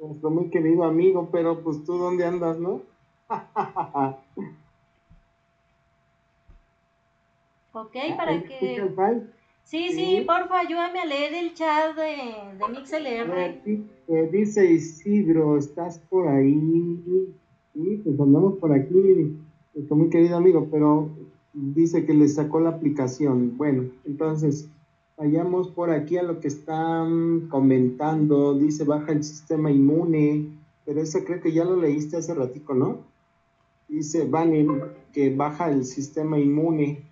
nuestro 0.00 0.30
muy 0.30 0.48
querido 0.48 0.84
amigo, 0.84 1.28
pero 1.30 1.62
pues 1.62 1.82
tú 1.84 1.96
dónde 1.98 2.24
andas, 2.24 2.58
¿no? 2.58 2.80
Ok, 7.72 7.94
ah, 8.10 8.16
para 8.16 8.42
que... 8.42 8.82
Sí, 9.62 9.92
sí, 9.92 10.24
porfa, 10.26 10.58
ayúdame 10.58 10.98
a 10.98 11.04
leer 11.04 11.32
el 11.32 11.54
chat 11.54 11.94
de, 11.94 12.56
de 12.58 12.68
MixLR. 12.68 13.62
dice 14.32 14.66
Isidro, 14.66 15.56
¿estás 15.56 16.00
por 16.08 16.26
ahí? 16.26 16.58
Sí, 17.72 18.00
pues 18.02 18.18
andamos 18.18 18.56
por 18.56 18.72
aquí, 18.72 19.32
nuestro 19.72 19.96
muy 19.96 20.08
querido 20.08 20.36
amigo, 20.36 20.66
pero 20.68 21.08
dice 21.52 22.04
que 22.04 22.14
le 22.14 22.26
sacó 22.26 22.58
la 22.58 22.70
aplicación. 22.70 23.56
Bueno, 23.56 23.84
entonces, 24.04 24.68
vayamos 25.20 25.68
por 25.68 25.90
aquí 25.90 26.16
a 26.16 26.24
lo 26.24 26.40
que 26.40 26.48
están 26.48 27.48
comentando. 27.48 28.54
Dice, 28.54 28.84
baja 28.84 29.12
el 29.12 29.22
sistema 29.22 29.70
inmune, 29.70 30.48
pero 30.84 31.00
eso 31.00 31.20
creo 31.24 31.40
que 31.40 31.52
ya 31.52 31.64
lo 31.64 31.76
leíste 31.76 32.16
hace 32.16 32.34
ratico, 32.34 32.74
¿no? 32.74 32.98
Dice, 33.86 34.24
Vani, 34.24 34.66
que 35.12 35.34
baja 35.34 35.70
el 35.70 35.84
sistema 35.84 36.38
inmune 36.38 37.10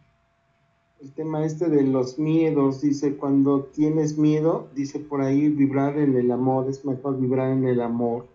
el 1.00 1.12
tema 1.12 1.44
este 1.44 1.68
de 1.68 1.84
los 1.84 2.18
miedos, 2.18 2.80
dice, 2.80 3.16
cuando 3.16 3.64
tienes 3.66 4.18
miedo, 4.18 4.68
dice 4.74 4.98
por 4.98 5.20
ahí, 5.20 5.48
vibrar 5.48 5.96
en 5.96 6.16
el 6.16 6.32
amor, 6.32 6.68
es 6.68 6.84
mejor 6.84 7.20
vibrar 7.20 7.52
en 7.52 7.66
el 7.68 7.80
amor. 7.80 8.26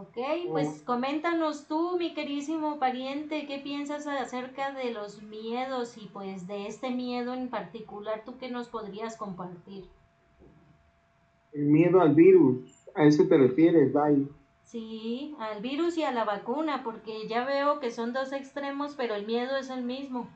Ok, 0.00 0.16
pues 0.50 0.82
coméntanos 0.84 1.66
tú, 1.66 1.98
mi 1.98 2.14
querísimo 2.14 2.78
pariente, 2.78 3.46
qué 3.46 3.58
piensas 3.58 4.06
acerca 4.06 4.72
de 4.72 4.92
los 4.92 5.24
miedos 5.24 5.96
y 5.96 6.06
pues 6.12 6.46
de 6.46 6.68
este 6.68 6.90
miedo 6.90 7.34
en 7.34 7.48
particular, 7.48 8.22
tú 8.24 8.38
qué 8.38 8.48
nos 8.48 8.68
podrías 8.68 9.16
compartir. 9.16 9.86
El 11.52 11.64
miedo 11.64 12.00
al 12.00 12.14
virus, 12.14 12.88
a 12.94 13.06
eso 13.06 13.26
te 13.26 13.38
refieres, 13.38 13.92
Dai. 13.92 14.28
Sí, 14.62 15.34
al 15.40 15.62
virus 15.62 15.98
y 15.98 16.04
a 16.04 16.12
la 16.12 16.24
vacuna, 16.24 16.84
porque 16.84 17.26
ya 17.26 17.44
veo 17.44 17.80
que 17.80 17.90
son 17.90 18.12
dos 18.12 18.32
extremos, 18.32 18.94
pero 18.96 19.16
el 19.16 19.26
miedo 19.26 19.56
es 19.56 19.68
el 19.68 19.82
mismo. 19.82 20.28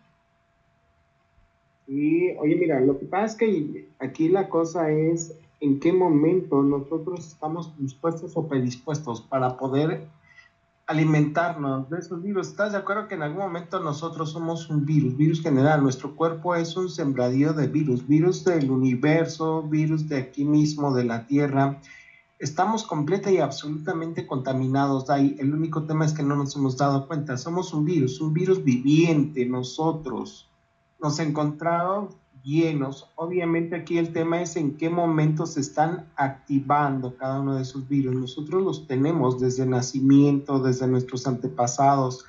Sí, 1.86 2.34
oye, 2.40 2.56
mira, 2.56 2.80
lo 2.80 2.98
que 2.98 3.06
pasa 3.06 3.26
es 3.26 3.36
que 3.36 3.88
aquí 4.00 4.28
la 4.28 4.48
cosa 4.48 4.90
es 4.90 5.38
en 5.62 5.80
qué 5.80 5.92
momento 5.92 6.62
nosotros 6.62 7.26
estamos 7.26 7.72
dispuestos 7.78 8.32
o 8.36 8.46
predispuestos 8.46 9.22
para 9.22 9.56
poder 9.56 10.06
alimentarnos 10.86 11.88
de 11.88 12.00
esos 12.00 12.20
virus. 12.20 12.48
¿Estás 12.48 12.72
de 12.72 12.78
acuerdo 12.78 13.08
que 13.08 13.14
en 13.14 13.22
algún 13.22 13.44
momento 13.44 13.80
nosotros 13.80 14.32
somos 14.32 14.68
un 14.68 14.84
virus, 14.84 15.16
virus 15.16 15.40
general? 15.40 15.82
Nuestro 15.82 16.14
cuerpo 16.16 16.54
es 16.54 16.76
un 16.76 16.90
sembradío 16.90 17.54
de 17.54 17.68
virus, 17.68 18.06
virus 18.06 18.44
del 18.44 18.70
universo, 18.70 19.62
virus 19.62 20.08
de 20.08 20.18
aquí 20.18 20.44
mismo, 20.44 20.92
de 20.92 21.04
la 21.04 21.26
Tierra 21.26 21.78
estamos 22.42 22.82
completa 22.82 23.30
y 23.30 23.38
absolutamente 23.38 24.26
contaminados. 24.26 25.08
Ahí 25.10 25.36
el 25.38 25.54
único 25.54 25.84
tema 25.84 26.04
es 26.04 26.12
que 26.12 26.24
no 26.24 26.34
nos 26.34 26.56
hemos 26.56 26.76
dado 26.76 27.06
cuenta. 27.06 27.38
Somos 27.38 27.72
un 27.72 27.84
virus, 27.84 28.20
un 28.20 28.34
virus 28.34 28.64
viviente. 28.64 29.46
Nosotros 29.46 30.50
nos 31.00 31.20
encontramos 31.20 32.16
llenos. 32.42 33.10
Obviamente 33.16 33.76
aquí 33.76 33.98
el 33.98 34.12
tema 34.12 34.42
es 34.42 34.56
en 34.56 34.76
qué 34.76 34.90
momento 34.90 35.46
se 35.46 35.60
están 35.60 36.06
activando 36.16 37.16
cada 37.16 37.40
uno 37.40 37.56
de 37.56 37.62
esos 37.62 37.88
virus. 37.88 38.14
Nosotros 38.14 38.62
los 38.62 38.86
tenemos 38.86 39.40
desde 39.40 39.66
nacimiento, 39.66 40.58
desde 40.58 40.86
nuestros 40.86 41.26
antepasados, 41.26 42.24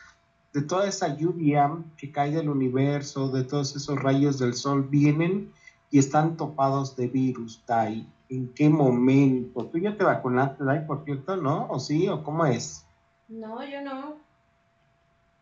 de 0.53 0.61
toda 0.61 0.87
esa 0.87 1.17
lluvia 1.17 1.71
que 1.97 2.11
cae 2.11 2.31
del 2.31 2.49
universo, 2.49 3.29
de 3.29 3.43
todos 3.43 3.75
esos 3.75 3.99
rayos 3.99 4.37
del 4.39 4.53
sol, 4.53 4.87
vienen 4.89 5.51
y 5.89 5.99
están 5.99 6.37
topados 6.37 6.95
de 6.95 7.07
virus, 7.07 7.63
Tai 7.65 8.07
en 8.35 8.53
qué 8.53 8.69
momento. 8.69 9.65
¿Tú 9.65 9.77
ya 9.77 9.95
te 9.95 10.03
vacunaste, 10.03 10.63
Dai, 10.63 10.85
por 10.87 11.03
cierto, 11.05 11.37
no? 11.37 11.67
¿O 11.69 11.79
sí? 11.79 12.07
¿O 12.07 12.23
cómo 12.23 12.45
es? 12.45 12.85
No, 13.27 13.63
yo 13.63 13.81
no. 13.81 14.15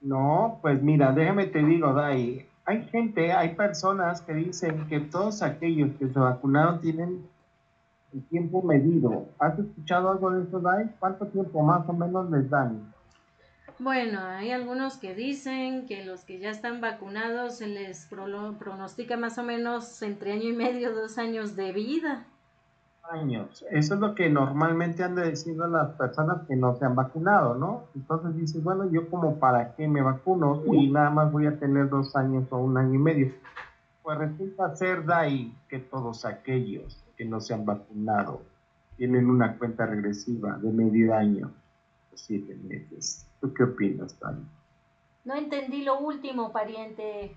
No, 0.02 0.60
pues 0.62 0.82
mira, 0.82 1.12
déjame 1.12 1.46
te 1.48 1.64
digo, 1.64 1.94
Dai. 1.94 2.48
Hay 2.72 2.88
gente, 2.88 3.34
hay 3.34 3.54
personas 3.54 4.22
que 4.22 4.34
dicen 4.34 4.88
que 4.88 5.02
todos 5.02 5.42
aquellos 5.42 5.94
que 6.00 6.08
se 6.08 6.18
vacunaron 6.18 6.80
tienen 6.80 7.28
el 8.14 8.24
tiempo 8.30 8.62
medido. 8.62 9.26
¿Has 9.40 9.60
escuchado 9.60 10.10
algo 10.10 10.32
de 10.32 10.44
eso, 10.44 10.62
Dai? 10.62 10.90
¿Cuánto 10.98 11.28
tiempo 11.28 11.62
más 11.64 11.84
o 11.90 11.92
menos 11.92 12.32
les 12.32 12.50
dan? 12.50 12.94
Bueno, 13.78 14.22
hay 14.22 14.52
algunos 14.52 14.96
que 14.96 15.14
dicen 15.14 15.86
que 15.86 16.06
los 16.06 16.24
que 16.24 16.40
ya 16.40 16.50
están 16.50 16.80
vacunados 16.80 17.58
se 17.58 17.68
les 17.68 18.08
pronostica 18.08 19.18
más 19.18 19.38
o 19.38 19.44
menos 19.44 20.02
entre 20.02 20.32
año 20.32 20.48
y 20.48 20.54
medio, 20.54 20.96
dos 20.96 21.18
años 21.18 21.58
de 21.58 21.74
vida. 21.74 22.26
Años. 23.10 23.66
Eso 23.72 23.96
es 23.96 24.00
lo 24.00 24.16
que 24.16 24.30
normalmente 24.30 25.04
han 25.04 25.16
de 25.16 25.32
decir 25.32 25.58
las 25.58 25.90
personas 25.96 26.48
que 26.48 26.56
no 26.56 26.76
se 26.78 26.86
han 26.86 26.96
vacunado, 26.96 27.56
¿no? 27.56 27.84
Entonces 27.96 28.36
dices, 28.36 28.64
bueno, 28.64 28.90
yo 28.90 29.10
como 29.10 29.36
para 29.36 29.76
qué 29.76 29.88
me 29.88 30.02
vacuno 30.02 30.64
y 30.72 30.90
nada 30.90 31.10
más 31.10 31.32
voy 31.32 31.48
a 31.48 31.60
tener 31.60 31.90
dos 31.90 32.16
años 32.16 32.46
o 32.52 32.58
un 32.58 32.78
año 32.78 32.94
y 32.94 32.98
medio. 33.00 33.34
Pues 34.04 34.18
resulta 34.18 34.76
ser 34.76 35.04
ahí 35.12 35.54
que 35.68 35.80
todos 35.80 36.26
aquellos 36.26 37.04
que 37.18 37.26
no 37.26 37.42
se 37.42 37.54
han 37.54 37.66
vacunado 37.66 38.42
tienen 38.98 39.30
una 39.30 39.58
cuenta 39.58 39.86
regresiva 39.86 40.58
de 40.58 40.72
medio 40.72 41.14
año 41.14 41.52
o 42.14 42.18
siete 42.18 42.56
meses. 42.64 43.28
¿Tú 43.42 43.54
qué 43.54 43.64
opinas, 43.64 44.14
Tani? 44.20 44.46
No 45.26 45.36
entendí 45.36 45.84
lo 45.84 46.00
último, 46.00 46.52
pariente. 46.52 47.36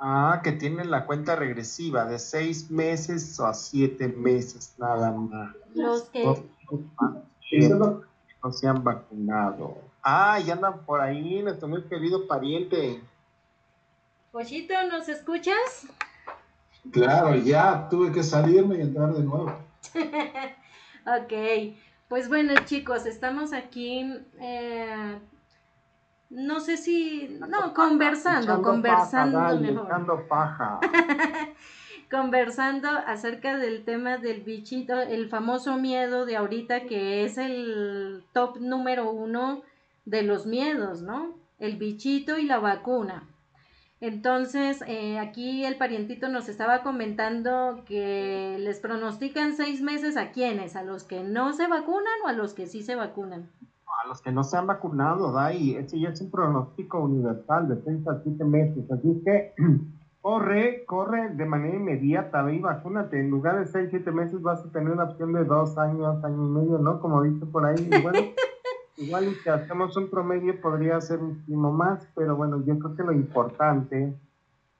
Ah, 0.00 0.40
que 0.44 0.52
tienen 0.52 0.90
la 0.90 1.06
cuenta 1.06 1.34
regresiva 1.34 2.04
de 2.04 2.18
seis 2.18 2.70
meses 2.70 3.40
a 3.40 3.52
siete 3.52 4.06
meses 4.08 4.74
nada 4.78 5.10
más. 5.10 5.54
Los 5.74 6.02
que 6.04 6.24
no 8.42 8.52
se 8.52 8.68
han 8.68 8.84
vacunado. 8.84 9.78
Ah, 10.02 10.38
ya 10.38 10.54
andan 10.54 10.84
por 10.84 11.00
ahí, 11.00 11.42
nuestro 11.42 11.66
muy 11.66 11.82
querido 11.82 12.26
pariente. 12.26 13.00
Pochito, 14.30 14.74
¿nos 14.90 15.08
escuchas? 15.08 15.86
Claro, 16.92 17.34
ya 17.34 17.88
tuve 17.88 18.12
que 18.12 18.22
salirme 18.22 18.76
y 18.76 18.82
entrar 18.82 19.12
de 19.12 19.24
nuevo. 19.24 19.52
ok, 21.06 21.74
pues 22.08 22.28
bueno 22.28 22.54
chicos, 22.64 23.04
estamos 23.06 23.52
aquí, 23.52 24.14
eh, 24.40 25.18
no 26.30 26.60
sé 26.60 26.76
si, 26.76 27.38
no, 27.48 27.72
conversando, 27.72 28.62
conversando 28.62 29.38
paja. 30.28 30.80
conversando 32.10 32.88
acerca 32.88 33.58
del 33.58 33.84
tema 33.84 34.18
del 34.18 34.42
bichito, 34.42 35.00
el 35.00 35.28
famoso 35.28 35.76
miedo 35.76 36.26
de 36.26 36.36
ahorita 36.36 36.84
que 36.84 37.24
es 37.24 37.38
el 37.38 38.24
top 38.32 38.58
número 38.60 39.10
uno 39.10 39.62
de 40.04 40.22
los 40.22 40.46
miedos, 40.46 41.02
¿no? 41.02 41.34
El 41.58 41.76
bichito 41.76 42.38
y 42.38 42.44
la 42.44 42.58
vacuna. 42.58 43.24
Entonces, 44.00 44.82
eh, 44.86 45.18
aquí 45.18 45.64
el 45.64 45.76
parientito 45.76 46.28
nos 46.28 46.48
estaba 46.48 46.82
comentando 46.82 47.82
que 47.84 48.56
les 48.60 48.78
pronostican 48.78 49.56
seis 49.56 49.82
meses 49.82 50.16
a 50.16 50.30
quienes, 50.30 50.76
a 50.76 50.84
los 50.84 51.02
que 51.04 51.24
no 51.24 51.52
se 51.52 51.66
vacunan 51.66 52.14
o 52.24 52.28
a 52.28 52.32
los 52.32 52.54
que 52.54 52.66
sí 52.66 52.82
se 52.82 52.94
vacunan. 52.94 53.50
Los 54.08 54.22
que 54.22 54.32
no 54.32 54.42
se 54.42 54.56
han 54.56 54.66
vacunado, 54.66 55.32
Dai, 55.32 55.74
ese 55.74 56.00
ya 56.00 56.08
es 56.08 56.20
un 56.22 56.30
pronóstico 56.30 57.00
universal 57.00 57.68
de 57.68 57.82
seis 57.82 58.08
a 58.08 58.18
siete 58.22 58.42
meses, 58.42 58.90
así 58.90 59.22
que 59.22 59.52
corre, 60.22 60.86
corre 60.86 61.34
de 61.34 61.44
manera 61.44 61.76
inmediata, 61.76 62.42
ve 62.42 62.54
y 62.54 62.60
vacúnate. 62.60 63.20
En 63.20 63.28
lugar 63.28 63.58
de 63.58 63.66
seis, 63.66 63.88
siete 63.90 64.10
meses 64.10 64.40
vas 64.40 64.64
a 64.64 64.72
tener 64.72 64.94
una 64.94 65.04
opción 65.04 65.34
de 65.34 65.44
dos 65.44 65.76
años, 65.76 66.24
año 66.24 66.42
y 66.42 66.48
medio, 66.48 66.78
¿no? 66.78 67.00
Como 67.00 67.22
dice 67.22 67.44
por 67.44 67.66
ahí, 67.66 67.86
bueno. 68.02 68.18
Igual 68.96 69.28
y 69.28 69.34
si 69.34 69.48
hacemos 69.48 69.96
un 69.96 70.10
promedio 70.10 70.60
podría 70.60 71.00
ser 71.00 71.20
muchísimo 71.20 71.70
más, 71.70 72.08
pero 72.16 72.34
bueno, 72.34 72.64
yo 72.64 72.78
creo 72.78 72.96
que 72.96 73.04
lo 73.04 73.12
importante 73.12 74.18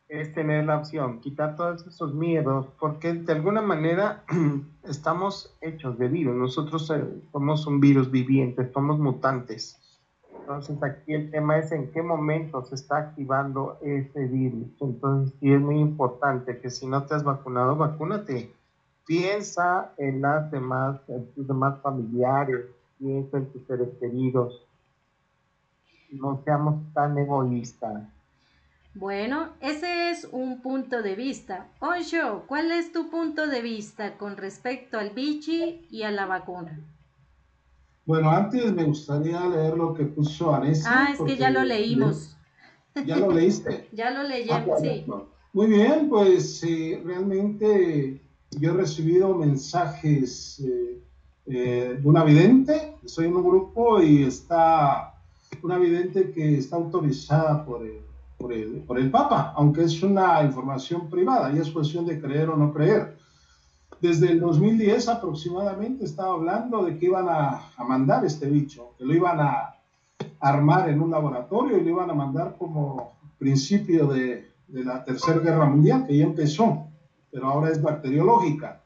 es 0.08 0.32
tener 0.32 0.64
la 0.64 0.78
opción, 0.78 1.20
quitar 1.20 1.54
todos 1.54 1.86
esos 1.86 2.14
miedos, 2.14 2.66
porque 2.80 3.12
de 3.12 3.32
alguna 3.32 3.60
manera 3.60 4.24
estamos 4.84 5.54
hechos 5.60 5.98
de 5.98 6.08
virus, 6.08 6.34
nosotros 6.34 6.90
eh, 6.90 7.04
somos 7.30 7.66
un 7.66 7.80
virus 7.80 8.10
viviente, 8.10 8.70
somos 8.72 8.98
mutantes. 8.98 9.78
Entonces 10.40 10.82
aquí 10.82 11.12
el 11.12 11.30
tema 11.30 11.58
es 11.58 11.72
en 11.72 11.90
qué 11.92 12.02
momento 12.02 12.64
se 12.64 12.74
está 12.74 12.96
activando 12.96 13.76
ese 13.82 14.24
virus. 14.24 14.68
Entonces 14.80 15.34
sí 15.40 15.52
es 15.52 15.60
muy 15.60 15.78
importante 15.78 16.58
que 16.58 16.70
si 16.70 16.86
no 16.86 17.04
te 17.04 17.14
has 17.14 17.22
vacunado, 17.22 17.76
vacúnate. 17.76 18.50
Piensa 19.06 19.92
en 19.98 20.22
las 20.22 20.50
demás, 20.50 21.00
en 21.08 21.26
tus 21.32 21.46
demás 21.46 21.78
familiares, 21.82 22.64
piensa 22.98 23.36
en 23.36 23.52
tus 23.52 23.66
seres 23.66 23.90
queridos. 24.00 24.66
No 26.10 26.40
seamos 26.44 26.80
tan 26.94 27.18
egoístas. 27.18 28.04
Bueno, 28.98 29.50
ese 29.60 30.10
es 30.10 30.26
un 30.32 30.60
punto 30.60 31.02
de 31.02 31.14
vista. 31.14 31.68
Ocho, 31.78 32.42
¿cuál 32.48 32.72
es 32.72 32.90
tu 32.90 33.08
punto 33.08 33.46
de 33.46 33.62
vista 33.62 34.18
con 34.18 34.36
respecto 34.36 34.98
al 34.98 35.10
bichi 35.10 35.86
y 35.88 36.02
a 36.02 36.10
la 36.10 36.26
vacuna? 36.26 36.80
Bueno, 38.06 38.28
antes 38.28 38.72
me 38.72 38.82
gustaría 38.82 39.46
leer 39.46 39.76
lo 39.76 39.94
que 39.94 40.02
puso 40.02 40.52
Anessa. 40.52 40.90
Ah, 40.92 41.12
es 41.12 41.20
que 41.20 41.36
ya 41.36 41.50
lo 41.50 41.62
leímos. 41.62 42.36
¿Ya 43.06 43.18
lo 43.18 43.30
leíste? 43.30 43.88
ya 43.92 44.10
lo 44.10 44.24
leímos, 44.24 44.68
ah, 44.68 44.80
sí. 44.80 45.06
Muy 45.52 45.68
bien, 45.68 46.08
pues 46.08 46.60
realmente 47.04 48.20
yo 48.50 48.72
he 48.72 48.76
recibido 48.76 49.32
mensajes 49.32 50.58
eh, 50.58 51.00
eh, 51.46 52.00
una 52.02 52.24
vidente, 52.24 52.96
soy 53.04 53.26
en 53.26 53.36
un 53.36 53.44
grupo 53.44 54.02
y 54.02 54.24
está 54.24 55.14
una 55.62 55.78
vidente 55.78 56.32
que 56.32 56.58
está 56.58 56.74
autorizada 56.74 57.64
por 57.64 57.86
el, 57.86 58.07
por 58.38 58.52
el, 58.52 58.82
por 58.86 58.98
el 58.98 59.10
Papa, 59.10 59.52
aunque 59.56 59.82
es 59.82 60.02
una 60.02 60.42
información 60.42 61.10
privada 61.10 61.52
y 61.52 61.58
es 61.58 61.70
cuestión 61.70 62.06
de 62.06 62.20
creer 62.20 62.48
o 62.48 62.56
no 62.56 62.72
creer. 62.72 63.16
Desde 64.00 64.30
el 64.30 64.40
2010 64.40 65.08
aproximadamente 65.08 66.04
estaba 66.04 66.34
hablando 66.34 66.84
de 66.84 66.96
que 66.96 67.06
iban 67.06 67.28
a, 67.28 67.72
a 67.76 67.84
mandar 67.84 68.24
este 68.24 68.48
bicho, 68.48 68.94
que 68.96 69.04
lo 69.04 69.12
iban 69.12 69.40
a 69.40 69.74
armar 70.40 70.88
en 70.88 71.00
un 71.00 71.10
laboratorio 71.10 71.78
y 71.78 71.82
lo 71.82 71.90
iban 71.90 72.10
a 72.10 72.14
mandar 72.14 72.56
como 72.56 73.18
principio 73.38 74.06
de, 74.06 74.48
de 74.68 74.84
la 74.84 75.04
Tercera 75.04 75.40
Guerra 75.40 75.66
Mundial, 75.66 76.06
que 76.06 76.16
ya 76.16 76.24
empezó, 76.24 76.86
pero 77.30 77.48
ahora 77.48 77.70
es 77.70 77.82
bacteriológica. 77.82 78.80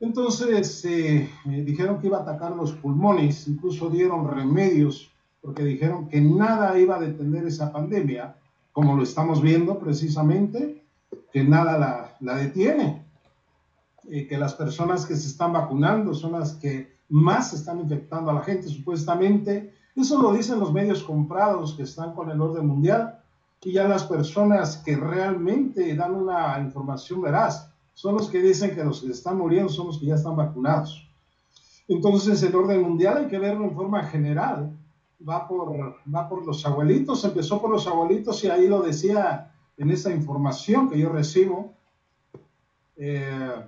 Entonces 0.00 0.84
eh, 0.84 1.28
dijeron 1.44 2.00
que 2.00 2.08
iba 2.08 2.18
a 2.18 2.22
atacar 2.22 2.56
los 2.56 2.72
pulmones, 2.72 3.46
incluso 3.46 3.88
dieron 3.88 4.28
remedios, 4.28 5.10
porque 5.40 5.62
dijeron 5.62 6.08
que 6.08 6.20
nada 6.20 6.78
iba 6.78 6.96
a 6.96 7.00
detener 7.00 7.46
esa 7.46 7.72
pandemia, 7.72 8.34
como 8.72 8.96
lo 8.96 9.02
estamos 9.02 9.42
viendo 9.42 9.78
precisamente, 9.78 10.84
que 11.32 11.44
nada 11.44 11.78
la, 11.78 12.16
la 12.20 12.36
detiene, 12.36 13.04
eh, 14.10 14.26
que 14.26 14.38
las 14.38 14.54
personas 14.54 15.06
que 15.06 15.16
se 15.16 15.28
están 15.28 15.52
vacunando 15.52 16.14
son 16.14 16.32
las 16.32 16.54
que 16.54 16.92
más 17.08 17.52
están 17.52 17.80
infectando 17.80 18.30
a 18.30 18.34
la 18.34 18.42
gente, 18.42 18.68
supuestamente. 18.68 19.74
Eso 19.94 20.20
lo 20.20 20.32
dicen 20.32 20.58
los 20.58 20.72
medios 20.72 21.02
comprados 21.02 21.74
que 21.74 21.82
están 21.82 22.14
con 22.14 22.30
el 22.30 22.40
orden 22.40 22.66
mundial 22.66 23.20
y 23.62 23.72
ya 23.72 23.86
las 23.86 24.04
personas 24.04 24.78
que 24.78 24.96
realmente 24.96 25.94
dan 25.94 26.14
una 26.14 26.58
información 26.58 27.20
veraz 27.20 27.70
son 27.94 28.14
los 28.14 28.28
que 28.28 28.40
dicen 28.40 28.74
que 28.74 28.82
los 28.82 29.02
que 29.02 29.12
están 29.12 29.38
muriendo 29.38 29.68
son 29.68 29.88
los 29.88 29.98
que 29.98 30.06
ya 30.06 30.14
están 30.14 30.36
vacunados. 30.36 31.06
Entonces 31.86 32.42
el 32.42 32.54
orden 32.54 32.82
mundial 32.82 33.18
hay 33.18 33.26
que 33.28 33.38
verlo 33.38 33.64
en 33.64 33.74
forma 33.74 34.02
general. 34.04 34.76
Va 35.28 35.46
por, 35.46 35.96
va 36.12 36.28
por 36.28 36.44
los 36.44 36.64
abuelitos, 36.66 37.24
empezó 37.24 37.60
por 37.60 37.70
los 37.70 37.86
abuelitos 37.86 38.42
y 38.44 38.48
ahí 38.48 38.66
lo 38.66 38.82
decía 38.82 39.52
en 39.76 39.90
esa 39.90 40.12
información 40.12 40.88
que 40.88 40.98
yo 40.98 41.10
recibo. 41.10 41.74
Eh, 42.96 43.64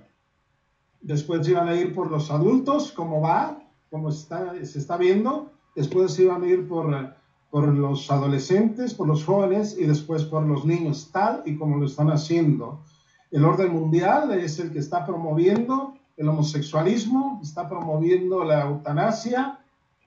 después 1.01 1.47
iban 1.47 1.67
a 1.67 1.75
ir 1.75 1.93
por 1.93 2.11
los 2.11 2.31
adultos, 2.31 2.91
cómo 2.91 3.21
va, 3.21 3.59
cómo 3.89 4.09
está, 4.09 4.53
se 4.65 4.79
está 4.79 4.97
viendo. 4.97 5.51
Después 5.75 6.17
iban 6.19 6.43
a 6.43 6.47
ir 6.47 6.67
por, 6.67 7.15
por 7.49 7.67
los 7.67 8.09
adolescentes, 8.11 8.93
por 8.93 9.07
los 9.07 9.23
jóvenes 9.23 9.77
y 9.77 9.85
después 9.85 10.23
por 10.23 10.43
los 10.43 10.65
niños, 10.65 11.09
tal 11.11 11.41
y 11.45 11.57
como 11.57 11.77
lo 11.77 11.85
están 11.85 12.09
haciendo. 12.09 12.83
El 13.31 13.43
orden 13.43 13.73
mundial 13.73 14.31
es 14.31 14.59
el 14.59 14.71
que 14.71 14.79
está 14.79 15.05
promoviendo 15.05 15.95
el 16.17 16.29
homosexualismo, 16.29 17.39
está 17.43 17.67
promoviendo 17.67 18.43
la 18.43 18.69
eutanasia, 18.69 19.59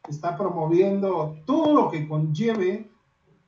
está 0.09 0.37
promoviendo 0.37 1.37
todo 1.47 1.75
lo 1.75 1.91
que 1.91 2.07
conlleve 2.09 2.91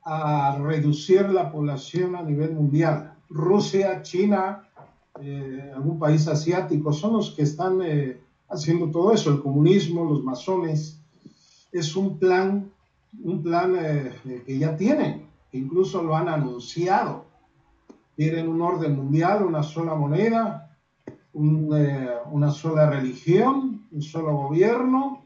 a 0.03 0.57
reducir 0.59 1.29
la 1.29 1.51
población 1.51 2.15
a 2.15 2.23
nivel 2.23 2.53
mundial. 2.53 3.15
Rusia, 3.29 4.01
China, 4.01 4.67
eh, 5.19 5.71
algún 5.75 5.99
país 5.99 6.27
asiático 6.27 6.91
son 6.91 7.13
los 7.13 7.31
que 7.31 7.43
están 7.43 7.81
eh, 7.81 8.19
haciendo 8.49 8.89
todo 8.89 9.13
eso, 9.13 9.29
el 9.29 9.41
comunismo, 9.41 10.05
los 10.05 10.23
masones. 10.23 10.99
Es 11.71 11.95
un 11.95 12.17
plan, 12.17 12.71
un 13.23 13.41
plan 13.41 13.75
eh, 13.77 14.43
que 14.45 14.57
ya 14.57 14.75
tienen, 14.75 15.27
incluso 15.51 16.01
lo 16.01 16.15
han 16.15 16.29
anunciado 16.29 17.31
tienen 18.21 18.49
un 18.49 18.61
orden 18.61 18.95
mundial, 18.95 19.43
una 19.43 19.63
sola 19.63 19.95
moneda, 19.95 20.77
una 21.33 22.51
sola 22.51 22.87
religión, 22.87 23.87
un 23.91 24.01
solo 24.03 24.35
gobierno, 24.35 25.20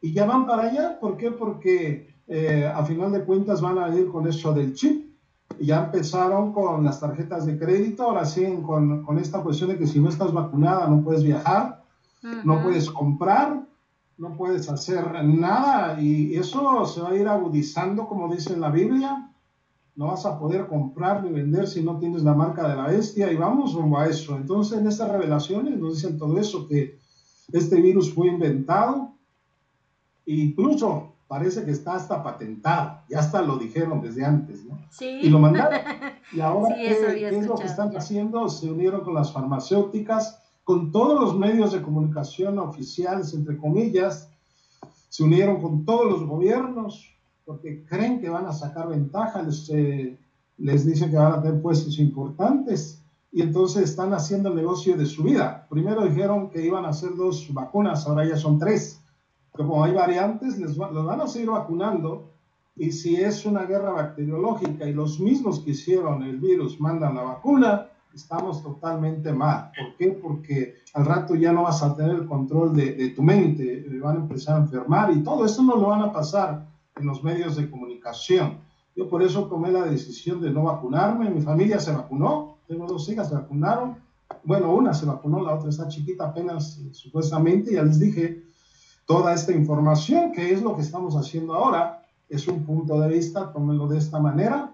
y 0.00 0.12
ya 0.12 0.26
van 0.26 0.46
para 0.46 0.64
allá. 0.64 0.98
¿Por 1.00 1.16
qué? 1.16 1.30
Porque 1.30 2.14
eh, 2.28 2.70
a 2.72 2.84
final 2.84 3.12
de 3.12 3.24
cuentas 3.24 3.60
van 3.60 3.78
a 3.78 3.94
ir 3.94 4.08
con 4.08 4.26
eso 4.26 4.52
del 4.52 4.74
chip. 4.74 5.06
Ya 5.60 5.84
empezaron 5.84 6.52
con 6.52 6.84
las 6.84 7.00
tarjetas 7.00 7.46
de 7.46 7.58
crédito, 7.58 8.04
ahora 8.04 8.26
siguen 8.26 8.62
con, 8.62 9.04
con 9.04 9.18
esta 9.18 9.42
cuestión 9.42 9.70
de 9.70 9.78
que 9.78 9.86
si 9.86 10.00
no 10.00 10.08
estás 10.08 10.32
vacunada 10.32 10.86
no 10.88 11.02
puedes 11.02 11.22
viajar. 11.22 11.82
no 12.44 12.62
puedes 12.62 12.90
comprar, 12.90 13.62
no 14.18 14.36
puedes 14.36 14.68
hacer 14.68 15.24
nada 15.24 16.00
y 16.00 16.34
eso 16.34 16.84
se 16.86 17.00
va 17.00 17.10
a 17.10 17.14
ir 17.14 17.28
agudizando, 17.28 18.06
como 18.06 18.34
dice 18.34 18.52
en 18.52 18.60
la 18.60 18.70
Biblia. 18.70 19.30
No 19.94 20.08
vas 20.08 20.26
a 20.26 20.38
poder 20.38 20.66
comprar 20.66 21.22
ni 21.22 21.30
vender 21.30 21.66
si 21.66 21.82
no 21.82 21.98
tienes 21.98 22.22
la 22.22 22.34
marca 22.34 22.68
de 22.68 22.76
la 22.76 22.88
bestia 22.88 23.32
y 23.32 23.36
vamos 23.36 23.72
rumbo 23.72 23.98
a 23.98 24.06
eso. 24.06 24.36
Entonces 24.36 24.78
en 24.78 24.86
estas 24.86 25.10
revelaciones 25.10 25.78
nos 25.78 25.94
dicen 25.94 26.18
todo 26.18 26.38
eso, 26.38 26.66
que 26.68 26.98
este 27.52 27.80
virus 27.80 28.12
fue 28.12 28.28
inventado, 28.28 29.15
incluso 30.26 31.14
parece 31.28 31.64
que 31.64 31.70
está 31.70 31.94
hasta 31.94 32.22
patentado, 32.22 33.00
ya 33.08 33.20
hasta 33.20 33.42
lo 33.42 33.56
dijeron 33.56 34.00
desde 34.00 34.24
antes, 34.24 34.64
¿no? 34.64 34.78
Sí. 34.90 35.20
Y 35.22 35.28
lo 35.28 35.38
mandaron. 35.38 35.80
Y 36.32 36.40
ahora, 36.40 36.74
¿qué, 36.74 37.28
es 37.28 37.46
lo 37.46 37.54
que 37.54 37.66
están 37.66 37.96
haciendo? 37.96 38.48
Se 38.48 38.68
unieron 38.68 39.02
con 39.02 39.14
las 39.14 39.32
farmacéuticas, 39.32 40.42
con 40.64 40.90
todos 40.90 41.20
los 41.20 41.38
medios 41.38 41.70
de 41.70 41.80
comunicación 41.80 42.58
oficiales, 42.58 43.32
entre 43.32 43.56
comillas, 43.56 44.28
se 45.08 45.22
unieron 45.22 45.62
con 45.62 45.84
todos 45.84 46.10
los 46.10 46.26
gobiernos, 46.26 47.16
porque 47.44 47.84
creen 47.84 48.20
que 48.20 48.28
van 48.28 48.46
a 48.46 48.52
sacar 48.52 48.88
ventaja, 48.88 49.40
les, 49.40 49.70
eh, 49.70 50.18
les 50.58 50.84
dicen 50.84 51.10
que 51.10 51.16
van 51.16 51.34
a 51.34 51.42
tener 51.42 51.62
puestos 51.62 51.96
importantes, 52.00 53.04
y 53.30 53.42
entonces 53.42 53.84
están 53.84 54.12
haciendo 54.12 54.48
el 54.48 54.56
negocio 54.56 54.96
de 54.96 55.06
su 55.06 55.22
vida. 55.22 55.66
Primero 55.70 56.04
dijeron 56.06 56.50
que 56.50 56.66
iban 56.66 56.84
a 56.84 56.88
hacer 56.88 57.14
dos 57.14 57.46
vacunas, 57.52 58.06
ahora 58.06 58.26
ya 58.26 58.36
son 58.36 58.58
tres. 58.58 58.95
Como 59.56 59.82
hay 59.82 59.92
variantes, 59.92 60.58
les 60.58 60.76
los 60.76 61.06
van 61.06 61.20
a 61.20 61.26
seguir 61.26 61.50
vacunando, 61.50 62.30
y 62.76 62.92
si 62.92 63.16
es 63.16 63.46
una 63.46 63.62
guerra 63.64 63.90
bacteriológica 63.90 64.86
y 64.86 64.92
los 64.92 65.18
mismos 65.18 65.60
que 65.60 65.70
hicieron 65.70 66.22
el 66.22 66.38
virus 66.38 66.78
mandan 66.78 67.14
la 67.14 67.22
vacuna, 67.22 67.88
estamos 68.14 68.62
totalmente 68.62 69.32
mal. 69.32 69.70
¿Por 69.76 69.96
qué? 69.96 70.08
Porque 70.10 70.74
al 70.92 71.06
rato 71.06 71.34
ya 71.34 71.52
no 71.52 71.62
vas 71.62 71.82
a 71.82 71.96
tener 71.96 72.16
el 72.16 72.26
control 72.26 72.74
de, 72.76 73.10
tu 73.10 73.22
mente, 73.22 73.86
eh, 73.86 74.00
van 74.00 74.16
a 74.16 74.20
empezar 74.20 74.56
a 74.56 74.64
enfermar 74.64 75.10
y 75.12 75.22
todo 75.22 75.44
eso 75.46 75.62
no 75.62 75.76
lo 75.76 75.88
van 75.88 76.02
a 76.02 76.12
pasar 76.12 76.66
en 76.96 77.06
los 77.06 77.24
medios 77.24 77.56
de 77.56 77.70
comunicación. 77.70 78.58
Yo 78.94 79.08
por 79.08 79.22
eso 79.22 79.46
tomé 79.46 79.70
la 79.70 79.84
decisión 79.84 80.40
de 80.40 80.50
no 80.50 80.64
vacunarme, 80.64 81.30
mi 81.30 81.42
familia 81.42 81.78
se 81.78 81.92
vacunó, 81.92 82.58
tengo 82.66 82.86
dos 82.86 83.08
hijas, 83.08 83.28
se 83.28 83.34
vacunaron, 83.34 83.96
bueno, 84.44 84.74
una 84.74 84.94
se 84.94 85.06
vacunó, 85.06 85.42
la 85.42 85.54
otra 85.54 85.70
está 85.70 85.88
chiquita 85.88 86.26
apenas 86.26 86.78
eh, 86.78 86.88
supuestamente, 86.92 87.74
ya 87.74 87.82
les 87.82 88.00
dije 88.00 88.46
toda 89.06 89.32
esta 89.32 89.52
información, 89.52 90.32
que 90.32 90.52
es 90.52 90.62
lo 90.62 90.74
que 90.74 90.82
estamos 90.82 91.16
haciendo 91.16 91.54
ahora, 91.54 92.02
es 92.28 92.46
un 92.48 92.66
punto 92.66 93.00
de 93.00 93.08
vista, 93.08 93.52
tómenlo 93.52 93.86
de 93.86 93.98
esta 93.98 94.18
manera, 94.18 94.72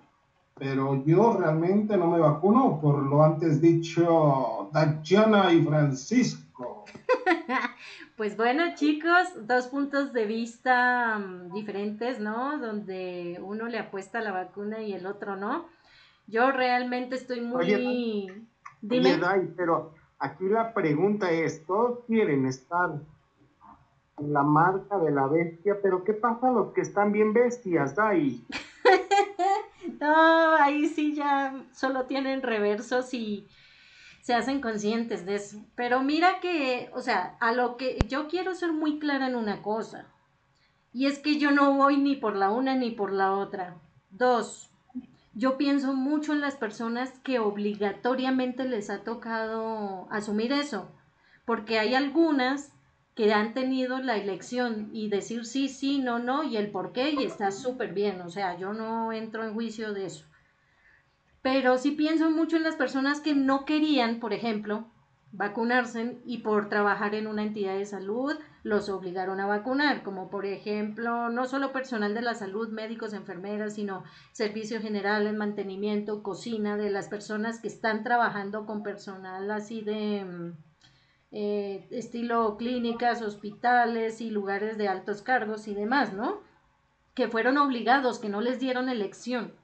pero 0.55 1.05
yo 1.05 1.37
realmente 1.39 1.97
no 1.97 2.07
me 2.09 2.19
vacuno 2.19 2.81
por 2.81 3.03
lo 3.03 3.23
antes 3.23 3.61
dicho 3.61 4.71
Dayana 4.73 5.53
y 5.53 5.63
Francisco. 5.63 6.85
pues 8.17 8.37
bueno, 8.37 8.75
chicos, 8.75 9.47
dos 9.47 9.67
puntos 9.67 10.13
de 10.13 10.27
vista 10.27 11.19
mm, 11.19 11.53
diferentes, 11.53 12.21
¿no? 12.21 12.59
Donde 12.59 13.39
uno 13.43 13.67
le 13.69 13.79
apuesta 13.79 14.19
a 14.19 14.23
la 14.23 14.33
vacuna 14.33 14.83
y 14.83 14.95
el 14.95 15.07
otro 15.07 15.37
no. 15.37 15.67
Yo 16.27 16.53
realmente 16.53 17.17
estoy 17.17 17.41
muy... 17.41 18.47
Dime. 18.81 19.21
pero 19.57 19.95
aquí 20.19 20.45
la 20.45 20.73
pregunta 20.73 21.31
es, 21.31 21.65
todos 21.67 22.01
quieren 22.07 22.47
estar 22.47 23.01
la 24.29 24.43
marca 24.43 24.99
de 24.99 25.11
la 25.11 25.27
bestia, 25.27 25.79
pero 25.83 26.05
¿qué 26.05 26.15
pasa 26.15 26.49
a 26.49 26.53
los 26.53 26.73
que 26.73 26.81
están 26.81 27.13
bien 27.13 27.33
bestias, 27.33 27.95
Dai? 27.95 28.45
No, 30.01 30.57
ahí 30.57 30.89
sí 30.89 31.15
ya 31.15 31.65
solo 31.73 32.07
tienen 32.07 32.43
reversos 32.43 33.15
y 33.15 33.47
se 34.21 34.35
hacen 34.35 34.61
conscientes 34.61 35.25
de 35.27 35.37
eso. 35.37 35.65
Pero 35.77 36.03
mira 36.03 36.41
que, 36.41 36.91
o 36.93 37.01
sea, 37.01 37.37
a 37.39 37.53
lo 37.53 37.77
que 37.77 37.99
yo 38.09 38.27
quiero 38.27 38.55
ser 38.55 38.73
muy 38.73 38.99
clara 38.99 39.29
en 39.29 39.37
una 39.37 39.63
cosa. 39.63 40.07
Y 40.93 41.07
es 41.07 41.21
que 41.21 41.39
yo 41.39 41.53
no 41.53 41.77
voy 41.77 41.99
ni 41.99 42.17
por 42.17 42.35
la 42.37 42.51
una 42.51 42.75
ni 42.75 42.91
por 42.91 43.13
la 43.13 43.33
otra. 43.33 43.77
Dos, 44.11 44.73
yo 45.35 45.57
pienso 45.57 45.95
mucho 45.95 46.33
en 46.33 46.41
las 46.41 46.57
personas 46.57 47.19
que 47.21 47.39
obligatoriamente 47.39 48.65
les 48.65 48.91
ha 48.91 49.05
tocado 49.05 50.09
asumir 50.11 50.53
eso. 50.53 50.91
Porque 51.45 51.79
hay 51.79 51.95
algunas 51.95 52.73
que 53.15 53.33
han 53.33 53.53
tenido 53.53 53.99
la 53.99 54.17
elección 54.17 54.91
y 54.93 55.09
decir 55.09 55.45
sí, 55.45 55.69
sí, 55.69 55.99
no, 55.99 56.19
no 56.19 56.45
y 56.45 56.57
el 56.57 56.71
por 56.71 56.93
qué 56.93 57.11
y 57.11 57.25
está 57.25 57.51
súper 57.51 57.93
bien, 57.93 58.21
o 58.23 58.31
sea, 58.31 58.59
yo 58.59 58.73
no 58.73 59.13
entro 59.13 59.45
en 59.45 59.55
juicio 59.55 59.93
de 59.93 60.07
eso. 60.07 60.25
Pero 61.43 61.77
sí 61.77 61.91
pienso 61.91 62.31
mucho 62.31 62.57
en 62.57 62.63
las 62.63 62.77
personas 62.77 63.21
que 63.21 63.35
no 63.35 63.65
querían, 63.65 64.21
por 64.21 64.33
ejemplo, 64.33 64.87
vacunarse 65.33 66.19
y 66.25 66.39
por 66.39 66.69
trabajar 66.69 67.15
en 67.15 67.27
una 67.27 67.43
entidad 67.43 67.77
de 67.77 67.87
salud 67.87 68.35
los 68.63 68.89
obligaron 68.89 69.41
a 69.41 69.47
vacunar, 69.47 70.03
como 70.03 70.31
por 70.31 70.47
ejemplo, 70.47 71.31
no 71.31 71.47
solo 71.47 71.73
personal 71.73 72.15
de 72.15 72.23
la 72.23 72.35
salud, 72.35 72.69
médicos, 72.69 73.13
enfermeras, 73.13 73.75
sino 73.75 74.05
servicio 74.31 74.81
general, 74.81 75.27
en 75.27 75.37
mantenimiento, 75.37 76.23
cocina, 76.23 76.77
de 76.77 76.91
las 76.91 77.09
personas 77.09 77.61
que 77.61 77.69
están 77.69 78.05
trabajando 78.05 78.65
con 78.67 78.83
personal 78.83 79.51
así 79.51 79.81
de 79.81 80.25
mm, 80.25 80.72
eh, 81.33 81.87
estilo 81.91 82.57
clínicas, 82.59 83.23
hospitales 83.23 84.21
y 84.21 84.31
lugares 84.31 84.77
de 84.77 84.89
altos 84.89 85.23
cargos 85.23 85.67
y 85.67 85.75
demás, 85.75 86.13
¿no? 86.13 86.41
Que 87.15 87.29
fueron 87.29 87.59
obligados, 87.59 88.19
que 88.19 88.29
no 88.29 88.41
les 88.41 88.61
dieron 88.61 88.89
elección. 88.89 89.55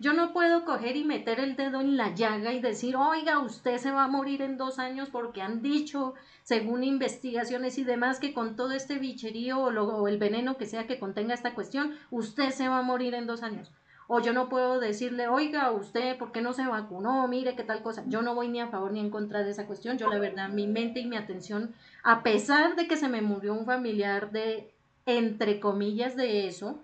Yo 0.00 0.12
no 0.12 0.32
puedo 0.32 0.64
coger 0.64 0.96
y 0.96 1.04
meter 1.04 1.40
el 1.40 1.56
dedo 1.56 1.80
en 1.80 1.96
la 1.96 2.14
llaga 2.14 2.52
y 2.52 2.60
decir, 2.60 2.96
oiga, 2.96 3.40
usted 3.40 3.78
se 3.78 3.90
va 3.90 4.04
a 4.04 4.08
morir 4.08 4.42
en 4.42 4.56
dos 4.56 4.78
años 4.78 5.08
porque 5.10 5.42
han 5.42 5.60
dicho, 5.60 6.14
según 6.44 6.84
investigaciones 6.84 7.78
y 7.78 7.84
demás, 7.84 8.20
que 8.20 8.32
con 8.32 8.54
todo 8.54 8.72
este 8.72 8.98
bicherío 8.98 9.58
o, 9.58 9.68
o 9.68 10.08
el 10.08 10.18
veneno 10.18 10.56
que 10.56 10.66
sea 10.66 10.86
que 10.86 11.00
contenga 11.00 11.34
esta 11.34 11.54
cuestión, 11.54 11.94
usted 12.10 12.50
se 12.50 12.68
va 12.68 12.78
a 12.78 12.82
morir 12.82 13.14
en 13.14 13.26
dos 13.26 13.42
años. 13.42 13.72
O 14.08 14.20
yo 14.20 14.32
no 14.32 14.48
puedo 14.48 14.80
decirle, 14.80 15.28
oiga, 15.28 15.70
usted, 15.70 16.16
¿por 16.18 16.32
qué 16.32 16.40
no 16.40 16.54
se 16.54 16.66
vacunó? 16.66 17.28
Mire 17.28 17.54
qué 17.54 17.62
tal 17.62 17.82
cosa. 17.82 18.02
Yo 18.08 18.22
no 18.22 18.34
voy 18.34 18.48
ni 18.48 18.60
a 18.60 18.68
favor 18.68 18.90
ni 18.90 18.98
en 18.98 19.10
contra 19.10 19.44
de 19.44 19.50
esa 19.50 19.66
cuestión. 19.66 19.98
Yo, 19.98 20.08
la 20.08 20.18
verdad, 20.18 20.48
mi 20.48 20.66
mente 20.66 20.98
y 20.98 21.06
mi 21.06 21.16
atención, 21.16 21.74
a 22.02 22.22
pesar 22.22 22.74
de 22.74 22.88
que 22.88 22.96
se 22.96 23.08
me 23.08 23.22
murió 23.22 23.52
un 23.52 23.66
familiar 23.66 24.32
de, 24.32 24.72
entre 25.06 25.60
comillas, 25.60 26.16
de 26.16 26.48
eso, 26.48 26.80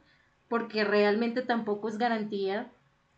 porque 0.48 0.84
realmente 0.84 1.42
tampoco 1.42 1.88
es 1.88 1.98
garantía, 1.98 2.70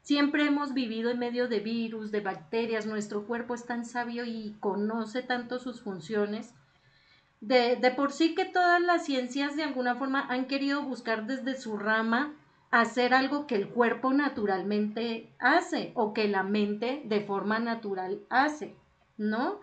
Siempre 0.07 0.47
hemos 0.47 0.73
vivido 0.73 1.11
en 1.11 1.19
medio 1.19 1.49
de 1.49 1.59
virus, 1.59 2.13
de 2.13 2.21
bacterias, 2.21 2.87
nuestro 2.87 3.27
cuerpo 3.27 3.57
es 3.57 3.67
tan 3.67 3.85
sabio 3.85 4.25
y 4.25 4.55
conoce 4.61 5.21
tanto 5.21 5.59
sus 5.59 5.81
funciones. 5.81 6.55
De, 7.41 7.75
de, 7.75 7.91
por 7.91 8.13
sí 8.13 8.37
que 8.37 8.45
todas 8.45 8.81
las 8.81 9.05
ciencias 9.05 9.57
de 9.57 9.65
alguna 9.65 9.97
forma 9.97 10.25
han 10.29 10.47
querido 10.47 10.85
buscar 10.85 11.27
desde 11.27 11.61
su 11.61 11.77
rama 11.77 12.33
hacer 12.71 13.15
algo 13.15 13.47
que 13.47 13.55
el 13.55 13.69
cuerpo 13.69 14.13
naturalmente 14.13 15.33
hace 15.39 15.93
o 15.95 16.13
que 16.13 16.29
la 16.29 16.43
mente 16.43 17.03
de 17.05 17.21
forma 17.21 17.59
natural 17.59 18.21
hace, 18.29 18.75
¿no? 19.17 19.61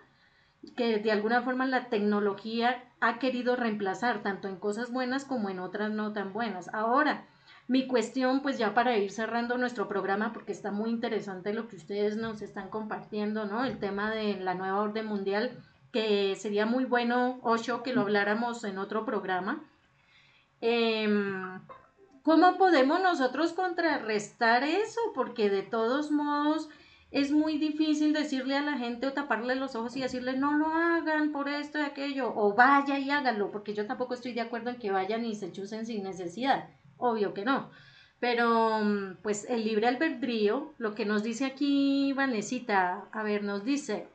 Que 0.76 0.98
de 0.98 1.12
alguna 1.12 1.42
forma 1.42 1.66
la 1.66 1.88
tecnología 1.88 2.84
ha 3.00 3.18
querido 3.18 3.56
reemplazar 3.56 4.22
tanto 4.22 4.48
en 4.48 4.56
cosas 4.56 4.90
buenas 4.90 5.24
como 5.24 5.50
en 5.50 5.58
otras 5.58 5.90
no 5.90 6.12
tan 6.12 6.32
buenas. 6.32 6.72
Ahora, 6.72 7.26
mi 7.68 7.86
cuestión, 7.86 8.40
pues 8.40 8.58
ya 8.58 8.74
para 8.74 8.96
ir 8.96 9.10
cerrando 9.10 9.58
nuestro 9.58 9.88
programa, 9.88 10.32
porque 10.32 10.52
está 10.52 10.70
muy 10.70 10.90
interesante 10.90 11.52
lo 11.52 11.68
que 11.68 11.76
ustedes 11.76 12.16
nos 12.16 12.42
están 12.42 12.68
compartiendo, 12.68 13.44
¿no? 13.44 13.64
El 13.64 13.78
tema 13.78 14.10
de 14.10 14.40
la 14.40 14.54
nueva 14.54 14.80
orden 14.80 15.06
mundial, 15.06 15.62
que 15.92 16.34
sería 16.36 16.66
muy 16.66 16.84
bueno, 16.84 17.38
Osho, 17.42 17.82
que 17.82 17.92
lo 17.92 18.00
habláramos 18.00 18.64
en 18.64 18.78
otro 18.78 19.04
programa. 19.04 19.62
Eh, 20.60 21.08
¿Cómo 22.24 22.56
podemos 22.56 23.02
nosotros 23.02 23.52
contrarrestar 23.52 24.64
eso? 24.64 24.98
Porque 25.14 25.50
de 25.50 25.62
todos 25.62 26.10
modos 26.10 26.70
es 27.10 27.30
muy 27.30 27.58
difícil 27.58 28.14
decirle 28.14 28.56
a 28.56 28.62
la 28.62 28.78
gente 28.78 29.06
o 29.06 29.12
taparle 29.12 29.56
los 29.56 29.76
ojos 29.76 29.94
y 29.94 30.00
decirle 30.00 30.34
no 30.34 30.56
lo 30.56 30.68
hagan 30.68 31.32
por 31.32 31.50
esto 31.50 31.78
y 31.78 31.82
aquello, 31.82 32.32
o 32.34 32.54
vaya 32.54 32.98
y 32.98 33.10
háganlo, 33.10 33.50
porque 33.50 33.74
yo 33.74 33.86
tampoco 33.86 34.14
estoy 34.14 34.32
de 34.32 34.40
acuerdo 34.40 34.70
en 34.70 34.78
que 34.78 34.90
vayan 34.90 35.22
y 35.26 35.34
se 35.34 35.52
chusen 35.52 35.84
sin 35.84 36.02
necesidad, 36.02 36.70
obvio 36.96 37.34
que 37.34 37.44
no. 37.44 37.68
Pero 38.20 38.80
pues 39.22 39.44
el 39.50 39.62
libre 39.62 39.86
albedrío, 39.86 40.72
lo 40.78 40.94
que 40.94 41.04
nos 41.04 41.22
dice 41.22 41.44
aquí 41.44 42.14
Vanesita, 42.14 43.04
a 43.12 43.22
ver, 43.22 43.44
nos 43.44 43.66
dice, 43.66 44.08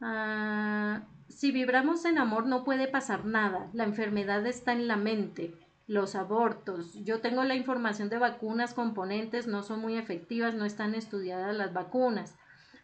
ah, 0.00 1.04
si 1.28 1.52
vibramos 1.52 2.04
en 2.06 2.18
amor 2.18 2.46
no 2.46 2.64
puede 2.64 2.88
pasar 2.88 3.24
nada, 3.24 3.70
la 3.72 3.84
enfermedad 3.84 4.44
está 4.48 4.72
en 4.72 4.88
la 4.88 4.96
mente 4.96 5.54
los 5.86 6.14
abortos. 6.14 6.94
Yo 7.04 7.20
tengo 7.20 7.44
la 7.44 7.54
información 7.54 8.08
de 8.08 8.18
vacunas, 8.18 8.74
componentes, 8.74 9.46
no 9.46 9.62
son 9.62 9.80
muy 9.80 9.96
efectivas, 9.96 10.54
no 10.54 10.64
están 10.64 10.94
estudiadas 10.94 11.56
las 11.56 11.72
vacunas. 11.72 12.34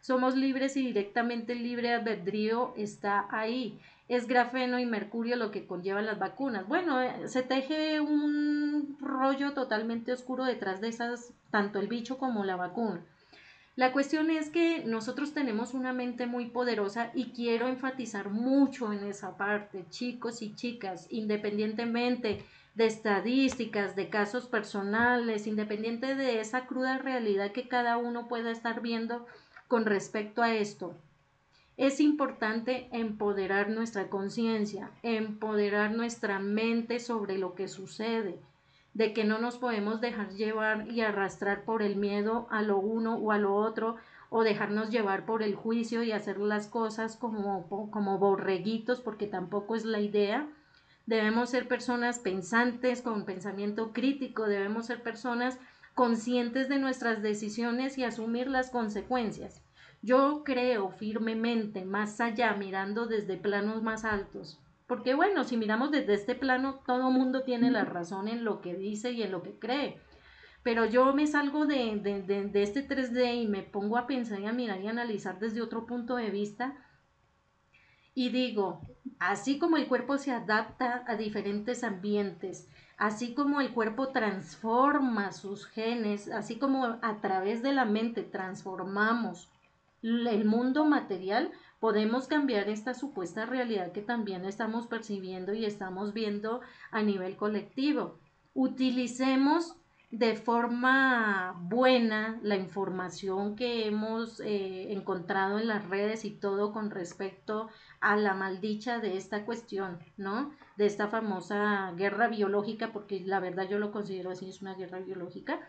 Somos 0.01 0.37
libres 0.37 0.77
y 0.77 0.87
directamente 0.87 1.53
el 1.53 1.63
libre 1.63 1.93
albedrío 1.93 2.75
está 2.77 3.27
ahí. 3.31 3.79
Es 4.09 4.27
grafeno 4.27 4.79
y 4.79 4.87
mercurio 4.87 5.37
lo 5.37 5.51
que 5.51 5.67
conllevan 5.67 6.07
las 6.07 6.19
vacunas. 6.19 6.67
Bueno, 6.67 7.01
eh, 7.01 7.29
se 7.29 7.43
teje 7.43 8.01
un 8.01 8.97
rollo 9.01 9.53
totalmente 9.53 10.13
oscuro 10.13 10.45
detrás 10.45 10.81
de 10.81 10.89
esas, 10.89 11.33
tanto 11.51 11.79
el 11.79 11.87
bicho 11.87 12.19
como 12.19 12.45
la 12.45 12.57
vacuna. 12.57 13.01
La 13.75 13.93
cuestión 13.93 14.31
es 14.31 14.51
que 14.51 14.85
nosotros 14.85 15.33
tenemos 15.33 15.73
una 15.73 15.95
mente 15.95 16.27
muy 16.27 16.47
poderosa 16.51 17.11
y 17.15 17.31
quiero 17.31 17.69
enfatizar 17.69 18.29
mucho 18.29 18.93
en 18.93 19.05
esa 19.05 19.39
parte, 19.39 19.87
chicos 19.89 20.43
y 20.43 20.55
chicas, 20.55 21.07
independientemente 21.11 22.45
de 22.75 22.87
estadísticas, 22.87 23.97
de 23.97 24.09
casos 24.09 24.47
personales, 24.47 25.47
independiente 25.47 26.15
de 26.15 26.41
esa 26.41 26.67
cruda 26.67 26.99
realidad 26.99 27.53
que 27.53 27.69
cada 27.69 27.99
uno 27.99 28.29
pueda 28.29 28.51
estar 28.51 28.81
viendo 28.81 29.27
con 29.69 29.85
respecto 29.85 30.43
a 30.43 30.55
esto. 30.55 30.95
Es 31.77 32.01
importante 32.01 32.89
empoderar 32.93 33.71
nuestra 33.71 34.09
conciencia, 34.09 34.91
empoderar 35.03 35.93
nuestra 35.93 36.39
mente 36.39 37.01
sobre 37.01 37.39
lo 37.39 37.55
que 37.55 37.69
sucede, 37.69 38.39
de 38.95 39.15
que 39.15 39.25
no 39.25 39.39
nos 39.39 39.57
podemos 39.57 40.01
dejar 40.01 40.31
llevar 40.31 40.91
y 40.91 41.01
arrastrar 41.01 41.65
por 41.65 41.83
el 41.83 41.97
miedo 41.97 42.47
a 42.51 42.63
lo 42.63 42.79
uno 42.79 43.17
o 43.17 43.33
a 43.33 43.39
lo 43.39 43.55
otro, 43.55 43.97
o 44.29 44.45
dejarnos 44.45 44.91
llevar 44.91 45.27
por 45.27 45.43
el 45.43 45.55
juicio 45.55 46.03
y 46.03 46.13
hacer 46.13 46.39
las 46.39 46.67
cosas 46.67 47.17
como, 47.17 47.67
como 47.91 48.19
borreguitos, 48.19 49.01
porque 49.01 49.27
tampoco 49.27 49.75
es 49.75 49.85
la 49.85 50.01
idea. 50.01 50.49
Debemos 51.07 51.51
ser 51.51 51.69
personas 51.69 52.19
pensantes, 52.19 53.03
con 53.03 53.25
pensamiento 53.25 53.93
crítico, 53.93 54.47
debemos 54.47 54.87
ser 54.87 55.03
personas 55.03 55.59
conscientes 55.95 56.69
de 56.69 56.79
nuestras 56.79 57.23
decisiones 57.23 57.99
y 57.99 58.05
asumir 58.05 58.49
las 58.49 58.71
consecuencias. 58.71 59.63
Yo 60.01 60.43
creo 60.45 60.91
firmemente, 60.91 61.85
más 61.85 62.21
allá, 62.21 62.55
mirando 62.55 63.07
desde 63.07 63.37
planos 63.37 63.83
más 63.83 64.05
altos, 64.05 64.61
porque 64.87 65.15
bueno, 65.15 65.45
si 65.45 65.57
miramos 65.57 65.91
desde 65.91 66.15
este 66.15 66.35
plano, 66.35 66.81
todo 66.87 67.11
mundo 67.11 67.45
tiene 67.45 67.71
la 67.71 67.85
razón 67.85 68.29
en 68.29 68.45
lo 68.45 68.61
que 68.61 68.75
dice 68.75 69.13
y 69.13 69.23
en 69.23 69.31
lo 69.33 69.43
que 69.43 69.59
cree. 69.59 69.99
Pero 70.63 70.85
yo 70.85 71.13
me 71.15 71.27
salgo 71.27 71.67
de, 71.67 71.97
de, 71.97 72.63
este 72.63 72.87
3D 72.87 73.43
y 73.43 73.49
me 73.49 73.63
pongo 73.63 73.97
a 73.97 74.07
pensar 74.07 74.41
y 74.41 74.47
a 74.47 74.53
mirar 74.53 74.81
y 74.81 74.89
analizar 74.89 75.39
desde 75.39 75.63
otro 75.63 75.87
punto 75.87 76.17
de 76.17 76.31
vista. 76.31 76.77
Y 78.15 78.29
digo, 78.29 78.81
así 79.19 79.59
como 79.59 79.77
el 79.77 79.89
cuerpo 79.89 80.19
se 80.19 80.33
adapta 80.33 81.05
a 81.07 81.17
diferentes 81.17 81.83
ambientes, 81.83 82.69
así 82.99 83.35
como 83.35 83.61
el 83.61 83.73
cuerpo 83.73 84.09
transforma 84.09 85.33
sus 85.33 85.67
genes, 85.67 86.31
así 86.31 86.57
como 86.57 86.99
a 87.01 87.21
través 87.21 87.63
de 87.63 87.73
la 87.73 87.85
mente 87.85 88.23
transformamos 88.23 89.49
el 90.03 90.45
mundo 90.45 90.85
material, 90.85 91.53
podemos 91.81 92.27
cambiar 92.27 92.69
esta 92.69 92.95
supuesta 92.95 93.47
realidad 93.47 93.93
que 93.93 94.03
también 94.03 94.45
estamos 94.45 94.87
percibiendo 94.87 95.55
y 95.55 95.65
estamos 95.65 96.13
viendo 96.13 96.61
a 96.91 97.03
nivel 97.03 97.37
colectivo. 97.37 98.19
Utilicemos 98.55 99.77
de 100.13 100.37
forma 100.37 101.57
buena 101.59 102.39
la 102.43 102.57
información 102.57 103.57
que 103.57 103.87
hemos 103.87 104.41
eh, 104.41 104.93
encontrado 104.93 105.59
en 105.59 105.67
las 105.67 105.89
redes 105.89 106.27
y 106.27 106.31
todo 106.33 106.71
con 106.71 106.91
respecto 106.91 107.71
a 107.99 108.17
la 108.17 108.35
maldicha 108.35 108.99
de 108.99 109.17
esta 109.17 109.47
cuestión, 109.47 110.01
¿no? 110.19 110.53
De 110.77 110.85
esta 110.85 111.09
famosa 111.09 111.95
guerra 111.97 112.29
biológica, 112.29 112.93
porque 112.93 113.21
la 113.21 113.41
verdad 113.41 113.67
yo 113.71 113.79
lo 113.79 113.91
considero 113.91 114.31
así, 114.31 114.51
es 114.51 114.61
una 114.61 114.75
guerra 114.75 114.99
biológica. 114.99 115.61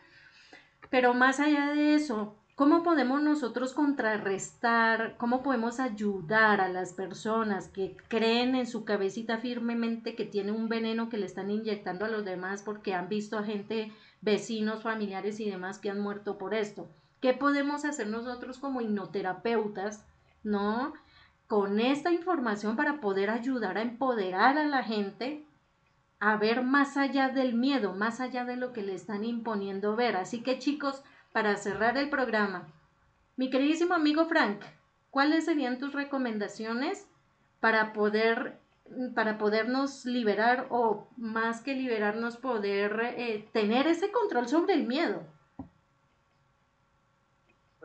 Pero 0.89 1.13
más 1.13 1.39
allá 1.39 1.69
de 1.69 1.95
eso, 1.95 2.35
¿Cómo 2.55 2.83
podemos 2.83 3.19
nosotros 3.23 3.73
contrarrestar, 3.73 5.15
cómo 5.17 5.41
podemos 5.41 5.79
ayudar 5.79 6.61
a 6.61 6.69
las 6.69 6.93
personas 6.93 7.67
que 7.67 7.97
creen 8.09 8.53
en 8.53 8.67
su 8.67 8.85
cabecita 8.85 9.39
firmemente 9.39 10.15
que 10.15 10.25
tiene 10.25 10.51
un 10.51 10.69
veneno 10.69 11.09
que 11.09 11.17
le 11.17 11.25
están 11.25 11.49
inyectando 11.49 12.05
a 12.05 12.09
los 12.09 12.23
demás 12.23 12.61
porque 12.61 12.93
han 12.93 13.09
visto 13.09 13.39
a 13.39 13.43
gente, 13.43 13.91
vecinos, 14.21 14.83
familiares 14.83 15.39
y 15.39 15.49
demás 15.49 15.79
que 15.79 15.89
han 15.89 15.99
muerto 15.99 16.37
por 16.37 16.53
esto? 16.53 16.87
¿Qué 17.21 17.33
podemos 17.33 17.85
hacer 17.85 18.05
nosotros 18.05 18.59
como 18.59 18.81
hipnoterapeutas, 18.81 20.05
no? 20.43 20.93
Con 21.47 21.79
esta 21.79 22.11
información 22.11 22.75
para 22.75 23.01
poder 23.01 23.31
ayudar 23.31 23.79
a 23.79 23.81
empoderar 23.81 24.59
a 24.59 24.65
la 24.65 24.83
gente 24.83 25.43
a 26.19 26.37
ver 26.37 26.61
más 26.61 26.97
allá 26.97 27.29
del 27.29 27.55
miedo, 27.55 27.93
más 27.93 28.19
allá 28.19 28.45
de 28.45 28.57
lo 28.57 28.73
que 28.73 28.83
le 28.83 28.93
están 28.93 29.23
imponiendo 29.23 29.95
ver. 29.95 30.15
Así 30.15 30.43
que 30.43 30.59
chicos, 30.59 31.03
para 31.33 31.57
cerrar 31.57 31.97
el 31.97 32.09
programa. 32.09 32.71
Mi 33.35 33.49
queridísimo 33.49 33.93
amigo 33.93 34.25
Frank, 34.25 34.61
¿cuáles 35.09 35.45
serían 35.45 35.79
tus 35.79 35.93
recomendaciones 35.93 37.07
para 37.59 37.91
poder 37.91 38.59
para 39.15 39.37
podernos 39.37 40.05
liberar 40.05 40.67
o 40.69 41.07
más 41.17 41.61
que 41.61 41.73
liberarnos 41.73 42.37
poder 42.37 43.15
eh, 43.17 43.47
tener 43.53 43.87
ese 43.87 44.11
control 44.11 44.47
sobre 44.47 44.73
el 44.73 44.85
miedo? 44.85 45.23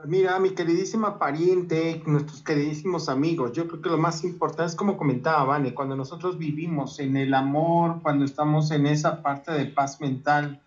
Mira, 0.04 0.38
mi 0.38 0.50
queridísima 0.50 1.18
pariente, 1.18 2.02
nuestros 2.06 2.42
queridísimos 2.42 3.08
amigos, 3.08 3.52
yo 3.52 3.66
creo 3.66 3.82
que 3.82 3.88
lo 3.88 3.98
más 3.98 4.22
importante 4.22 4.70
es 4.70 4.76
como 4.76 4.96
comentaba 4.96 5.44
Vane, 5.44 5.74
cuando 5.74 5.96
nosotros 5.96 6.38
vivimos 6.38 7.00
en 7.00 7.16
el 7.16 7.34
amor, 7.34 8.00
cuando 8.02 8.24
estamos 8.24 8.70
en 8.70 8.86
esa 8.86 9.22
parte 9.22 9.52
de 9.52 9.66
paz 9.66 10.00
mental, 10.00 10.62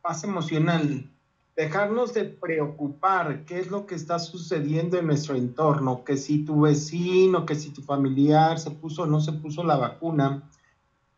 paz 0.00 0.22
emocional, 0.22 1.10
dejarnos 1.56 2.14
de 2.14 2.24
preocupar 2.24 3.44
qué 3.44 3.60
es 3.60 3.70
lo 3.70 3.86
que 3.86 3.94
está 3.94 4.18
sucediendo 4.18 4.98
en 4.98 5.06
nuestro 5.06 5.36
entorno, 5.36 6.02
que 6.04 6.16
si 6.16 6.44
tu 6.44 6.62
vecino, 6.62 7.44
que 7.44 7.54
si 7.54 7.70
tu 7.70 7.82
familiar 7.82 8.58
se 8.58 8.70
puso 8.70 9.02
o 9.02 9.06
no 9.06 9.20
se 9.20 9.32
puso 9.32 9.62
la 9.62 9.76
vacuna, 9.76 10.48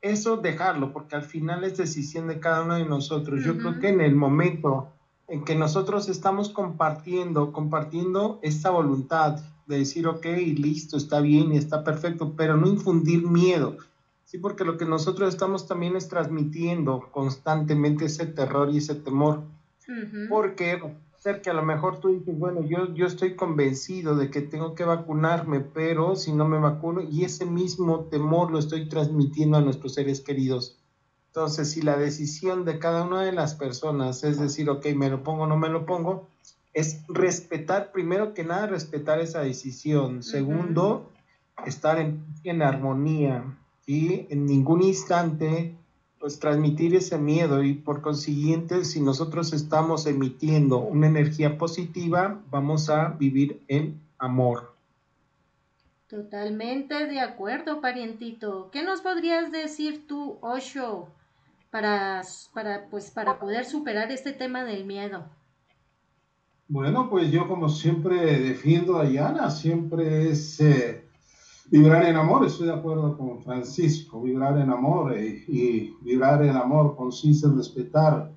eso 0.00 0.36
dejarlo, 0.36 0.92
porque 0.92 1.16
al 1.16 1.22
final 1.22 1.64
es 1.64 1.76
decisión 1.76 2.26
de 2.26 2.40
cada 2.40 2.62
uno 2.62 2.74
de 2.74 2.84
nosotros. 2.84 3.42
Yo 3.42 3.56
creo 3.56 3.78
que 3.78 3.88
en 3.88 4.00
el 4.00 4.14
momento 4.14 4.88
en 5.28 5.44
que 5.44 5.54
nosotros 5.54 6.08
estamos 6.08 6.50
compartiendo, 6.50 7.52
compartiendo 7.52 8.38
esta 8.42 8.70
voluntad 8.70 9.40
de 9.66 9.78
decir, 9.78 10.06
ok, 10.06 10.26
listo, 10.56 10.98
está 10.98 11.20
bien 11.20 11.52
y 11.52 11.56
está 11.56 11.82
perfecto, 11.84 12.34
pero 12.36 12.56
no 12.56 12.66
infundir 12.66 13.26
miedo, 13.26 13.78
sí, 14.24 14.36
porque 14.36 14.64
lo 14.64 14.76
que 14.76 14.84
nosotros 14.84 15.32
estamos 15.32 15.66
también 15.66 15.96
es 15.96 16.08
transmitiendo 16.08 17.08
constantemente 17.10 18.04
ese 18.04 18.26
terror 18.26 18.68
y 18.70 18.78
ese 18.78 18.96
temor 18.96 19.44
porque 20.28 20.80
ser 21.24 21.40
que 21.40 21.48
a 21.48 21.54
lo 21.54 21.62
mejor 21.62 22.00
tú 22.00 22.08
dices, 22.08 22.38
bueno, 22.38 22.60
yo, 22.62 22.92
yo 22.92 23.06
estoy 23.06 23.34
convencido 23.34 24.14
de 24.14 24.30
que 24.30 24.42
tengo 24.42 24.74
que 24.74 24.84
vacunarme, 24.84 25.60
pero 25.60 26.16
si 26.16 26.34
no 26.34 26.46
me 26.46 26.58
vacuno, 26.58 27.00
y 27.00 27.24
ese 27.24 27.46
mismo 27.46 28.08
temor 28.10 28.50
lo 28.50 28.58
estoy 28.58 28.90
transmitiendo 28.90 29.56
a 29.56 29.62
nuestros 29.62 29.94
seres 29.94 30.20
queridos. 30.20 30.78
Entonces, 31.28 31.70
si 31.70 31.80
la 31.80 31.96
decisión 31.96 32.66
de 32.66 32.78
cada 32.78 33.04
una 33.04 33.22
de 33.22 33.32
las 33.32 33.54
personas 33.54 34.22
es 34.22 34.38
decir, 34.38 34.68
ok, 34.68 34.84
me 34.94 35.08
lo 35.08 35.22
pongo 35.22 35.44
o 35.44 35.46
no 35.46 35.56
me 35.56 35.70
lo 35.70 35.86
pongo, 35.86 36.28
es 36.74 37.02
respetar, 37.08 37.90
primero 37.90 38.34
que 38.34 38.44
nada, 38.44 38.66
respetar 38.66 39.18
esa 39.18 39.40
decisión. 39.40 40.22
Segundo, 40.22 41.10
estar 41.64 41.98
en, 41.98 42.22
en 42.44 42.60
armonía 42.60 43.56
y 43.86 44.26
en 44.30 44.44
ningún 44.44 44.82
instante 44.82 45.74
pues 46.24 46.38
transmitir 46.38 46.94
ese 46.94 47.18
miedo 47.18 47.62
y 47.62 47.74
por 47.74 48.00
consiguiente 48.00 48.86
si 48.86 49.02
nosotros 49.02 49.52
estamos 49.52 50.06
emitiendo 50.06 50.78
una 50.78 51.06
energía 51.06 51.58
positiva, 51.58 52.40
vamos 52.50 52.88
a 52.88 53.08
vivir 53.08 53.60
en 53.68 54.00
amor. 54.16 54.72
Totalmente 56.08 57.08
de 57.08 57.20
acuerdo, 57.20 57.82
parientito. 57.82 58.70
¿Qué 58.72 58.82
nos 58.82 59.02
podrías 59.02 59.52
decir 59.52 60.06
tú, 60.06 60.38
Osho, 60.40 61.08
para, 61.70 62.22
para, 62.54 62.86
pues, 62.88 63.10
para 63.10 63.38
poder 63.38 63.66
superar 63.66 64.10
este 64.10 64.32
tema 64.32 64.64
del 64.64 64.86
miedo? 64.86 65.26
Bueno, 66.68 67.10
pues 67.10 67.30
yo 67.30 67.46
como 67.46 67.68
siempre 67.68 68.38
defiendo 68.38 68.96
a 68.96 69.04
Diana, 69.04 69.50
siempre 69.50 70.30
es 70.30 70.58
eh, 70.58 71.04
Vibrar 71.70 72.04
en 72.04 72.16
amor, 72.16 72.44
estoy 72.44 72.66
de 72.66 72.74
acuerdo 72.74 73.16
con 73.16 73.40
Francisco, 73.40 74.20
vibrar 74.20 74.58
en 74.58 74.68
amor 74.68 75.14
eh, 75.16 75.44
y 75.48 75.94
vibrar 76.02 76.42
en 76.42 76.56
amor 76.56 76.94
consiste 76.94 77.46
en 77.46 77.56
respetar 77.56 78.30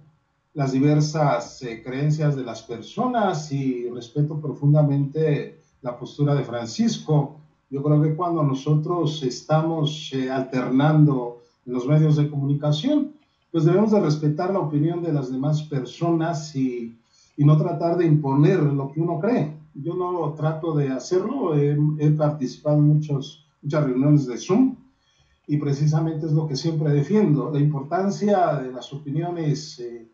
las 0.54 0.72
diversas 0.72 1.62
eh, 1.62 1.84
creencias 1.84 2.38
de 2.38 2.44
las 2.44 2.62
personas 2.62 3.52
y 3.52 3.90
respeto 3.90 4.40
profundamente 4.40 5.60
la 5.82 5.98
postura 5.98 6.36
de 6.36 6.46
Francisco. 6.46 7.42
Yo 7.70 7.84
creo 7.84 8.02
que 8.02 8.16
cuando 8.16 8.44
nosotros 8.44 9.22
estamos 9.24 10.10
eh, 10.14 10.32
alternando 10.32 11.40
en 11.66 11.74
los 11.74 11.86
medios 11.86 12.16
de 12.16 12.30
comunicación, 12.30 13.12
pues 13.52 13.66
debemos 13.66 13.92
de 13.92 14.00
respetar 14.00 14.54
la 14.54 14.60
opinión 14.60 15.04
de 15.04 15.12
las 15.12 15.30
demás 15.30 15.64
personas 15.64 16.56
y, 16.56 16.98
y 17.36 17.44
no 17.44 17.58
tratar 17.58 17.98
de 17.98 18.06
imponer 18.06 18.62
lo 18.62 18.90
que 18.90 19.02
uno 19.02 19.20
cree 19.20 19.57
yo 19.82 19.96
no 19.96 20.34
trato 20.34 20.76
de 20.76 20.90
hacerlo, 20.90 21.56
he, 21.56 22.12
participado 22.12 22.78
en 22.78 22.88
muchos, 22.88 23.48
muchas 23.62 23.84
reuniones 23.84 24.26
de 24.28 24.38
Zoom 24.38 24.76
y 25.46 25.58
precisamente 25.58 26.26
es 26.26 26.34
lo 26.34 26.48
que 26.48 26.56
siempre 26.56 26.92
defiendo. 26.92 27.52
La 27.52 27.60
importancia 27.60 28.56
de 28.56 28.72
las 28.72 28.92
opiniones 28.92 29.80
eh, 29.80 30.08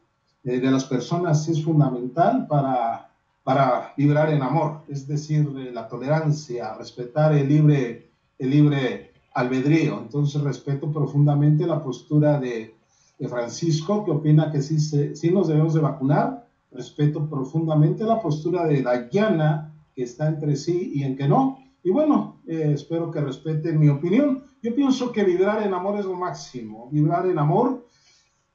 de 0.43 0.71
las 0.71 0.85
personas 0.85 1.47
es 1.47 1.63
fundamental 1.63 2.45
para, 2.47 3.09
para 3.43 3.93
vibrar 3.97 4.29
en 4.31 4.41
amor, 4.41 4.81
es 4.87 5.07
decir, 5.07 5.49
la 5.51 5.87
tolerancia, 5.87 6.75
respetar 6.75 7.33
el 7.33 7.47
libre, 7.47 8.11
el 8.37 8.49
libre 8.49 9.11
albedrío. 9.33 9.99
Entonces 10.01 10.41
respeto 10.41 10.91
profundamente 10.91 11.65
la 11.65 11.81
postura 11.81 12.39
de, 12.39 12.75
de 13.17 13.27
Francisco, 13.27 14.03
que 14.03 14.11
opina 14.11 14.51
que 14.51 14.61
sí, 14.61 14.79
sí 14.79 15.31
nos 15.31 15.47
debemos 15.47 15.73
de 15.73 15.81
vacunar, 15.81 16.42
respeto 16.73 17.29
profundamente 17.29 18.03
la 18.03 18.19
postura 18.19 18.65
de 18.65 18.81
Dayana, 18.81 19.73
que 19.95 20.03
está 20.03 20.27
entre 20.27 20.55
sí 20.55 20.91
y 20.95 21.03
en 21.03 21.15
que 21.15 21.27
no. 21.27 21.59
Y 21.83 21.91
bueno, 21.91 22.41
eh, 22.47 22.71
espero 22.73 23.11
que 23.11 23.21
respeten 23.21 23.79
mi 23.79 23.89
opinión. 23.89 24.43
Yo 24.61 24.73
pienso 24.73 25.11
que 25.11 25.23
vibrar 25.23 25.63
en 25.63 25.73
amor 25.73 25.99
es 25.99 26.05
lo 26.05 26.15
máximo. 26.15 26.89
Vibrar 26.91 27.25
en 27.27 27.37
amor 27.37 27.85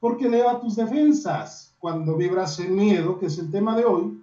porque 0.01 0.27
eleva 0.27 0.61
tus 0.61 0.77
defensas. 0.77 1.77
Cuando 1.79 2.16
vibras 2.16 2.59
en 2.59 2.75
miedo, 2.75 3.19
que 3.19 3.27
es 3.27 3.39
el 3.39 3.51
tema 3.51 3.77
de 3.77 3.85
hoy, 3.85 4.21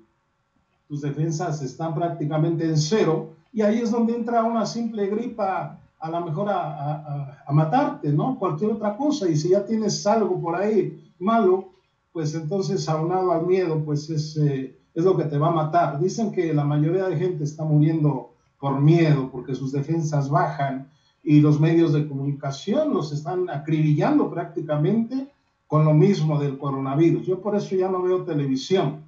tus 0.88 1.02
defensas 1.02 1.62
están 1.62 1.96
prácticamente 1.96 2.66
en 2.66 2.78
cero 2.78 3.36
y 3.54 3.62
ahí 3.62 3.80
es 3.80 3.92
donde 3.92 4.14
entra 4.16 4.44
una 4.44 4.66
simple 4.66 5.08
gripa 5.08 5.80
a 6.00 6.10
lo 6.12 6.26
mejor 6.26 6.50
a, 6.50 7.46
a, 7.48 7.52
matarte, 7.54 8.12
¿no? 8.12 8.38
Cualquier 8.38 8.72
otra 8.72 8.96
cosa. 8.98 9.30
Y 9.30 9.38
si 9.38 9.50
ya 9.50 9.66
tienes 9.66 10.06
algo 10.06 10.40
por 10.42 10.56
ahí 10.56 11.12
malo, 11.18 11.70
pues 12.16 12.34
entonces 12.34 12.88
aunado 12.88 13.34
al 13.34 13.46
miedo, 13.46 13.84
pues 13.84 14.10
es, 14.10 14.38
eh, 14.38 14.80
es 14.94 15.04
lo 15.04 15.18
que 15.18 15.26
te 15.26 15.38
va 15.38 15.50
a 15.50 15.52
matar. 15.52 16.00
Dicen 16.00 16.32
que 16.32 16.54
la 16.54 16.64
mayoría 16.64 17.10
de 17.10 17.18
gente 17.18 17.44
está 17.44 17.66
muriendo 17.66 18.36
por 18.58 18.80
miedo, 18.80 19.30
porque 19.30 19.54
sus 19.54 19.74
defensas 19.74 20.30
bajan 20.30 20.90
y 21.22 21.42
los 21.42 21.60
medios 21.60 21.92
de 21.92 22.08
comunicación 22.08 22.94
los 22.94 23.12
están 23.12 23.50
acribillando 23.50 24.32
prácticamente 24.32 25.30
con 25.68 25.84
lo 25.84 25.94
mismo 25.94 26.40
del 26.40 26.58
coronavirus. 26.58 27.28
Yo 27.28 27.42
por 27.42 27.54
eso 27.54 27.76
ya 27.76 27.90
no 27.90 28.02
veo 28.02 28.24
televisión. 28.24 29.04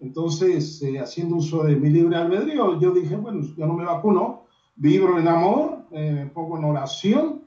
Entonces, 0.00 0.82
eh, 0.82 0.98
haciendo 0.98 1.36
uso 1.36 1.62
de 1.62 1.76
mi 1.76 1.90
libre 1.90 2.16
albedrío, 2.16 2.80
yo 2.80 2.90
dije, 2.90 3.14
bueno, 3.14 3.46
yo 3.56 3.66
no 3.66 3.74
me 3.74 3.84
vacuno, 3.84 4.46
vibro 4.74 5.16
en 5.20 5.28
amor, 5.28 5.84
eh, 5.92 6.10
me 6.10 6.26
pongo 6.26 6.58
en 6.58 6.64
oración. 6.64 7.42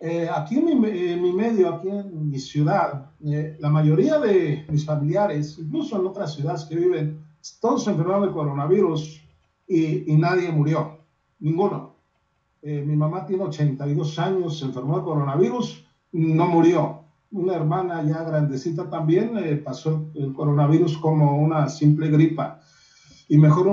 Eh, 0.00 0.28
aquí 0.34 0.56
en 0.58 0.80
mi, 1.20 1.32
medio, 1.32 1.74
aquí 1.74 1.88
en 1.88 2.30
mi 2.30 2.38
ciudad, 2.38 3.10
la 3.20 3.68
mayoría 3.68 4.18
de 4.18 4.64
mis 4.70 4.86
familiares, 4.86 5.58
incluso 5.58 6.00
en 6.00 6.06
otras 6.06 6.34
ciudades 6.34 6.64
que 6.64 6.76
viven, 6.76 7.22
todos 7.60 7.84
se 7.84 7.90
enfermaron 7.90 8.26
de 8.26 8.32
coronavirus 8.32 9.20
y, 9.68 10.10
y 10.10 10.16
nadie 10.16 10.50
murió, 10.50 11.00
ninguno. 11.38 11.96
mi 12.62 12.96
mamá 12.96 13.26
tiene 13.26 13.44
82 13.44 14.18
años, 14.18 14.58
se 14.58 14.64
enfermó 14.64 14.98
de 14.98 15.04
coronavirus, 15.04 15.84
no 16.12 16.46
murió 16.46 17.00
una 17.32 17.54
hermana 17.54 18.02
ya 18.02 18.24
grandecita 18.24 18.90
también 18.90 19.36
eh, 19.38 19.56
pasó 19.56 20.10
el 20.14 20.32
coronavirus 20.32 20.98
como 20.98 21.38
una 21.38 21.68
simple 21.68 22.08
gripa. 22.08 22.60
Y 23.28 23.38
mejor 23.38 23.68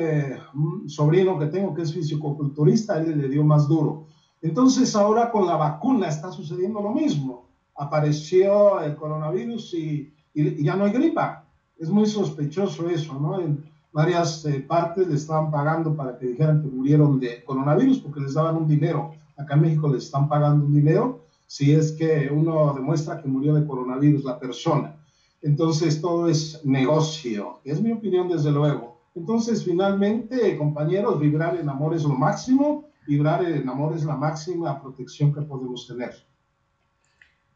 eh, 0.00 0.38
un, 0.54 0.88
sobrino 0.88 1.38
que 1.38 1.46
tengo 1.46 1.74
que 1.74 1.82
es 1.82 1.92
fisicoculturista, 1.92 2.98
él 2.98 3.18
le 3.18 3.28
dio 3.28 3.44
más 3.44 3.68
duro. 3.68 4.06
Entonces 4.40 4.94
ahora 4.94 5.30
con 5.30 5.46
la 5.46 5.56
vacuna 5.56 6.08
está 6.08 6.30
sucediendo 6.30 6.80
lo 6.80 6.90
mismo. 6.90 7.48
Apareció 7.76 8.80
el 8.80 8.96
coronavirus 8.96 9.74
y, 9.74 10.12
ya 10.34 10.76
no 10.76 10.84
hay 10.84 10.92
gripa. 10.92 11.44
Es 11.78 11.90
muy 11.90 12.06
sospechoso 12.06 12.88
eso, 12.88 13.18
¿no? 13.18 13.40
En 13.40 13.64
varias 13.92 14.44
eh, 14.44 14.60
partes 14.60 15.08
le 15.08 15.14
estaban 15.14 15.50
pagando 15.50 15.94
para 15.96 16.16
que 16.16 16.26
dijeran 16.26 16.62
que 16.62 16.68
murieron 16.68 17.18
de 17.18 17.42
coronavirus 17.44 17.98
porque 17.98 18.20
les 18.20 18.34
daban 18.34 18.56
un 18.56 18.68
dinero. 18.68 19.12
Acá 19.36 19.54
en 19.54 19.62
México 19.62 19.88
les 19.88 20.04
están 20.04 20.28
pagando 20.28 20.64
un 20.66 20.74
dinero 20.74 21.20
si 21.46 21.72
es 21.72 21.92
que 21.92 22.28
uno 22.30 22.74
demuestra 22.74 23.20
que 23.20 23.26
murió 23.26 23.54
de 23.54 23.66
coronavirus 23.66 24.22
la 24.24 24.38
persona. 24.38 24.96
Entonces 25.40 26.00
todo 26.00 26.28
es 26.28 26.64
negocio, 26.64 27.60
es 27.64 27.80
mi 27.80 27.92
opinión 27.92 28.28
desde 28.28 28.50
luego. 28.50 28.98
Entonces 29.14 29.64
finalmente, 29.64 30.56
compañeros, 30.58 31.18
vibrar 31.18 31.56
en 31.56 31.68
amor 31.68 31.94
es 31.94 32.02
lo 32.02 32.10
máximo, 32.10 32.87
vibrar 33.08 33.42
en 33.42 33.66
amor 33.66 33.96
es 33.96 34.04
la 34.04 34.16
máxima 34.16 34.80
protección 34.82 35.32
que 35.32 35.40
podemos 35.40 35.86
tener. 35.86 36.12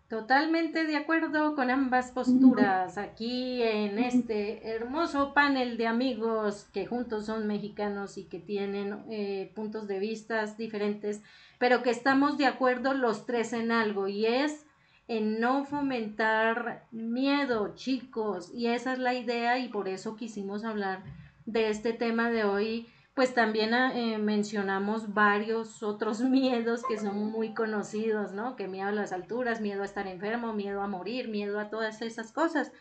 Totalmente 0.08 0.84
de 0.86 0.96
acuerdo 0.96 1.54
con 1.54 1.70
ambas 1.70 2.10
posturas 2.10 2.96
aquí 2.98 3.62
en 3.62 3.98
este 3.98 4.66
hermoso 4.74 5.32
panel 5.34 5.76
de 5.76 5.86
amigos 5.86 6.66
que 6.72 6.86
juntos 6.86 7.26
son 7.26 7.46
mexicanos 7.46 8.16
y 8.16 8.24
que 8.24 8.38
tienen 8.38 9.04
eh, 9.10 9.52
puntos 9.54 9.86
de 9.86 9.98
vista 9.98 10.44
diferentes, 10.46 11.22
pero 11.58 11.82
que 11.82 11.90
estamos 11.90 12.38
de 12.38 12.46
acuerdo 12.46 12.94
los 12.94 13.26
tres 13.26 13.52
en 13.52 13.72
algo 13.72 14.08
y 14.08 14.26
es 14.26 14.66
en 15.08 15.40
no 15.40 15.64
fomentar 15.64 16.86
miedo, 16.92 17.74
chicos, 17.74 18.50
y 18.54 18.68
esa 18.68 18.94
es 18.94 18.98
la 18.98 19.14
idea 19.14 19.58
y 19.58 19.68
por 19.68 19.88
eso 19.88 20.16
quisimos 20.16 20.64
hablar 20.64 21.02
de 21.44 21.68
este 21.68 21.92
tema 21.92 22.30
de 22.30 22.44
hoy 22.44 22.86
pues 23.14 23.34
también 23.34 23.74
ah, 23.74 23.92
eh, 23.94 24.18
mencionamos 24.18 25.12
varios 25.12 25.82
otros 25.82 26.20
miedos 26.22 26.82
que 26.88 26.98
son 26.98 27.30
muy 27.30 27.54
conocidos, 27.54 28.32
¿no? 28.32 28.56
Que 28.56 28.68
miedo 28.68 28.88
a 28.88 28.92
las 28.92 29.12
alturas, 29.12 29.60
miedo 29.60 29.82
a 29.82 29.86
estar 29.86 30.06
enfermo, 30.06 30.52
miedo 30.52 30.80
a 30.80 30.88
morir, 30.88 31.28
miedo 31.28 31.60
a 31.60 31.68
todas 31.68 32.00
esas 32.02 32.32
cosas. 32.32 32.72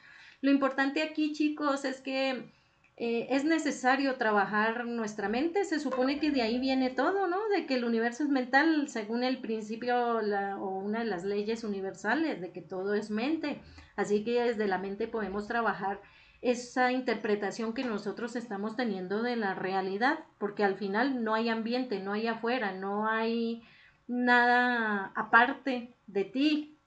Lo 0.41 0.51
importante 0.51 1.03
aquí, 1.03 1.33
chicos, 1.33 1.85
es 1.85 2.01
que 2.01 2.51
eh, 2.97 3.27
es 3.29 3.43
necesario 3.43 4.15
trabajar 4.15 4.85
nuestra 4.85 5.27
mente. 5.27 5.65
Se 5.65 5.79
supone 5.79 6.19
que 6.19 6.31
de 6.31 6.43
ahí 6.43 6.59
viene 6.59 6.89
todo, 6.89 7.27
¿no? 7.27 7.49
De 7.49 7.65
que 7.65 7.75
el 7.75 7.83
universo 7.83 8.23
es 8.23 8.29
mental, 8.29 8.87
según 8.87 9.23
el 9.23 9.39
principio 9.39 10.19
o 10.59 10.79
una 10.79 10.99
de 10.99 11.05
las 11.05 11.23
leyes 11.23 11.63
universales, 11.63 12.39
de 12.41 12.51
que 12.51 12.61
todo 12.61 12.93
es 12.93 13.09
mente. 13.09 13.61
Así 13.95 14.23
que 14.23 14.41
desde 14.41 14.67
la 14.67 14.77
mente 14.77 15.07
podemos 15.07 15.47
trabajar 15.47 15.99
esa 16.41 16.91
interpretación 16.91 17.73
que 17.73 17.83
nosotros 17.83 18.35
estamos 18.35 18.75
teniendo 18.75 19.21
de 19.21 19.35
la 19.35 19.53
realidad, 19.53 20.19
porque 20.39 20.63
al 20.63 20.75
final 20.75 21.23
no 21.23 21.35
hay 21.35 21.49
ambiente, 21.49 21.99
no 21.99 22.13
hay 22.13 22.27
afuera, 22.27 22.73
no 22.73 23.07
hay 23.07 23.63
nada 24.07 25.11
aparte 25.15 25.93
de 26.07 26.23
ti 26.25 26.77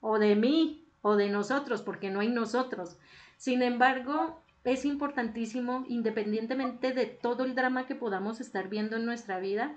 o 0.00 0.18
de 0.18 0.36
mí 0.36 0.86
o 1.02 1.16
de 1.16 1.28
nosotros, 1.30 1.82
porque 1.82 2.10
no 2.10 2.20
hay 2.20 2.28
nosotros. 2.28 2.96
Sin 3.36 3.62
embargo, 3.62 4.40
es 4.62 4.84
importantísimo, 4.84 5.84
independientemente 5.88 6.92
de 6.92 7.06
todo 7.06 7.44
el 7.44 7.56
drama 7.56 7.86
que 7.86 7.96
podamos 7.96 8.40
estar 8.40 8.68
viendo 8.68 8.96
en 8.96 9.04
nuestra 9.04 9.40
vida, 9.40 9.74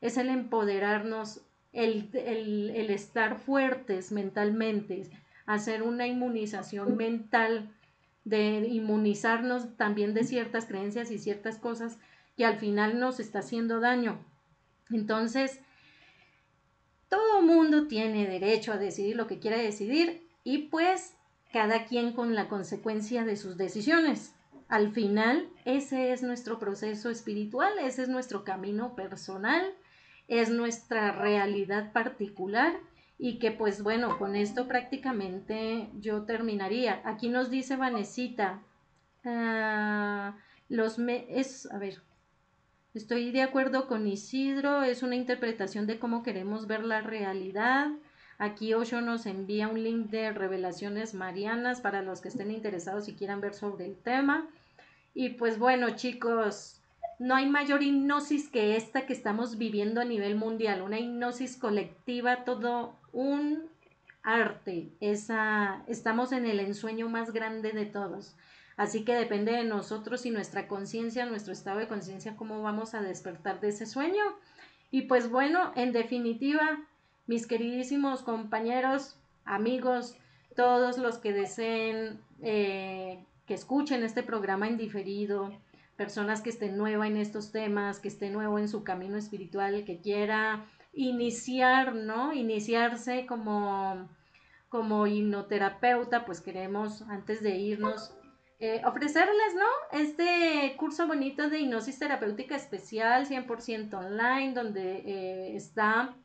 es 0.00 0.16
el 0.16 0.28
empoderarnos, 0.28 1.42
el, 1.72 2.10
el 2.12 2.90
estar 2.90 3.38
fuertes 3.38 4.10
mentalmente, 4.10 5.08
hacer 5.46 5.84
una 5.84 6.08
inmunización 6.08 6.96
mental 6.96 7.73
de 8.24 8.66
inmunizarnos 8.68 9.76
también 9.76 10.14
de 10.14 10.24
ciertas 10.24 10.66
creencias 10.66 11.10
y 11.10 11.18
ciertas 11.18 11.58
cosas 11.58 11.98
que 12.36 12.44
al 12.44 12.58
final 12.58 12.98
nos 12.98 13.20
está 13.20 13.40
haciendo 13.40 13.80
daño. 13.80 14.18
Entonces, 14.90 15.60
todo 17.08 17.42
mundo 17.42 17.86
tiene 17.86 18.26
derecho 18.26 18.72
a 18.72 18.78
decidir 18.78 19.16
lo 19.16 19.26
que 19.26 19.38
quiera 19.38 19.56
decidir 19.56 20.26
y 20.42 20.68
pues 20.68 21.14
cada 21.52 21.84
quien 21.84 22.12
con 22.12 22.34
la 22.34 22.48
consecuencia 22.48 23.24
de 23.24 23.36
sus 23.36 23.56
decisiones. 23.56 24.34
Al 24.68 24.92
final, 24.92 25.48
ese 25.64 26.12
es 26.12 26.22
nuestro 26.22 26.58
proceso 26.58 27.10
espiritual, 27.10 27.72
ese 27.80 28.02
es 28.02 28.08
nuestro 28.08 28.42
camino 28.42 28.96
personal, 28.96 29.72
es 30.26 30.50
nuestra 30.50 31.12
realidad 31.12 31.92
particular 31.92 32.74
y 33.18 33.38
que 33.38 33.52
pues 33.52 33.82
bueno, 33.82 34.18
con 34.18 34.36
esto 34.36 34.66
prácticamente 34.66 35.88
yo 36.00 36.22
terminaría. 36.22 37.00
Aquí 37.04 37.28
nos 37.28 37.50
dice 37.50 37.76
Vanesita, 37.76 38.60
ah, 39.24 40.36
los 40.68 40.98
me 40.98 41.26
es, 41.28 41.70
a 41.70 41.78
ver, 41.78 42.02
estoy 42.94 43.30
de 43.30 43.42
acuerdo 43.42 43.86
con 43.86 44.06
Isidro, 44.06 44.82
es 44.82 45.02
una 45.02 45.16
interpretación 45.16 45.86
de 45.86 45.98
cómo 45.98 46.22
queremos 46.22 46.66
ver 46.66 46.84
la 46.84 47.00
realidad. 47.00 47.90
Aquí 48.38 48.74
Osho 48.74 49.00
nos 49.00 49.26
envía 49.26 49.68
un 49.68 49.82
link 49.82 50.10
de 50.10 50.32
revelaciones 50.32 51.14
marianas 51.14 51.80
para 51.80 52.02
los 52.02 52.20
que 52.20 52.28
estén 52.28 52.50
interesados 52.50 53.08
y 53.08 53.14
quieran 53.14 53.40
ver 53.40 53.54
sobre 53.54 53.86
el 53.86 53.96
tema. 53.96 54.48
Y 55.14 55.30
pues 55.30 55.58
bueno, 55.58 55.90
chicos, 55.90 56.80
no 57.20 57.36
hay 57.36 57.48
mayor 57.48 57.84
hipnosis 57.84 58.48
que 58.48 58.76
esta 58.76 59.06
que 59.06 59.12
estamos 59.12 59.56
viviendo 59.56 60.00
a 60.00 60.04
nivel 60.04 60.34
mundial, 60.34 60.82
una 60.82 60.98
hipnosis 60.98 61.56
colectiva, 61.56 62.44
todo 62.44 62.96
un 63.14 63.70
arte, 64.22 64.90
esa, 65.00 65.82
estamos 65.86 66.32
en 66.32 66.46
el 66.46 66.60
ensueño 66.60 67.08
más 67.08 67.32
grande 67.32 67.72
de 67.72 67.86
todos. 67.86 68.36
Así 68.76 69.04
que 69.04 69.14
depende 69.14 69.52
de 69.52 69.64
nosotros 69.64 70.26
y 70.26 70.30
nuestra 70.30 70.66
conciencia, 70.66 71.26
nuestro 71.26 71.52
estado 71.52 71.78
de 71.78 71.88
conciencia, 71.88 72.36
cómo 72.36 72.60
vamos 72.62 72.94
a 72.94 73.02
despertar 73.02 73.60
de 73.60 73.68
ese 73.68 73.86
sueño. 73.86 74.22
Y 74.90 75.02
pues 75.02 75.30
bueno, 75.30 75.72
en 75.76 75.92
definitiva, 75.92 76.80
mis 77.26 77.46
queridísimos 77.46 78.22
compañeros, 78.22 79.16
amigos, 79.44 80.16
todos 80.56 80.98
los 80.98 81.18
que 81.18 81.32
deseen 81.32 82.20
eh, 82.42 83.24
que 83.46 83.54
escuchen 83.54 84.02
este 84.02 84.22
programa 84.22 84.66
en 84.66 84.76
diferido, 84.76 85.52
personas 85.96 86.40
que 86.40 86.50
estén 86.50 86.76
nueva 86.76 87.06
en 87.06 87.16
estos 87.16 87.52
temas, 87.52 88.00
que 88.00 88.08
esté 88.08 88.30
nuevo 88.30 88.58
en 88.58 88.68
su 88.68 88.82
camino 88.82 89.16
espiritual, 89.16 89.84
que 89.84 89.98
quiera 89.98 90.64
iniciar, 90.94 91.94
¿no? 91.94 92.32
Iniciarse 92.32 93.26
como, 93.26 94.08
como 94.68 95.06
hipnoterapeuta, 95.06 96.24
pues 96.24 96.40
queremos, 96.40 97.02
antes 97.02 97.42
de 97.42 97.56
irnos, 97.56 98.16
eh, 98.60 98.80
ofrecerles, 98.84 99.54
¿no? 99.56 99.98
Este 99.98 100.74
curso 100.76 101.06
bonito 101.06 101.50
de 101.50 101.58
hipnosis 101.60 101.98
terapéutica 101.98 102.56
especial, 102.56 103.26
100% 103.26 103.94
online, 103.94 104.54
donde 104.54 104.98
eh, 104.98 105.56
está 105.56 106.16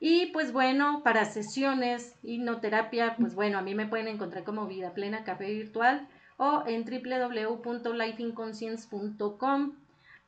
Y 0.00 0.26
pues 0.26 0.52
bueno, 0.52 1.02
para 1.02 1.24
sesiones, 1.24 2.14
hipnoterapia, 2.22 3.16
pues 3.16 3.34
bueno, 3.34 3.58
a 3.58 3.62
mí 3.62 3.74
me 3.74 3.86
pueden 3.86 4.06
encontrar 4.06 4.44
como 4.44 4.68
Vida 4.68 4.94
Plena 4.94 5.24
Café 5.24 5.52
Virtual 5.52 6.06
o 6.36 6.62
en 6.66 6.84
www.lifeinconscience.com. 6.84 9.72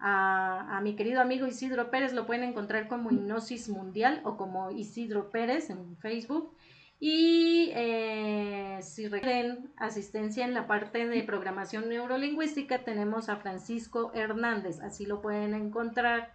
A, 0.02 0.80
mi 0.82 0.96
querido 0.96 1.20
amigo 1.20 1.46
Isidro 1.46 1.90
Pérez 1.90 2.14
lo 2.14 2.24
pueden 2.26 2.42
encontrar 2.42 2.88
como 2.88 3.12
Hipnosis 3.12 3.68
Mundial 3.68 4.22
o 4.24 4.38
como 4.38 4.70
Isidro 4.70 5.30
Pérez 5.30 5.68
en 5.70 5.96
Facebook. 5.98 6.54
Y 6.98 7.70
eh, 7.74 8.78
si 8.82 9.08
requieren 9.08 9.70
asistencia 9.76 10.44
en 10.44 10.54
la 10.54 10.66
parte 10.66 11.06
de 11.06 11.22
programación 11.22 11.88
neurolingüística, 11.88 12.82
tenemos 12.82 13.28
a 13.28 13.36
Francisco 13.36 14.10
Hernández, 14.14 14.80
así 14.80 15.06
lo 15.06 15.22
pueden 15.22 15.54
encontrar 15.54 16.32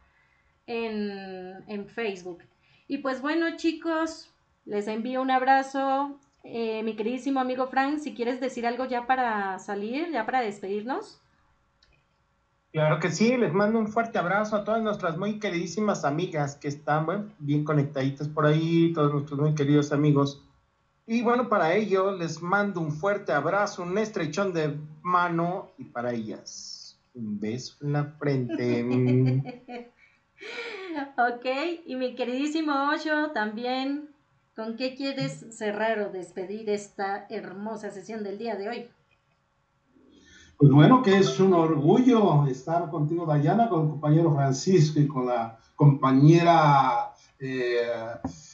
en, 0.68 1.64
en 1.68 1.88
Facebook. 1.88 2.44
Y 2.88 3.00
pues 3.00 3.22
bueno, 3.22 3.58
chicos, 3.58 4.32
les 4.66 4.88
envío 4.88 5.22
un 5.22 5.32
abrazo. 5.32 6.20
Eh, 6.44 6.84
mi 6.84 6.96
queridísimo 6.96 7.40
amigo 7.40 7.68
Frank, 7.68 8.00
si 8.00 8.14
quieres 8.14 8.40
decir 8.40 8.68
algo 8.68 8.86
ya 8.86 9.08
para 9.08 9.58
salir, 9.60 10.12
ya 10.12 10.26
para 10.26 10.42
despedirnos. 10.42 11.20
Claro 12.72 13.00
que 13.00 13.10
sí, 13.10 13.38
les 13.38 13.54
mando 13.54 13.80
un 13.80 13.88
fuerte 13.88 14.20
abrazo 14.20 14.58
a 14.58 14.64
todas 14.66 14.84
nuestras 14.84 15.18
muy 15.18 15.40
queridísimas 15.40 16.04
amigas 16.04 16.56
que 16.56 16.68
están 16.68 17.34
bien 17.40 17.64
conectaditas 17.64 18.28
por 18.28 18.46
ahí, 18.46 18.92
todos 18.94 19.14
nuestros 19.14 19.40
muy 19.40 19.56
queridos 19.56 19.92
amigos. 19.92 20.44
Y 21.08 21.22
bueno, 21.22 21.48
para 21.48 21.74
ello 21.74 22.12
les 22.12 22.42
mando 22.42 22.82
un 22.82 22.92
fuerte 22.92 23.32
abrazo, 23.32 23.84
un 23.84 23.98
estrechón 23.98 24.54
de 24.54 24.78
mano 25.02 25.72
y 25.78 25.86
para 25.86 26.12
ellas 26.12 27.00
un 27.14 27.40
beso 27.40 27.78
en 27.82 27.94
la 27.94 28.04
frente. 28.04 29.92
ok, 31.18 31.46
y 31.86 31.96
mi 31.96 32.16
queridísimo 32.16 32.74
Ocho, 32.94 33.32
también, 33.34 34.10
¿con 34.56 34.76
qué 34.76 34.96
quieres 34.96 35.46
cerrar 35.52 36.00
o 36.00 36.12
despedir 36.12 36.70
esta 36.70 37.26
hermosa 37.30 37.92
sesión 37.92 38.24
del 38.24 38.38
día 38.38 38.56
de 38.56 38.70
hoy? 38.70 38.90
Pues 40.58 40.72
bueno, 40.72 41.02
que 41.04 41.18
es 41.18 41.40
un 41.40 41.54
orgullo 41.54 42.48
estar 42.48 42.90
contigo, 42.90 43.26
Dayana, 43.26 43.68
con 43.68 43.84
el 43.84 43.90
compañero 43.90 44.34
Francisco 44.34 45.00
y 45.00 45.08
con 45.08 45.26
la 45.26 45.60
compañera 45.76 47.12
eh, 47.40 47.82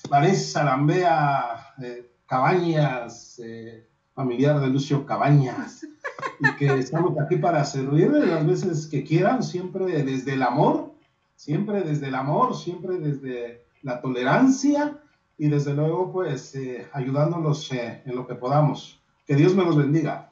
Vanessa 0.09 0.63
Lambea 0.63 1.75
eh, 1.81 2.11
Cabañas, 2.25 3.39
eh, 3.43 3.87
familiar 4.15 4.59
de 4.59 4.67
Lucio 4.67 5.05
Cabañas, 5.05 5.85
y 6.39 6.55
que 6.55 6.79
estamos 6.79 7.13
aquí 7.19 7.37
para 7.37 7.63
servirle 7.63 8.25
las 8.25 8.45
veces 8.47 8.87
que 8.87 9.03
quieran, 9.03 9.43
siempre 9.43 10.03
desde 10.03 10.33
el 10.33 10.41
amor 10.41 10.90
siempre 11.41 11.81
desde 11.81 12.09
el 12.09 12.13
amor, 12.13 12.55
siempre 12.55 12.99
desde 12.99 13.65
la 13.81 13.99
tolerancia 13.99 15.01
y 15.39 15.49
desde 15.49 15.73
luego 15.73 16.13
pues 16.13 16.53
eh, 16.53 16.87
ayudándolos 16.93 17.71
eh, 17.71 18.03
en 18.05 18.15
lo 18.15 18.27
que 18.27 18.35
podamos. 18.35 19.01
Que 19.25 19.35
Dios 19.35 19.55
me 19.55 19.65
los 19.65 19.75
bendiga. 19.75 20.29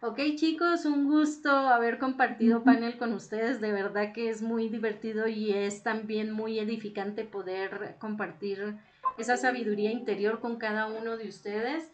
Ok 0.00 0.18
chicos, 0.36 0.86
un 0.86 1.06
gusto 1.06 1.50
haber 1.50 1.98
compartido 1.98 2.64
panel 2.64 2.96
con 2.96 3.12
ustedes, 3.12 3.60
de 3.60 3.72
verdad 3.72 4.14
que 4.14 4.30
es 4.30 4.40
muy 4.40 4.70
divertido 4.70 5.28
y 5.28 5.52
es 5.52 5.82
también 5.82 6.32
muy 6.32 6.60
edificante 6.60 7.24
poder 7.24 7.96
compartir 7.98 8.78
esa 9.18 9.36
sabiduría 9.36 9.90
interior 9.90 10.40
con 10.40 10.56
cada 10.56 10.86
uno 10.86 11.18
de 11.18 11.28
ustedes. 11.28 11.90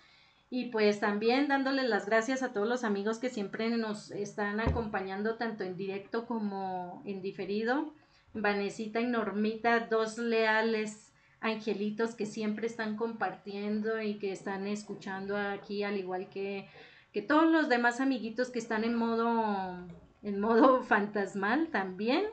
Y 0.49 0.67
pues 0.67 1.01
también 1.01 1.49
dándole 1.49 1.89
las 1.89 2.07
gracias 2.07 2.45
a 2.45 2.53
todos 2.53 2.69
los 2.69 2.85
amigos 2.85 3.19
que 3.19 3.31
siempre 3.31 3.69
nos 3.71 4.13
están 4.13 4.61
acompañando 4.61 5.37
tanto 5.37 5.65
en 5.65 5.77
directo 5.77 6.27
como 6.27 7.03
en 7.05 7.21
diferido. 7.21 7.93
Vanesita 8.35 9.01
y 9.01 9.07
Normita, 9.07 9.81
dos 9.81 10.19
leales 10.19 11.13
angelitos 11.41 12.15
que 12.15 12.25
siempre 12.25 12.67
están 12.67 12.97
compartiendo 12.97 14.01
y 14.01 14.15
que 14.15 14.33
están 14.33 14.67
escuchando 14.67 15.37
aquí, 15.37 15.83
al 15.83 15.99
igual 15.99 16.29
que, 16.29 16.69
que 17.13 17.21
todos 17.21 17.51
los 17.51 17.69
demás 17.69 18.01
amiguitos 18.01 18.51
que 18.51 18.61
están 18.61 18.85
en 18.85 18.95
modo, 18.95 19.87
en 20.23 20.41
modo 20.41 20.83
fantasmal 20.85 21.69
también. 21.69 22.25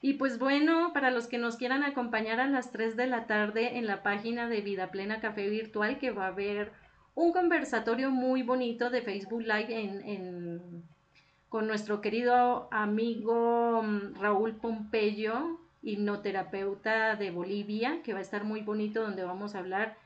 Y 0.00 0.14
pues 0.14 0.38
bueno, 0.38 0.92
para 0.92 1.10
los 1.10 1.28
que 1.28 1.38
nos 1.38 1.56
quieran 1.56 1.84
acompañar 1.84 2.40
a 2.40 2.48
las 2.48 2.72
3 2.72 2.96
de 2.96 3.06
la 3.06 3.26
tarde 3.26 3.78
en 3.78 3.86
la 3.86 4.02
página 4.02 4.48
de 4.48 4.60
Vida 4.60 4.90
Plena 4.90 5.20
Café 5.20 5.48
Virtual, 5.48 5.98
que 5.98 6.10
va 6.10 6.24
a 6.24 6.28
haber 6.28 6.72
un 7.14 7.32
conversatorio 7.32 8.10
muy 8.10 8.42
bonito 8.42 8.90
de 8.90 9.02
Facebook 9.02 9.42
Live 9.42 9.68
en, 9.68 10.08
en 10.08 10.84
con 11.52 11.66
nuestro 11.66 12.00
querido 12.00 12.66
amigo 12.70 13.82
mm, 13.82 14.14
Raúl 14.18 14.54
Pompeyo, 14.54 15.60
hipnoterapeuta 15.82 17.14
de 17.16 17.30
Bolivia, 17.30 18.00
que 18.02 18.14
va 18.14 18.20
a 18.20 18.22
estar 18.22 18.44
muy 18.44 18.62
bonito, 18.62 19.02
donde 19.02 19.22
vamos 19.22 19.54
a 19.54 19.58
hablar 19.58 19.98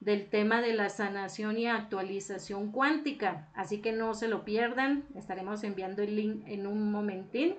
del 0.00 0.28
tema 0.28 0.60
de 0.60 0.74
la 0.74 0.90
sanación 0.90 1.56
y 1.56 1.68
actualización 1.68 2.70
cuántica. 2.70 3.48
Así 3.54 3.80
que 3.80 3.92
no 3.92 4.12
se 4.12 4.28
lo 4.28 4.44
pierdan, 4.44 5.06
estaremos 5.14 5.64
enviando 5.64 6.02
el 6.02 6.16
link 6.16 6.42
en 6.46 6.66
un 6.66 6.92
momentín 6.92 7.54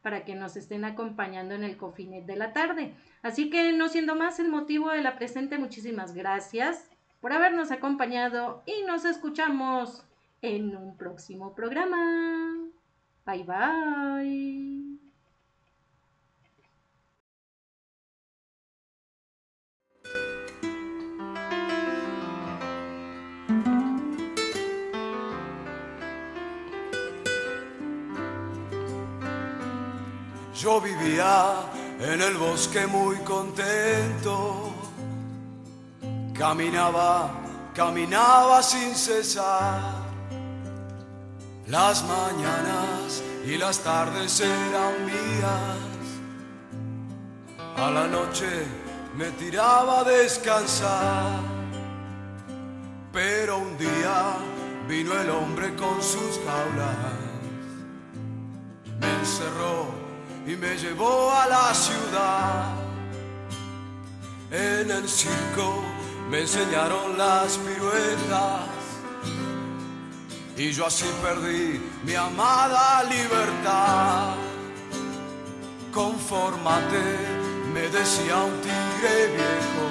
para 0.00 0.24
que 0.24 0.34
nos 0.34 0.56
estén 0.56 0.86
acompañando 0.86 1.54
en 1.54 1.64
el 1.64 1.76
cofinet 1.76 2.24
de 2.24 2.36
la 2.36 2.54
tarde. 2.54 2.94
Así 3.20 3.50
que 3.50 3.74
no 3.74 3.90
siendo 3.90 4.14
más 4.14 4.40
el 4.40 4.48
motivo 4.48 4.88
de 4.88 5.02
la 5.02 5.18
presente, 5.18 5.58
muchísimas 5.58 6.14
gracias 6.14 6.90
por 7.20 7.34
habernos 7.34 7.72
acompañado 7.72 8.62
y 8.64 8.86
nos 8.86 9.04
escuchamos 9.04 10.02
en 10.40 10.74
un 10.74 10.96
próximo 10.96 11.54
programa. 11.54 12.55
Bye 13.26 13.42
bye. 13.42 14.86
Yo 30.54 30.80
vivía 30.80 31.54
en 31.98 32.22
el 32.22 32.36
bosque 32.36 32.86
muy 32.86 33.16
contento. 33.24 34.72
Caminaba, 36.32 37.30
caminaba 37.74 38.62
sin 38.62 38.94
cesar 38.94 40.05
las 41.66 42.04
mañanas 42.04 43.22
y 43.44 43.56
las 43.56 43.80
tardes 43.80 44.40
eran 44.40 45.04
mías. 45.04 45.76
A 47.76 47.90
la 47.90 48.06
noche 48.06 48.46
me 49.16 49.30
tiraba 49.32 50.00
a 50.00 50.04
descansar. 50.04 51.40
Pero 53.12 53.58
un 53.58 53.76
día 53.78 54.36
vino 54.88 55.12
el 55.18 55.30
hombre 55.30 55.74
con 55.74 56.02
sus 56.02 56.38
jaulas. 56.46 56.96
Me 59.00 59.10
encerró 59.20 59.86
y 60.46 60.56
me 60.56 60.76
llevó 60.76 61.32
a 61.32 61.46
la 61.46 61.74
ciudad. 61.74 62.74
En 64.50 64.90
el 64.90 65.08
circo 65.08 65.82
me 66.30 66.40
enseñaron 66.42 67.18
las 67.18 67.58
piruetas 67.58 68.75
y 70.56 70.72
yo 70.72 70.86
así 70.86 71.04
perdí 71.22 71.80
mi 72.04 72.14
amada 72.14 73.02
libertad. 73.04 74.34
Confórmate, 75.92 77.02
me 77.72 77.82
decía 77.88 78.36
un 78.42 78.60
tigre 78.60 79.26
viejo, 79.36 79.84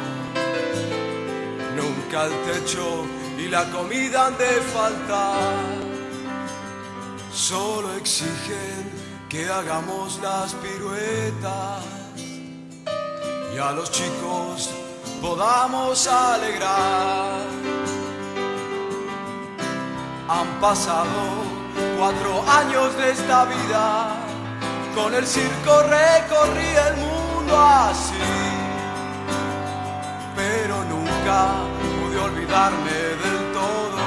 nunca 1.75 2.25
el 2.25 2.33
techo 2.51 3.05
y 3.37 3.47
la 3.47 3.65
comida 3.71 4.27
han 4.27 4.37
de 4.37 4.61
faltar, 4.73 5.53
solo 7.33 7.93
exigen 7.95 8.91
que 9.29 9.49
hagamos 9.49 10.19
las 10.21 10.53
piruetas 10.53 11.83
y 13.55 13.57
a 13.57 13.71
los 13.71 13.91
chicos 13.91 14.69
podamos 15.21 16.07
alegrar. 16.07 17.84
Han 20.27 20.47
pasado 20.59 21.43
cuatro 21.99 22.43
años 22.49 22.97
de 22.97 23.11
esta 23.11 23.45
vida, 23.45 24.15
con 24.95 25.13
el 25.13 25.23
circo 25.23 25.83
recorrí 25.83 26.67
el 26.87 26.97
mundo 26.97 27.55
así, 27.59 28.15
pero 30.35 30.83
nunca 30.85 31.53
pude 31.99 32.19
olvidarme 32.19 32.91
del 32.91 33.53
todo, 33.53 34.01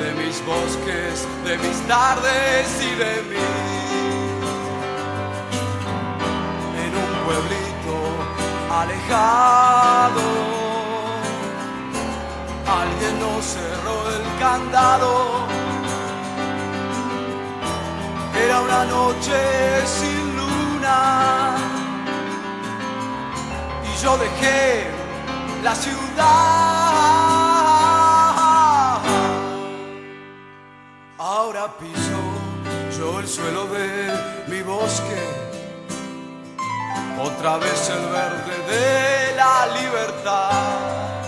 de 0.00 0.14
mis 0.22 0.46
bosques, 0.46 1.26
de 1.44 1.58
mis 1.58 1.80
tardes 1.88 2.80
y 2.80 2.94
de 2.94 3.22
mí. 3.30 3.36
En 6.84 6.92
un 6.94 7.24
pueblito 7.26 7.96
alejado 8.70 10.67
alguien 12.68 13.18
nos 13.18 13.44
cerró 13.44 13.96
el 14.16 14.22
candado. 14.38 15.46
Era 18.44 18.60
una 18.60 18.84
noche 18.84 19.86
sin 19.86 20.36
luna 20.36 21.56
y 23.84 24.02
yo 24.02 24.16
dejé 24.18 24.86
la 25.62 25.74
ciudad. 25.74 26.88
Ahora 31.18 31.66
piso 31.78 32.20
yo 32.98 33.20
el 33.20 33.28
suelo 33.28 33.66
de 33.66 34.10
mi 34.48 34.62
bosque, 34.62 35.22
otra 37.22 37.58
vez 37.58 37.90
el 37.90 38.06
verde 38.10 38.56
de 38.72 39.36
la 39.36 39.66
libertad. 39.80 41.27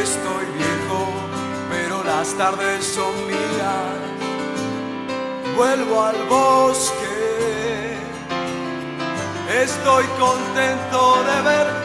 Estoy 0.00 0.46
viejo, 0.56 1.06
pero 1.70 2.02
las 2.04 2.32
tardes 2.34 2.84
son 2.84 3.26
mías. 3.26 3.98
Vuelvo 5.56 6.02
al 6.02 6.16
bosque. 6.28 7.96
Estoy 9.62 10.04
contento 10.18 11.22
de 11.24 11.42
verla. 11.42 11.82